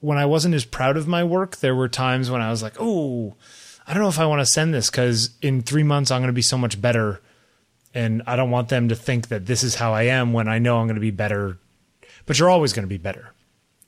[0.00, 2.74] when I wasn't as proud of my work, there were times when I was like,
[2.80, 3.34] oh,
[3.86, 6.26] I don't know if I want to send this because in three months I'm going
[6.28, 7.20] to be so much better
[7.94, 10.58] and I don't want them to think that this is how I am when I
[10.58, 11.58] know I'm going to be better.
[12.26, 13.32] But you're always going to be better.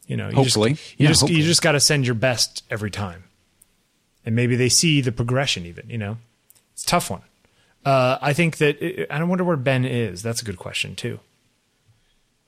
[0.07, 0.71] You know, you Hopefully.
[0.75, 1.41] just, you Yeah, just hopefully.
[1.41, 3.25] you just got to send your best every time,
[4.25, 5.67] and maybe they see the progression.
[5.67, 6.17] Even you know,
[6.73, 7.23] it's a tough one.
[7.85, 10.23] Uh, I think that I don't wonder where Ben is.
[10.23, 11.21] That's a good question too.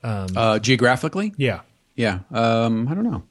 [0.02, 1.60] Uh, geographically, Yeah.
[1.94, 2.20] yeah.
[2.32, 3.22] Um, I don't know.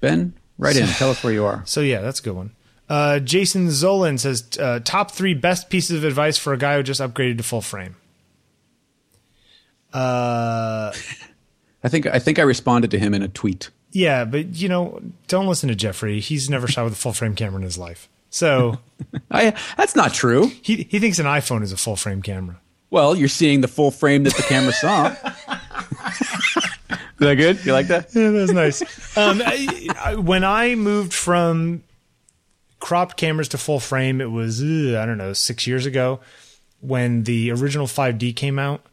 [0.00, 0.86] Ben, right in.
[0.86, 1.62] Tell us where you are.
[1.66, 2.50] So yeah, that's a good one.
[2.88, 6.82] Uh, Jason Zolan says uh, top three best pieces of advice for a guy who
[6.82, 7.96] just upgraded to full frame.
[9.92, 10.92] Uh,
[11.84, 13.70] I think I think I responded to him in a tweet.
[13.92, 16.20] yeah, but you know, don't listen to Jeffery.
[16.20, 18.08] He's never shot with a full frame camera in his life.
[18.30, 18.78] So
[19.30, 20.50] I, that's not true.
[20.62, 22.60] he he thinks an iPhone is a full frame camera.
[22.90, 25.14] Well, you're seeing the full frame that the camera saw.
[27.22, 27.64] Is that good?
[27.64, 28.14] You like that?
[28.14, 28.82] Yeah, that's nice.
[29.16, 31.84] um, I, I, when I moved from
[32.80, 36.20] cropped cameras to full frame, it was uh, I don't know six years ago
[36.80, 38.84] when the original 5D came out,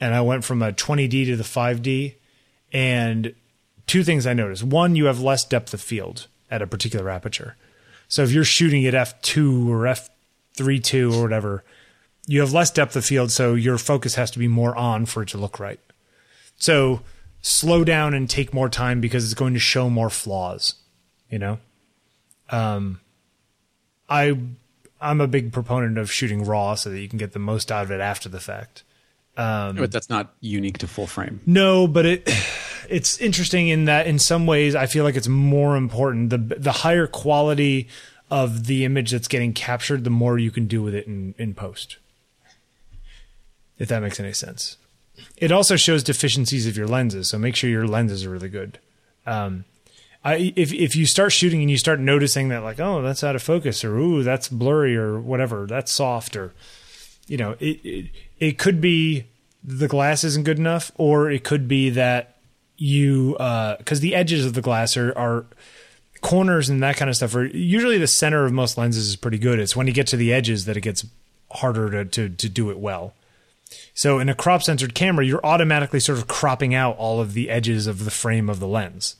[0.00, 2.14] and I went from a 20D to the 5D.
[2.72, 3.34] And
[3.86, 7.56] two things I noticed: one, you have less depth of field at a particular aperture.
[8.08, 11.64] So if you're shooting at f2 or f3.2 or whatever,
[12.26, 15.22] you have less depth of field, so your focus has to be more on for
[15.22, 15.80] it to look right.
[16.62, 17.00] So
[17.40, 20.76] slow down and take more time because it's going to show more flaws.
[21.28, 21.58] You know,
[22.50, 23.00] um,
[24.08, 24.38] I
[25.00, 27.82] I'm a big proponent of shooting raw so that you can get the most out
[27.82, 28.84] of it after the fact.
[29.76, 31.40] But that's not unique to full frame.
[31.46, 32.30] No, but it
[32.88, 36.72] it's interesting in that in some ways I feel like it's more important the the
[36.72, 37.88] higher quality
[38.30, 41.54] of the image that's getting captured, the more you can do with it in in
[41.54, 41.96] post.
[43.80, 44.76] If that makes any sense.
[45.36, 48.78] It also shows deficiencies of your lenses, so make sure your lenses are really good.
[49.26, 49.64] Um,
[50.24, 53.34] I, if if you start shooting and you start noticing that like oh that's out
[53.34, 56.52] of focus or ooh that's blurry or whatever that's soft or
[57.26, 59.24] you know it, it it could be
[59.64, 62.36] the glass isn't good enough or it could be that
[62.76, 63.32] you
[63.78, 65.44] because the edges of the glass are, are
[66.20, 69.38] corners and that kind of stuff are usually the center of most lenses is pretty
[69.38, 71.04] good it's when you get to the edges that it gets
[71.50, 73.12] harder to to, to do it well
[73.94, 77.50] so in a crop sensored camera you're automatically sort of cropping out all of the
[77.50, 79.16] edges of the frame of the lens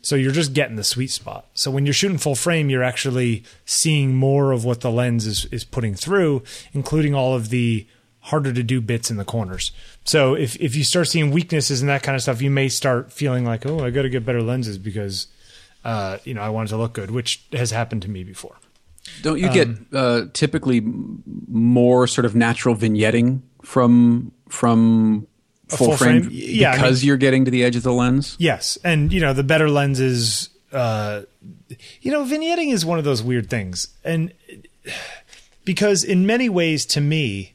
[0.00, 1.46] so you're just getting the sweet spot.
[1.54, 5.44] So when you're shooting full frame, you're actually seeing more of what the lens is,
[5.46, 6.42] is putting through,
[6.72, 7.86] including all of the
[8.20, 9.72] harder to do bits in the corners.
[10.04, 13.12] So if, if you start seeing weaknesses and that kind of stuff, you may start
[13.12, 15.26] feeling like, oh, I got to get better lenses because,
[15.84, 18.56] uh, you know, I want it to look good, which has happened to me before.
[19.20, 25.26] Don't you get uh, typically more sort of natural vignetting from from
[25.68, 26.32] full, full frame, frame?
[26.32, 28.36] Yeah, I because you're getting to the edge of the lens?
[28.38, 30.50] Yes, and you know the better lenses.
[30.72, 31.22] Uh,
[32.00, 34.32] you know, vignetting is one of those weird things, and
[35.64, 37.52] because in many ways, to me,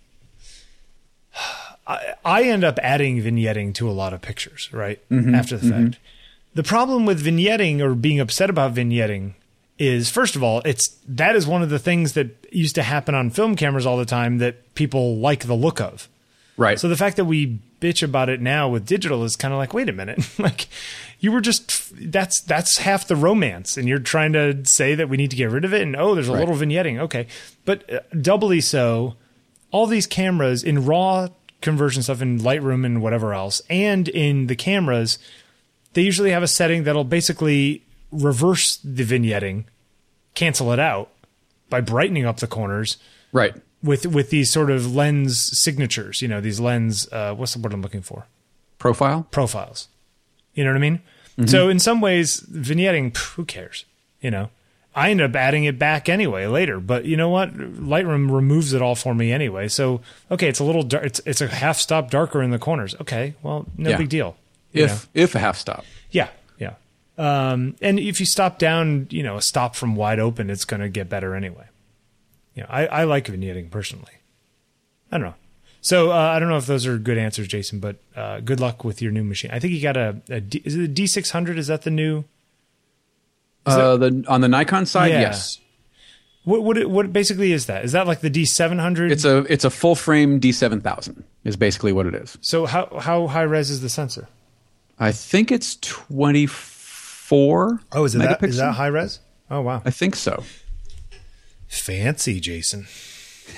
[1.87, 4.71] I, I end up adding vignetting to a lot of pictures.
[4.71, 5.99] Right after the fact,
[6.53, 9.33] the problem with vignetting or being upset about vignetting
[9.79, 13.13] is first of all, it's that is one of the things that used to happen
[13.15, 16.07] on film cameras all the time that people like the look of.
[16.57, 16.79] Right.
[16.79, 19.75] So the fact that we bitch about it now with digital is kind of like,
[19.75, 20.67] wait a minute, like
[21.19, 25.17] you were just that's that's half the romance, and you're trying to say that we
[25.17, 26.39] need to get rid of it, and oh, there's a Right.
[26.39, 27.27] little vignetting, okay,
[27.65, 29.15] but uh, doubly so,
[29.71, 31.27] all these cameras in raw
[31.61, 35.19] conversion stuff in Lightroom and whatever else, and in the cameras,
[35.93, 39.65] they usually have a setting that'll basically reverse the vignetting,
[40.33, 41.11] cancel it out
[41.69, 42.97] by brightening up the corners
[43.31, 43.55] right.
[43.83, 47.73] with with these sort of lens signatures, you know, these lens uh, what's the word
[47.73, 48.25] I'm looking for?
[48.79, 49.27] Profile.
[49.31, 49.87] Profiles.
[50.53, 51.01] You know what I mean?
[51.45, 53.85] So in some ways, vignetting, pff, who cares?
[54.21, 54.49] You know,
[54.95, 56.79] I end up adding it back anyway later.
[56.79, 57.53] But you know what?
[57.55, 59.67] Lightroom removes it all for me anyway.
[59.67, 60.01] So
[60.31, 62.95] okay, it's a little dar- it's it's a half stop darker in the corners.
[63.01, 63.97] Okay, well, no Yeah.
[63.97, 64.35] big deal.
[64.73, 65.21] If know?
[65.21, 65.85] if a half stop.
[66.09, 66.29] Yeah.
[67.17, 70.81] Um, and if you stop down, you know, a stop from wide open, it's going
[70.81, 71.65] to get better anyway.
[72.53, 74.11] You know, I, I like vignetting personally.
[75.11, 75.35] I don't know.
[75.81, 78.83] So uh, I don't know if those are good answers, Jason, but uh, good luck
[78.83, 79.51] with your new machine.
[79.51, 81.57] I think you got a, a D, is it a D six hundred?
[81.57, 82.25] Is that the new?
[83.65, 85.21] Uh, the on the Nikon side, Yeah.
[85.21, 85.59] yes.
[86.43, 87.83] What what it- what basically is that?
[87.83, 89.11] Is that like the D seven hundred?
[89.11, 91.23] It's a it's a full frame D seven thousand.
[91.43, 92.37] is basically what it is.
[92.41, 94.27] So how how high res is the sensor?
[94.99, 95.77] I think it's
[97.27, 97.81] 24.
[97.91, 98.41] Oh, is it that?
[98.43, 98.59] Is megapixel?
[98.59, 99.19] that high res?
[99.51, 100.43] Oh wow, I think so.
[101.67, 102.87] fancy, Jason.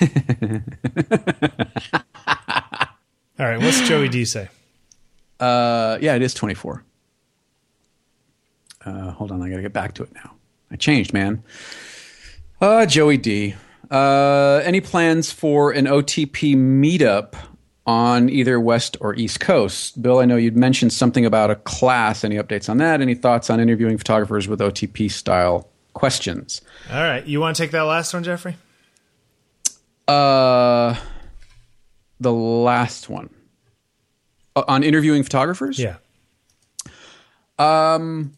[3.38, 4.48] All right, what's Joey D say?
[5.38, 6.84] Uh, yeah, it is 24.
[8.84, 10.34] Uh, hold on, I got to get back to it now.
[10.70, 11.42] I changed, man.
[12.60, 13.54] Uh, Joey D.
[13.90, 17.34] Uh, any plans for an OTP meetup
[17.86, 20.00] on either West or East Coast?
[20.02, 22.24] Bill, I know you'd mentioned something about a class.
[22.24, 23.00] Any updates on that?
[23.00, 26.60] Any thoughts on interviewing photographers with OTP style questions?
[26.90, 28.56] All right, you want to take that last one, Jeffery?
[30.06, 30.96] Uh,
[32.18, 33.30] the last one
[34.56, 35.78] Uh, on interviewing photographers.
[35.78, 35.96] Yeah.
[37.58, 38.32] Um,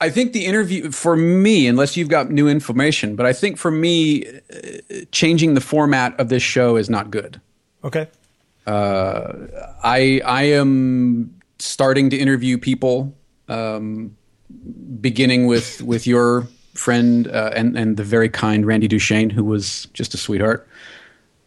[0.00, 3.70] I think the interview for me, unless you've got new information, but I think for
[3.70, 4.38] me, uh,
[5.10, 7.40] changing the format of this show is not good.
[7.84, 8.08] Okay.
[8.72, 13.14] I I am starting to interview people,
[13.48, 14.16] um,
[15.00, 19.86] beginning with with your friend uh, and and the very kind Randy Duchaine, who was
[19.92, 20.68] just a sweetheart.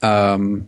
[0.02, 0.68] Um,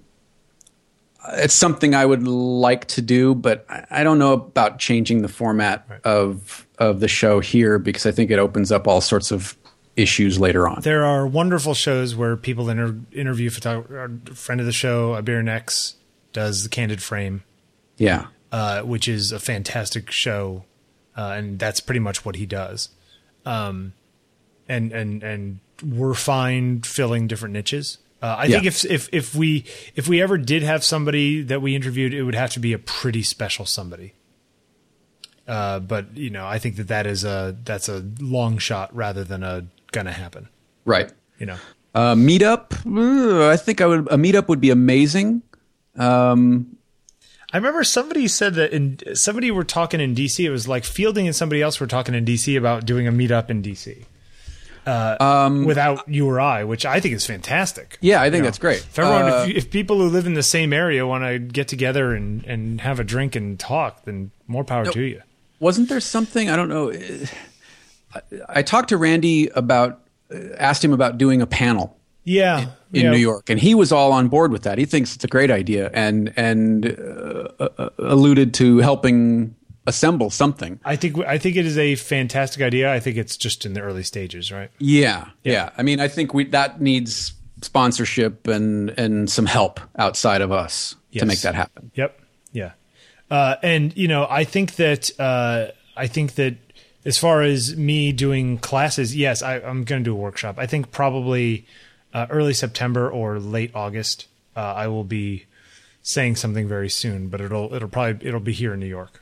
[1.34, 5.88] it's something I would like to do, but I, don't know about changing the format
[6.04, 9.58] of of the show here because I think it opens up all sorts of
[9.96, 10.82] issues later on.
[10.82, 14.12] There are wonderful shows where people inter- interview photographer.
[14.30, 15.96] A friend of the show, Ibarionex,
[16.34, 17.44] does the Candid Frame,
[17.98, 20.66] Yeah, uh, which is a fantastic show,
[21.16, 22.90] uh, and that's pretty much what he does.
[23.46, 23.94] Um,
[24.68, 27.98] and and and we're fine filling different niches.
[28.22, 29.66] Uh, I think if if if we
[29.96, 32.80] if we ever did have somebody that we interviewed, it would have to be a
[32.80, 34.14] pretty special somebody.
[35.46, 39.26] Uh, but you know, I think that that is a that's a long shot rather
[39.26, 40.50] than a gonna happen.
[40.86, 41.12] right.
[41.38, 41.58] You know.
[41.96, 42.74] Uh, meetup.
[42.88, 44.08] uh, I think I would.
[44.10, 45.42] A meetup would be amazing.
[45.98, 46.78] Um,
[47.52, 50.44] I remember somebody said that in somebody were talking in DC.
[50.44, 53.49] It was like Fielding and somebody else were talking in DC about doing a meetup
[53.49, 54.06] in DC.
[54.86, 57.98] Uh, without you or I, which I think is fantastic.
[58.02, 58.80] yeah, I think know, that's great.
[58.80, 61.40] If everyone, Uh, if, you- if people who live in the same area want to
[61.40, 65.22] get together and, and have a drink and talk, then more power to you.
[65.61, 66.91] wasn't there something I don't know?
[68.14, 70.02] I, I talked to Randy about,
[70.34, 73.12] uh, asked him about doing a panel Yeah, in yeah.
[73.12, 74.78] New York, and he was all on board with that.
[74.78, 79.56] He thinks it's a great idea, and and uh, uh, alluded to helping
[79.86, 80.80] assemble something.
[80.86, 82.94] I think I think it is a fantastic idea.
[82.94, 84.72] I think it's just in the early stages, right?
[84.80, 85.72] Yeah, yeah.
[85.78, 90.95] I mean, I think we that needs sponsorship and and some help outside of us
[91.12, 91.22] Yes.
[91.22, 91.91] to make that happen.
[91.94, 92.20] Yep.
[92.54, 92.72] Yeah.
[93.30, 96.56] Uh, and you know, I think that uh, I think that
[97.06, 100.56] as far as me doing classes, yes, I, I'm going to do a workshop.
[100.58, 101.66] I think probably
[102.14, 104.27] uh, early September or late August.
[104.56, 105.45] Uh, I will be
[106.03, 109.22] saying something very soon, but it'll it'll probably it'll be here in New York.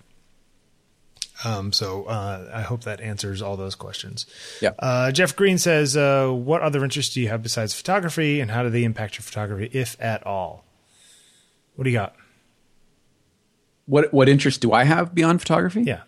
[1.43, 4.27] Um, so uh, I hope that answers all those questions.
[4.61, 4.71] Yeah.
[4.77, 8.63] Uh, Jeff Green says, uh, "What other interests do you have besides photography, and how
[8.63, 10.65] do they impact your photography, if at all?"
[11.75, 12.15] What do you got?
[13.85, 15.83] What what interest do I have beyond photography?
[15.83, 16.01] Yeah.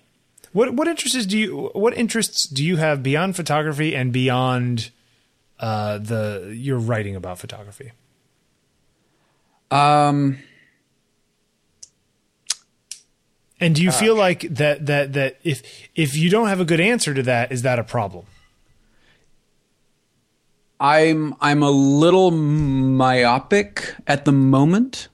[0.52, 4.92] What what interests do you what interests do you have beyond photography and beyond
[5.60, 7.92] uh, the your writing about photography?
[9.72, 10.40] Um.
[13.60, 15.64] And do you feel like that that that if
[15.96, 18.26] if you don't have a good answer to that, is that a problem?
[20.80, 25.08] I'm I'm a little myopic at the moment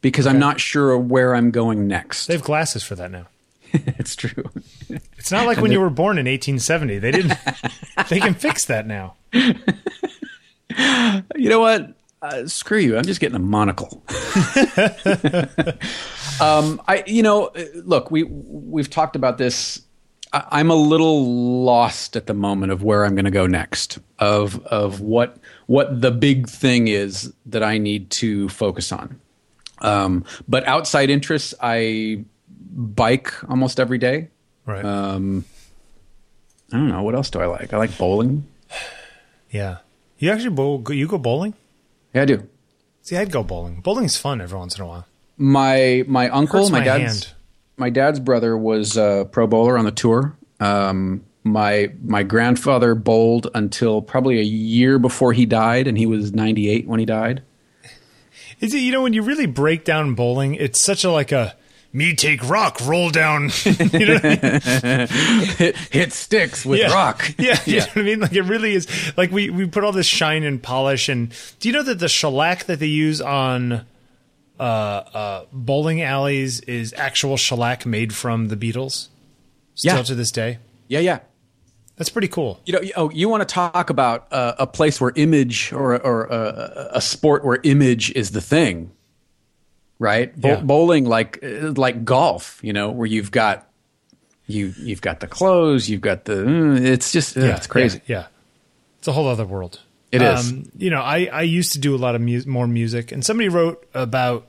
[0.00, 2.26] because I'm not sure where I'm going next.
[2.26, 3.26] They have glasses for that now.
[3.98, 4.44] it's true.
[5.16, 6.98] It's not like when you were born in 1870.
[6.98, 7.34] They didn't.
[8.08, 9.16] they can fix that now.
[11.36, 11.94] You know what?
[12.20, 12.96] Uh, screw you.
[12.96, 14.02] I'm just getting a monocle.
[16.40, 19.82] um, I, you know, uh, look, we we've talked about this.
[20.32, 23.98] I, I'm a little lost at the moment of where I'm going to go next.
[24.18, 29.20] Of of what what the big thing is that I need to focus on.
[29.80, 32.24] Um, but outside interests, I
[32.70, 34.28] bike almost every day.
[34.66, 34.84] Right.
[34.84, 35.44] Um,
[36.72, 37.72] I don't know what else do I like.
[37.72, 38.46] I like bowling.
[39.50, 39.78] yeah.
[40.18, 41.54] You actually bowl, you go bowling?
[42.14, 42.48] Yeah, I do.
[43.02, 43.80] See, I'd go bowling.
[43.80, 45.06] Bowling's fun every once in a while.
[45.36, 47.34] my my uncle, my, my dad's hand.
[47.76, 50.36] my dad's brother was a pro bowler on the tour.
[50.60, 56.32] Um, my my grandfather bowled until probably a year before he died, and he was
[56.34, 57.42] 98 when he died.
[58.60, 61.54] Is it you know when you really break down bowling, it's such a like a
[61.92, 63.50] me take rock roll down.
[63.64, 65.08] you know I mean?
[65.56, 66.92] hit, hit sticks with yeah.
[66.92, 67.32] rock.
[67.38, 68.20] Yeah, you know what I mean?
[68.20, 68.86] Like it really is
[69.16, 72.08] like we we put all this shine and polish and do you know that the
[72.08, 73.86] shellac that they use on
[74.58, 79.08] uh, uh, bowling alleys is actual shellac made from the beetles.
[79.74, 80.02] Still Yeah.
[80.02, 80.58] to this day.
[80.88, 81.20] Yeah, yeah.
[81.96, 82.60] That's pretty cool.
[82.64, 86.32] You know, oh, you want to talk about uh, a place where image or or
[86.32, 88.92] uh, a sport where image is the thing,
[89.98, 90.34] right?
[90.38, 90.60] Bo- Yeah.
[90.60, 93.66] Bowling, like uh, like golf, you know, where you've got
[94.46, 96.32] you you've got the clothes, you've got the.
[96.34, 98.00] mm, it's just uh, it's crazy.
[98.06, 98.26] Yeah, yeah.
[98.98, 99.80] It's a whole other world.
[100.10, 100.52] It is.
[100.78, 103.50] You know, I, I used to do a lot of mu- more music, and somebody
[103.50, 104.46] wrote about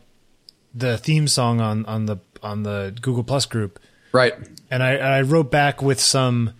[0.74, 3.78] the theme song on, on the on the Google Plus group,
[4.14, 4.34] Right.
[4.72, 6.54] and I, I wrote back with some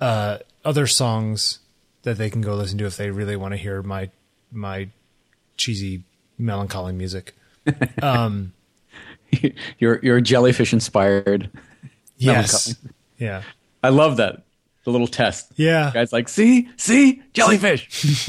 [0.00, 1.58] uh, other songs
[2.04, 4.08] that they can go listen to if they really want to hear my
[4.50, 4.88] my
[5.58, 6.04] cheesy
[6.38, 7.34] melancholy music.
[9.78, 11.50] you're you're jellyfish inspired.
[12.18, 12.74] Yes,
[13.18, 13.42] yeah,
[13.82, 14.44] I love that.
[14.84, 15.52] The little test.
[15.56, 15.90] yeah.
[15.92, 17.88] Guys like, see, see, jellyfish.
[17.92, 18.26] it's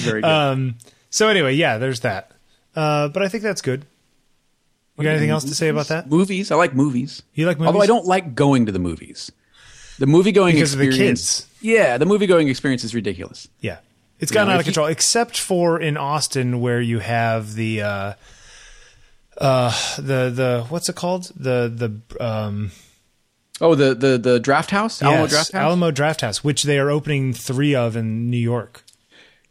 [0.00, 0.28] very good.
[0.28, 0.76] Um,
[1.10, 2.32] So anyway, yeah, there's that.
[2.74, 3.84] Uh, but I think that's good.
[4.96, 6.08] You got anything else to say about that?
[6.10, 6.50] movies.
[6.50, 7.22] I like movies.
[7.34, 7.66] You like movies?
[7.68, 9.30] Although I don't like going to the movies.
[9.98, 11.40] The movie going Because of the experience.
[11.42, 11.48] kids.
[11.60, 13.46] Yeah, the movie going experience is ridiculous.
[13.60, 13.78] Yeah.
[14.20, 18.12] It's gotten out of control, except for in Austin where you have the uh
[19.38, 21.30] uh the the what's it called?
[21.36, 22.70] The the um
[23.60, 25.54] Oh, the the the draft house, Alamo yes, Drafthouse.
[25.60, 28.84] Alamo Drafthouse, which they are opening three of in New York.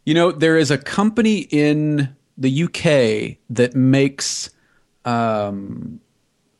[0.04, 4.48] You know, there is a company in the UK that makes
[5.04, 6.00] um,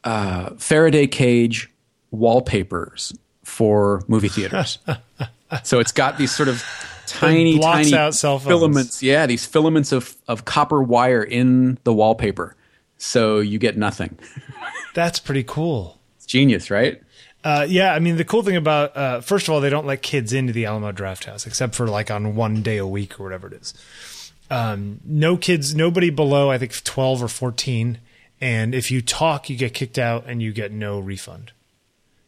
[0.05, 1.71] uh, Faraday cage
[2.11, 4.79] wallpapers for movie theaters.
[5.63, 6.63] so it's got these sort of
[7.11, 8.49] tiny, tiny out cell phones.
[8.49, 9.03] filaments.
[9.03, 12.55] Yeah, these filaments of, of copper wire in the wallpaper.
[12.99, 14.19] So you get nothing.
[14.95, 15.99] That's pretty cool.
[16.17, 17.01] It's genius, right?
[17.45, 20.03] Uh, yeah, I mean the cool thing about uh, first of all they don't let
[20.03, 23.47] kids into the Alamo Drafthouse except for like on one day a week or whatever
[23.47, 24.33] it is.
[24.51, 27.99] Um, no kids, nobody below I think twelve or fourteen,
[28.41, 31.53] and if you talk, you get kicked out and you get no refund.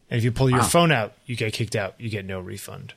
[0.09, 1.95] And if you pull your phone out, you get kicked out.
[1.97, 2.93] You get no refund.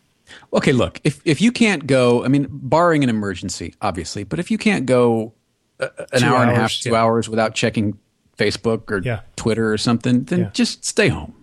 [0.53, 4.51] Okay, look, if if you can't go, I mean, barring an emergency, obviously, but if
[4.51, 5.35] you can't go
[5.81, 6.97] uh, an Two hour and a half, two yeah.
[7.03, 7.99] hours without checking
[8.39, 9.21] Facebook or Yeah.
[9.37, 10.51] Twitter or something, then Yeah.
[10.53, 11.35] just stay home.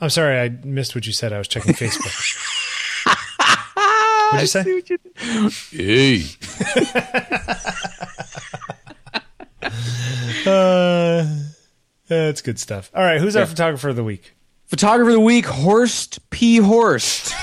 [0.00, 1.32] I'm sorry, I missed what you said.
[1.32, 2.12] I was checking Facebook.
[4.32, 4.82] What'd you say?
[5.76, 6.24] Hey.
[10.46, 11.26] Uh,
[12.08, 12.90] that's good stuff.
[12.94, 14.36] All right, who's our photographer of the week?
[14.66, 16.58] Photographer of the week, Horst P.
[16.58, 17.34] Horst.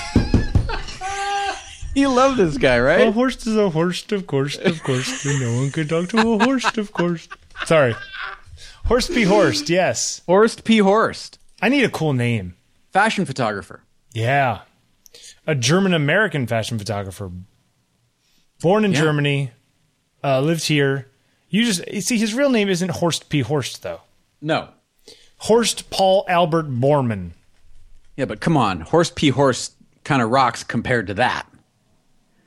[2.00, 3.08] you love this guy, right?
[3.08, 5.24] A horse is a horse, of course, of course.
[5.40, 7.28] No one can talk to a horse, of course.
[7.64, 7.94] Sorry.
[8.86, 9.22] Horst P.
[9.22, 10.20] Horst, yes.
[10.26, 10.78] Horst P.
[10.78, 12.54] Horst, I need a cool name.
[12.92, 13.80] fashion photographer.
[14.12, 14.60] Yeah.
[15.46, 17.30] A German American fashion photographer.
[18.60, 19.00] Born in Yeah.
[19.00, 19.50] Germany,
[20.22, 21.08] uh, lived here.
[21.48, 23.40] You just you see his real name isn't Horst P.
[23.40, 24.00] Horst though.
[24.40, 24.68] No.
[25.38, 27.30] Horst Paul Albert Bormann.
[28.16, 29.28] Yeah, but come on, Horst P.
[29.30, 29.72] Horst
[30.04, 31.46] kind of rocks compared to that.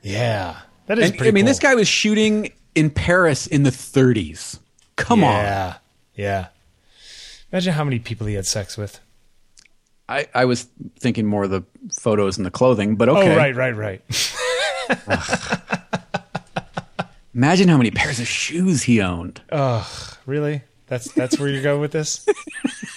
[0.08, 0.56] Yeah.
[0.86, 1.50] That is And, pretty I mean, cool.
[1.50, 4.58] this guy was shooting in Paris in the 30s.
[4.96, 5.44] Come on.
[5.44, 5.74] Yeah.
[6.14, 6.46] Yeah.
[7.52, 9.00] Imagine how many people he had sex with.
[10.08, 10.66] I, I was
[10.98, 11.62] thinking more of the
[12.00, 13.32] photos and the clothing, but okay.
[13.32, 14.02] Oh, right, right, right.
[17.34, 19.42] Imagine how many pairs of shoes he owned.
[19.52, 19.86] Ugh,
[20.26, 20.62] really?
[20.86, 22.26] That's that's where you're going with this?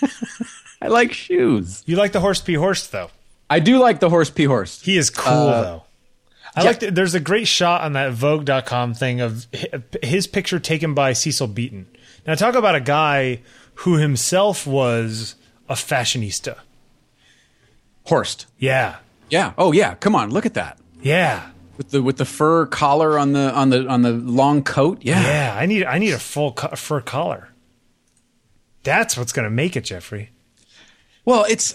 [0.81, 1.83] I like shoes.
[1.85, 2.53] You like the Horst P.
[2.53, 3.09] Horst though.
[3.49, 4.45] I do like the Horst P.
[4.45, 4.85] Horst.
[4.85, 5.83] He is cool uh, though.
[6.55, 6.67] I yeah.
[6.67, 6.95] like that.
[6.95, 9.47] There's a great shot on that Vogue.com thing of
[10.03, 11.87] his picture taken by Cecil Beaton.
[12.27, 13.41] Now talk about a guy
[13.75, 15.35] who himself was
[15.69, 16.57] a fashionista.
[18.05, 18.47] Horst.
[18.57, 18.97] Yeah,
[19.29, 19.53] Yeah.
[19.57, 19.95] Oh yeah.
[19.95, 20.77] Come on, look at that.
[21.01, 24.99] yeah, With the with the fur collar on the on the on the long coat.
[25.01, 25.21] Yeah.
[25.21, 25.55] yeah.
[25.57, 27.49] I need I need a full co- fur collar.
[28.83, 30.31] That's what's going to make it, Jeffery.
[31.23, 31.73] Well, it's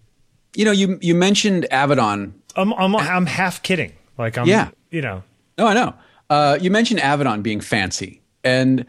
[0.56, 2.32] you know, you you mentioned Avedon.
[2.56, 3.92] I'm I'm I'm half kidding.
[4.18, 4.70] Like I'm Yeah.
[4.90, 5.22] you know
[5.56, 5.94] No, I know.
[6.30, 8.84] Uh, you mentioned Avedon being fancy and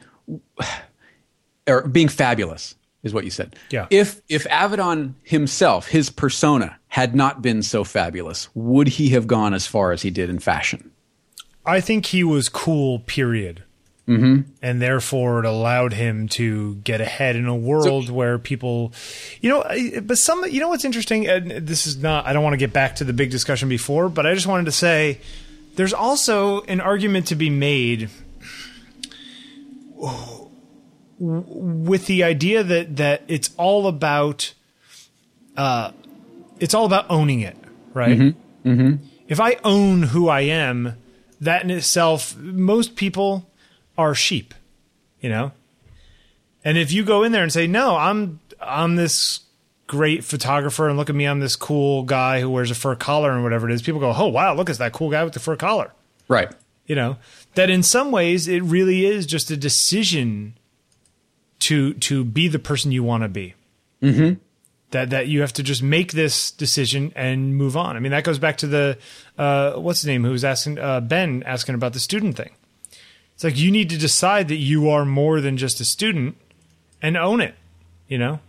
[1.68, 3.56] or being fabulous is what you said.
[3.70, 3.88] Yeah.
[3.90, 9.54] If if Avedon himself, his persona, had not been so fabulous, would he have gone
[9.54, 10.92] as far as he did in fashion?
[11.66, 13.64] I think he was cool, period.
[14.10, 14.52] Mm-hmm.
[14.64, 18.92] And therefore, it allowed him to get ahead in a world where people,
[19.40, 19.64] you know,
[20.02, 21.28] but some, you know what's interesting?
[21.28, 24.10] And this is not, I don't want to get back to the big discussion before,
[24.10, 25.20] but I just wanted to say
[25.76, 28.10] there's also an argument to be made
[31.20, 34.56] with the idea that, that it's all about,
[35.56, 35.92] uh,
[36.60, 37.58] it's all about owning it,
[37.94, 38.18] right?
[39.28, 40.96] if I own who I am,
[41.42, 43.49] that in itself, most people
[44.00, 44.54] are sheep.
[45.20, 45.52] you know.
[46.64, 49.42] And if you go in there and say, "No, I'm I'm this
[49.88, 53.32] great photographer, and look at me, I'm this cool guy who wears a fur collar
[53.32, 55.40] and whatever it is," people go, "Oh wow, look at that cool guy with the
[55.40, 55.92] fur collar."
[56.28, 56.50] Right.
[56.86, 57.18] You know
[57.56, 60.54] that in some ways it really is just a decision
[61.60, 63.56] to to be the person you want to be.
[64.02, 64.40] Mm-hmm.
[64.92, 67.96] That that you have to just make this decision and move on.
[67.96, 68.98] I mean, that goes back to the
[69.38, 72.52] uh, what's his name who was asking uh, Ben asking about the student thing.
[73.40, 76.36] It's like you need to decide that you are more than just a student
[77.02, 77.56] and own it.
[78.10, 78.42] You know,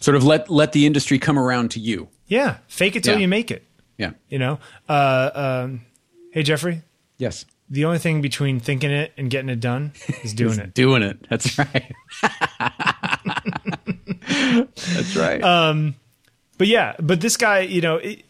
[0.00, 2.08] Sort of let let the industry come around to you.
[2.26, 3.20] yeah, fake it till Yeah.
[3.20, 3.64] you make it.
[3.96, 4.10] Yeah.
[4.28, 4.58] You know,
[4.90, 5.30] uh,
[5.64, 5.80] um,
[6.32, 6.82] hey Jeffery,
[7.16, 7.46] Yes.
[7.70, 9.92] the only thing between thinking it and getting it done
[10.22, 10.74] is doing it.
[10.74, 11.26] Doing it.
[11.30, 11.94] That's right.
[14.28, 15.40] That's right.
[16.58, 18.22] but yeah, but this guy, you know, it,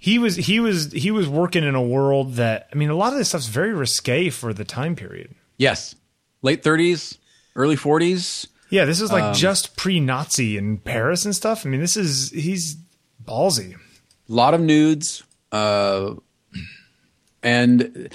[0.00, 3.12] he was he was he was working in a world that I mean, a lot
[3.12, 5.34] of this stuff's very risque for the time period.
[5.58, 5.94] yes.
[6.42, 7.18] Late 30s,
[7.54, 8.46] early 40s.
[8.70, 11.66] Yeah, this is like just pre-Nazi in Paris and stuff.
[11.66, 12.76] I mean, this is he's
[13.22, 13.74] ballsy.
[13.74, 13.78] A
[14.32, 15.22] lot of nudes.
[15.52, 16.14] Uh,
[17.42, 18.08] and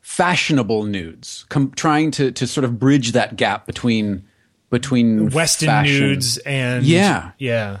[0.00, 4.24] fashionable nudes, com- trying to, to sort of bridge that gap between
[4.70, 7.32] between Western fashion- nudes and Yeah.
[7.38, 7.80] yeah,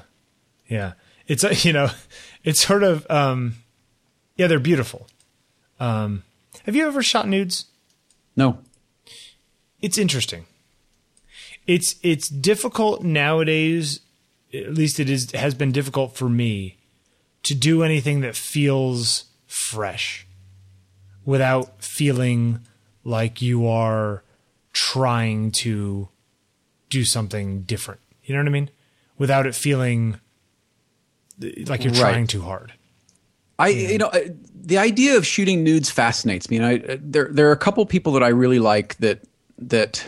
[0.68, 0.92] yeah.
[1.26, 1.88] It's a you know,
[2.44, 3.56] it's sort of um,
[4.36, 5.06] yeah, they're beautiful.
[5.78, 6.24] Um,
[6.64, 7.66] have you ever shot nudes?
[8.36, 8.58] No,
[9.80, 10.46] it's interesting.
[11.66, 14.00] It's it's difficult nowadays.
[14.52, 16.78] At least it is has been difficult for me
[17.44, 20.26] to do anything that feels fresh
[21.24, 22.60] without feeling
[23.04, 24.22] like you are
[24.72, 26.08] trying to
[26.88, 28.00] do something different.
[28.24, 28.70] You know what I mean?
[29.18, 30.20] Without it feeling
[31.66, 32.00] like you're Right.
[32.00, 32.72] trying too hard.
[33.58, 34.30] I you know I-
[34.64, 37.84] the idea of shooting nudes fascinates me, and I uh, there there are a couple
[37.86, 39.20] people that I really like that
[39.58, 40.04] that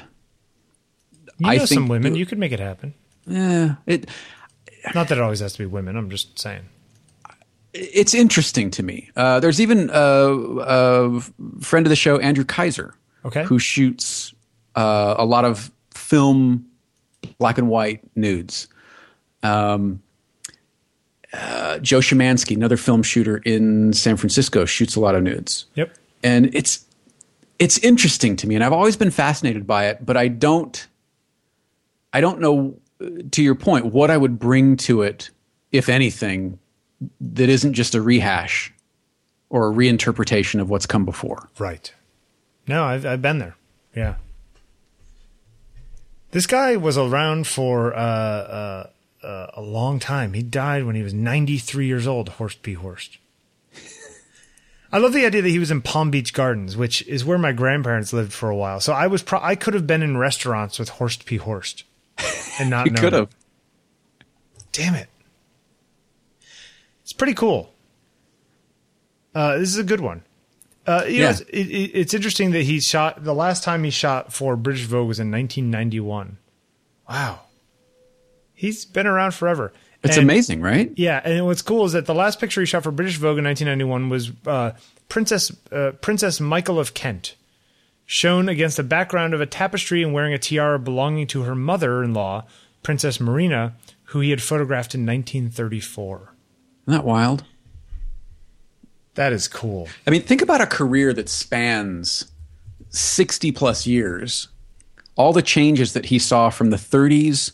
[1.39, 2.94] You I know some think- women, you could make it happen.
[3.31, 4.09] eh, it
[4.94, 5.97] Not that it always has to be women.
[5.97, 6.62] I'm just saying.
[7.73, 9.11] it's interesting to me.
[9.16, 11.20] Uh, there's even a, a
[11.61, 12.94] friend of the show, Andrew Kaiser,
[13.24, 13.43] Okay.
[13.43, 14.32] who shoots
[14.77, 16.66] uh, a lot of film
[17.39, 18.69] black and white nudes.
[19.43, 20.01] Um,
[21.35, 25.93] uh, Joe Shemansky, another film shooter in San Francisco, shoots a lot of nudes, Yep.
[26.23, 26.85] and it's
[27.59, 30.05] it's interesting to me, and I've always been fascinated by it.
[30.05, 30.86] But I don't,
[32.12, 32.77] I don't know.
[33.01, 35.31] uh, To your point, what I would bring to it,
[35.73, 36.59] if anything,
[37.20, 38.73] that isn't just a rehash
[39.51, 41.48] or a reinterpretation of what's come before.
[41.59, 41.93] Right.
[42.66, 43.56] No, I've, I've been there.
[43.94, 44.15] Yeah.
[46.32, 48.86] This guy was around for uh, uh,
[49.24, 50.32] uh, a long time.
[50.34, 52.74] He died when he was 93 years old, Horst P.
[52.74, 53.18] Horst.
[54.92, 57.51] I love the idea that he was in Palm Beach Gardens, which is where my
[57.51, 58.78] grandparents lived for a while.
[58.78, 61.36] So I was pro- I could have been in restaurants with Horst P.
[61.36, 61.82] Horst
[62.60, 63.28] and not You could have.
[64.70, 65.09] Damn it.
[67.02, 67.72] It's pretty cool.
[69.34, 70.22] Uh, this is a good one.
[70.86, 71.30] Uh, you know, Yeah.
[71.30, 74.84] it's, it, it, it's interesting that he shot the last time he shot for British
[74.84, 76.36] Vogue was in 1991.
[77.09, 77.40] Wow,
[78.65, 79.73] he's been around forever.
[80.03, 80.93] It's And- amazing, right?
[80.97, 83.45] Yeah, and what's cool is that the last picture he shot for British Vogue in
[83.45, 84.73] 1991 was uh,
[85.09, 87.35] Princess uh, Princess Michael of Kent,
[88.07, 92.45] shown against a background of a tapestry and wearing a tiara belonging to her mother-in-law,
[92.82, 93.74] Princess Marina,
[94.09, 96.16] who he had photographed in 1934.
[96.86, 97.45] Isn't that wild?
[99.15, 99.89] That is cool.
[100.07, 102.31] I mean, think about a career that spans
[102.91, 104.49] 60 plus years,
[105.16, 107.53] all the changes that he saw from the 30s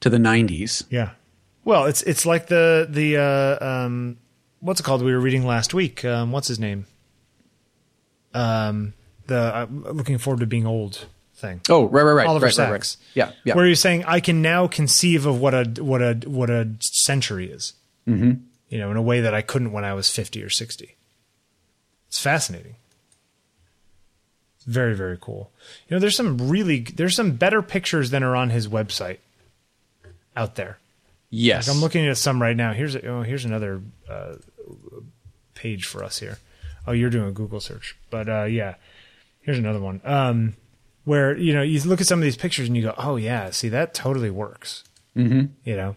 [0.00, 0.84] to the 90s.
[0.90, 1.10] Yeah.
[1.64, 4.16] Well, it's it's like the the uh, um,
[4.60, 6.04] what's it called we were reading last week.
[6.04, 6.86] Um, what's his name?
[8.32, 8.94] Um,
[9.26, 11.60] the uh, looking forward to being old thing.
[11.68, 12.26] Oh, right, right, right.
[12.26, 12.96] Oliver right, right, Sacks.
[13.00, 13.06] right.
[13.14, 13.54] Yeah, yeah.
[13.54, 17.50] Where he's saying, I can now conceive of what a what a what a century
[17.50, 17.74] is.
[18.08, 18.42] Mm-hmm.
[18.68, 20.96] You know, in a way that I couldn't when I was fifty or sixty.
[22.08, 22.76] It's fascinating.
[24.56, 25.50] It's very very cool.
[25.88, 29.18] You know, there's some really there's some better pictures than are on his website
[30.40, 30.78] out there.
[31.28, 31.68] yes.
[31.68, 32.72] I'm looking at some right now.
[32.72, 34.36] Here's a, oh, here's another uh,
[35.54, 36.38] page for us here.
[36.86, 38.76] Oh, you're doing a Google search, but uh, yeah,
[39.42, 40.00] here's another one.
[40.02, 40.54] Um,
[41.04, 43.50] where you know you look at some of these pictures and you go, oh yeah,
[43.50, 44.82] see that totally works.
[45.14, 45.52] Mm-hmm.
[45.64, 45.96] You know,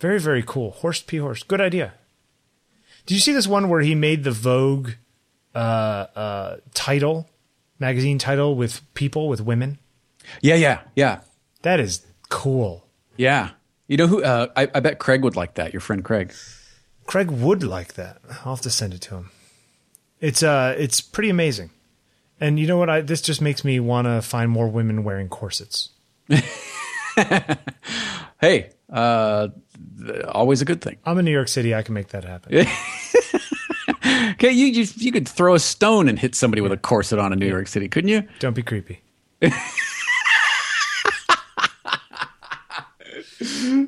[0.00, 0.72] very very cool.
[0.72, 1.18] Horst P.
[1.18, 1.94] Horst, good idea.
[3.06, 4.90] Did you see this one where he made the Vogue
[5.54, 7.28] uh, uh, title,
[7.78, 9.78] magazine title with people with women?
[10.42, 11.20] Yeah, yeah, yeah.
[11.62, 12.86] That is cool.
[13.20, 13.50] Yeah.
[13.86, 14.22] You know who?
[14.22, 16.32] Uh, I, I bet Craig would like that, your friend Craig.
[17.04, 18.18] Craig would like that.
[18.44, 19.30] I'll have to send it to him.
[20.20, 21.70] It's uh, it's pretty amazing,
[22.40, 22.88] And you know what?
[22.88, 25.90] I this just makes me want to find more women wearing corsets.
[28.40, 29.48] Hey, uh,
[30.28, 30.96] always a good thing.
[31.04, 31.74] I'm in New York City.
[31.74, 32.66] I can make that happen.
[34.32, 37.32] Okay, you, you you could throw a stone and hit somebody with a corset on
[37.34, 38.22] in New York City, couldn't you?
[38.38, 39.02] Don't be creepy.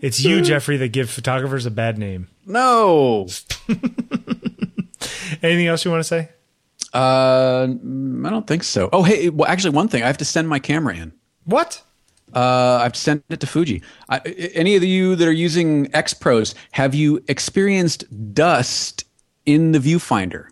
[0.02, 2.28] it's you, Jeffery, that give photographers a bad name.
[2.44, 3.28] No.
[5.42, 6.28] Anything else you want to say?
[6.92, 7.68] Uh,
[8.26, 8.90] I don't think so.
[8.92, 11.12] Oh, hey, well, actually, one thing I have to send my camera in.
[11.44, 11.82] What?
[12.34, 13.82] Uh, I have sent it to Fuji.
[14.08, 14.18] I,
[14.54, 18.04] any of you that are using X Pros, have you experienced
[18.34, 19.04] dust
[19.46, 20.48] in the viewfinder?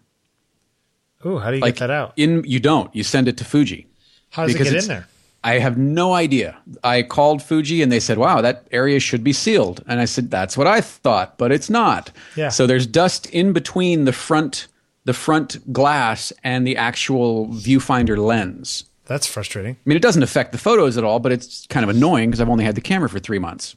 [1.25, 2.13] Oh, how do you Like get that out?
[2.17, 2.95] In you don't.
[2.95, 3.87] You send it to Fuji.
[4.31, 5.09] How does it get in there?
[5.43, 6.59] I have no idea.
[6.85, 10.31] I called Fuji and they said, "Wow, that area should be sealed." And I said,
[10.31, 12.51] "That's what I thought, but it's not." Yeah.
[12.51, 14.67] So there's dust in between the front
[15.07, 18.85] the front glass and the actual viewfinder lens.
[19.07, 19.75] That's frustrating.
[19.75, 22.41] I mean, it doesn't affect the photos at all, but it's kind of annoying because
[22.41, 23.75] I've only had the camera for 3 months.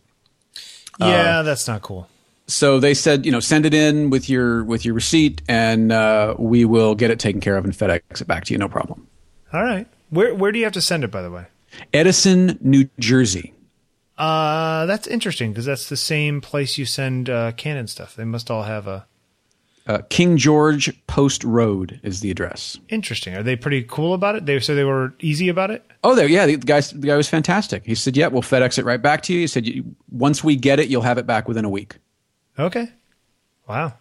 [1.00, 2.08] Yeah, that's not cool.
[2.46, 6.36] So they said, you know, send it in with your with your receipt and uh,
[6.38, 9.08] we will get it taken care of and FedEx it back to you no problem.
[9.54, 9.88] All right.
[10.10, 11.46] Where where do you have to send it, by the way?
[11.94, 13.54] Edison, New Jersey.
[14.18, 18.16] Uh, that's interesting because that's the same place you send uh, Canon stuff.
[18.16, 19.06] They must all have a.
[19.86, 22.80] Uh, King George Post Road is the address.
[22.88, 23.36] Interesting.
[23.36, 24.46] Are they pretty cool about it?
[24.46, 25.84] They so they were easy about it.
[26.06, 26.46] Oh, there, yeah.
[26.46, 27.86] The guy, the guy was fantastic.
[27.86, 29.68] He said, "Yeah, we'll FedEx it right back to you." He said,
[30.10, 31.98] "Once we get it, you'll have it back within a week."
[32.58, 32.90] Okay.
[33.68, 33.96] Wow.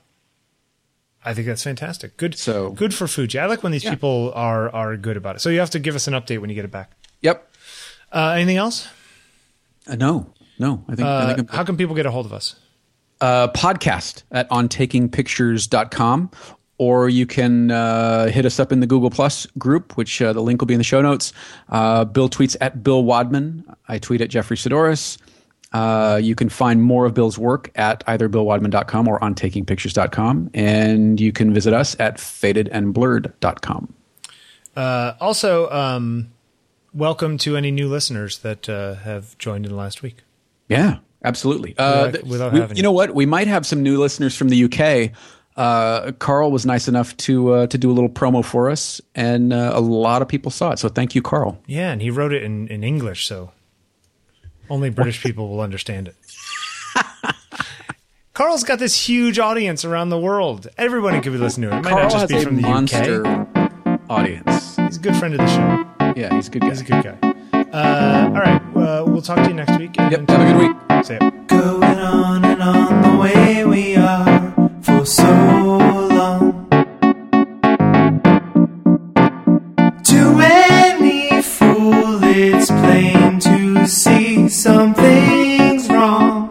[1.25, 2.17] I think that's fantastic.
[2.17, 2.37] Good.
[2.39, 3.39] So- good for Fuji.
[3.39, 3.91] I like when these Yeah.
[3.91, 5.39] people are are good about it.
[5.41, 6.93] So you have to give us an update when you get it back.
[7.23, 7.49] Yep.
[8.13, 8.89] Uh, anything else?
[9.89, 10.85] Uh, no, no.
[10.89, 12.57] I think, I Uh, think how can people get a hold of us?
[13.21, 16.31] uh, podcast at ontakingpictures.com
[16.79, 20.41] or you can uh, hit us up in the Google Plus group, which uh, the
[20.43, 21.33] link will be in the show notes.
[21.69, 23.65] Uh, Bill tweets at Bill Wadman.
[23.87, 25.19] I tweet at Jeffery Saddoris.
[25.73, 30.51] Uh, you can find more of Bill's work at either billwadman.com or ontakingpictures.com.
[30.53, 33.95] And you can visit us at fadedandblurred.com.
[34.75, 36.32] Uh, also, um,
[36.93, 40.19] welcome to any new listeners that uh, have joined in the last week.
[40.69, 41.75] Yeah, absolutely.
[41.79, 42.83] Uh, Without- without we- having you you.
[42.85, 43.15] know what?
[43.15, 45.13] We might have some new listeners from the UK.
[45.55, 49.53] Uh, Carl was nice enough to uh, to do a little promo for us, and
[49.53, 50.79] uh, a lot of people saw it.
[50.79, 51.59] So thank you, Carl.
[51.67, 53.53] Yeah, and he wrote it in, in English, so
[54.71, 56.17] only British people will understand it.
[58.33, 60.69] Carl's got this huge audience around the world.
[60.79, 61.81] Everybody could be listening to it.
[61.81, 64.01] It might Carl not just be from the monster UK.
[64.09, 64.77] audience.
[64.77, 65.92] He's a good friend of the show.
[66.15, 66.69] Yeah, he's a good guy.
[66.69, 67.19] He's a good guy.
[67.73, 69.97] Uh, all right, uh, we'll talk to you next week.
[69.97, 70.29] Yep.
[70.29, 71.05] Have a good week.
[71.05, 71.31] See ya.
[71.47, 74.53] Going on and on the way we are
[74.83, 76.69] for so long.
[80.05, 86.49] To any fool, it's plain to see something's wrong.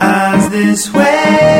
[0.00, 1.53] As this way,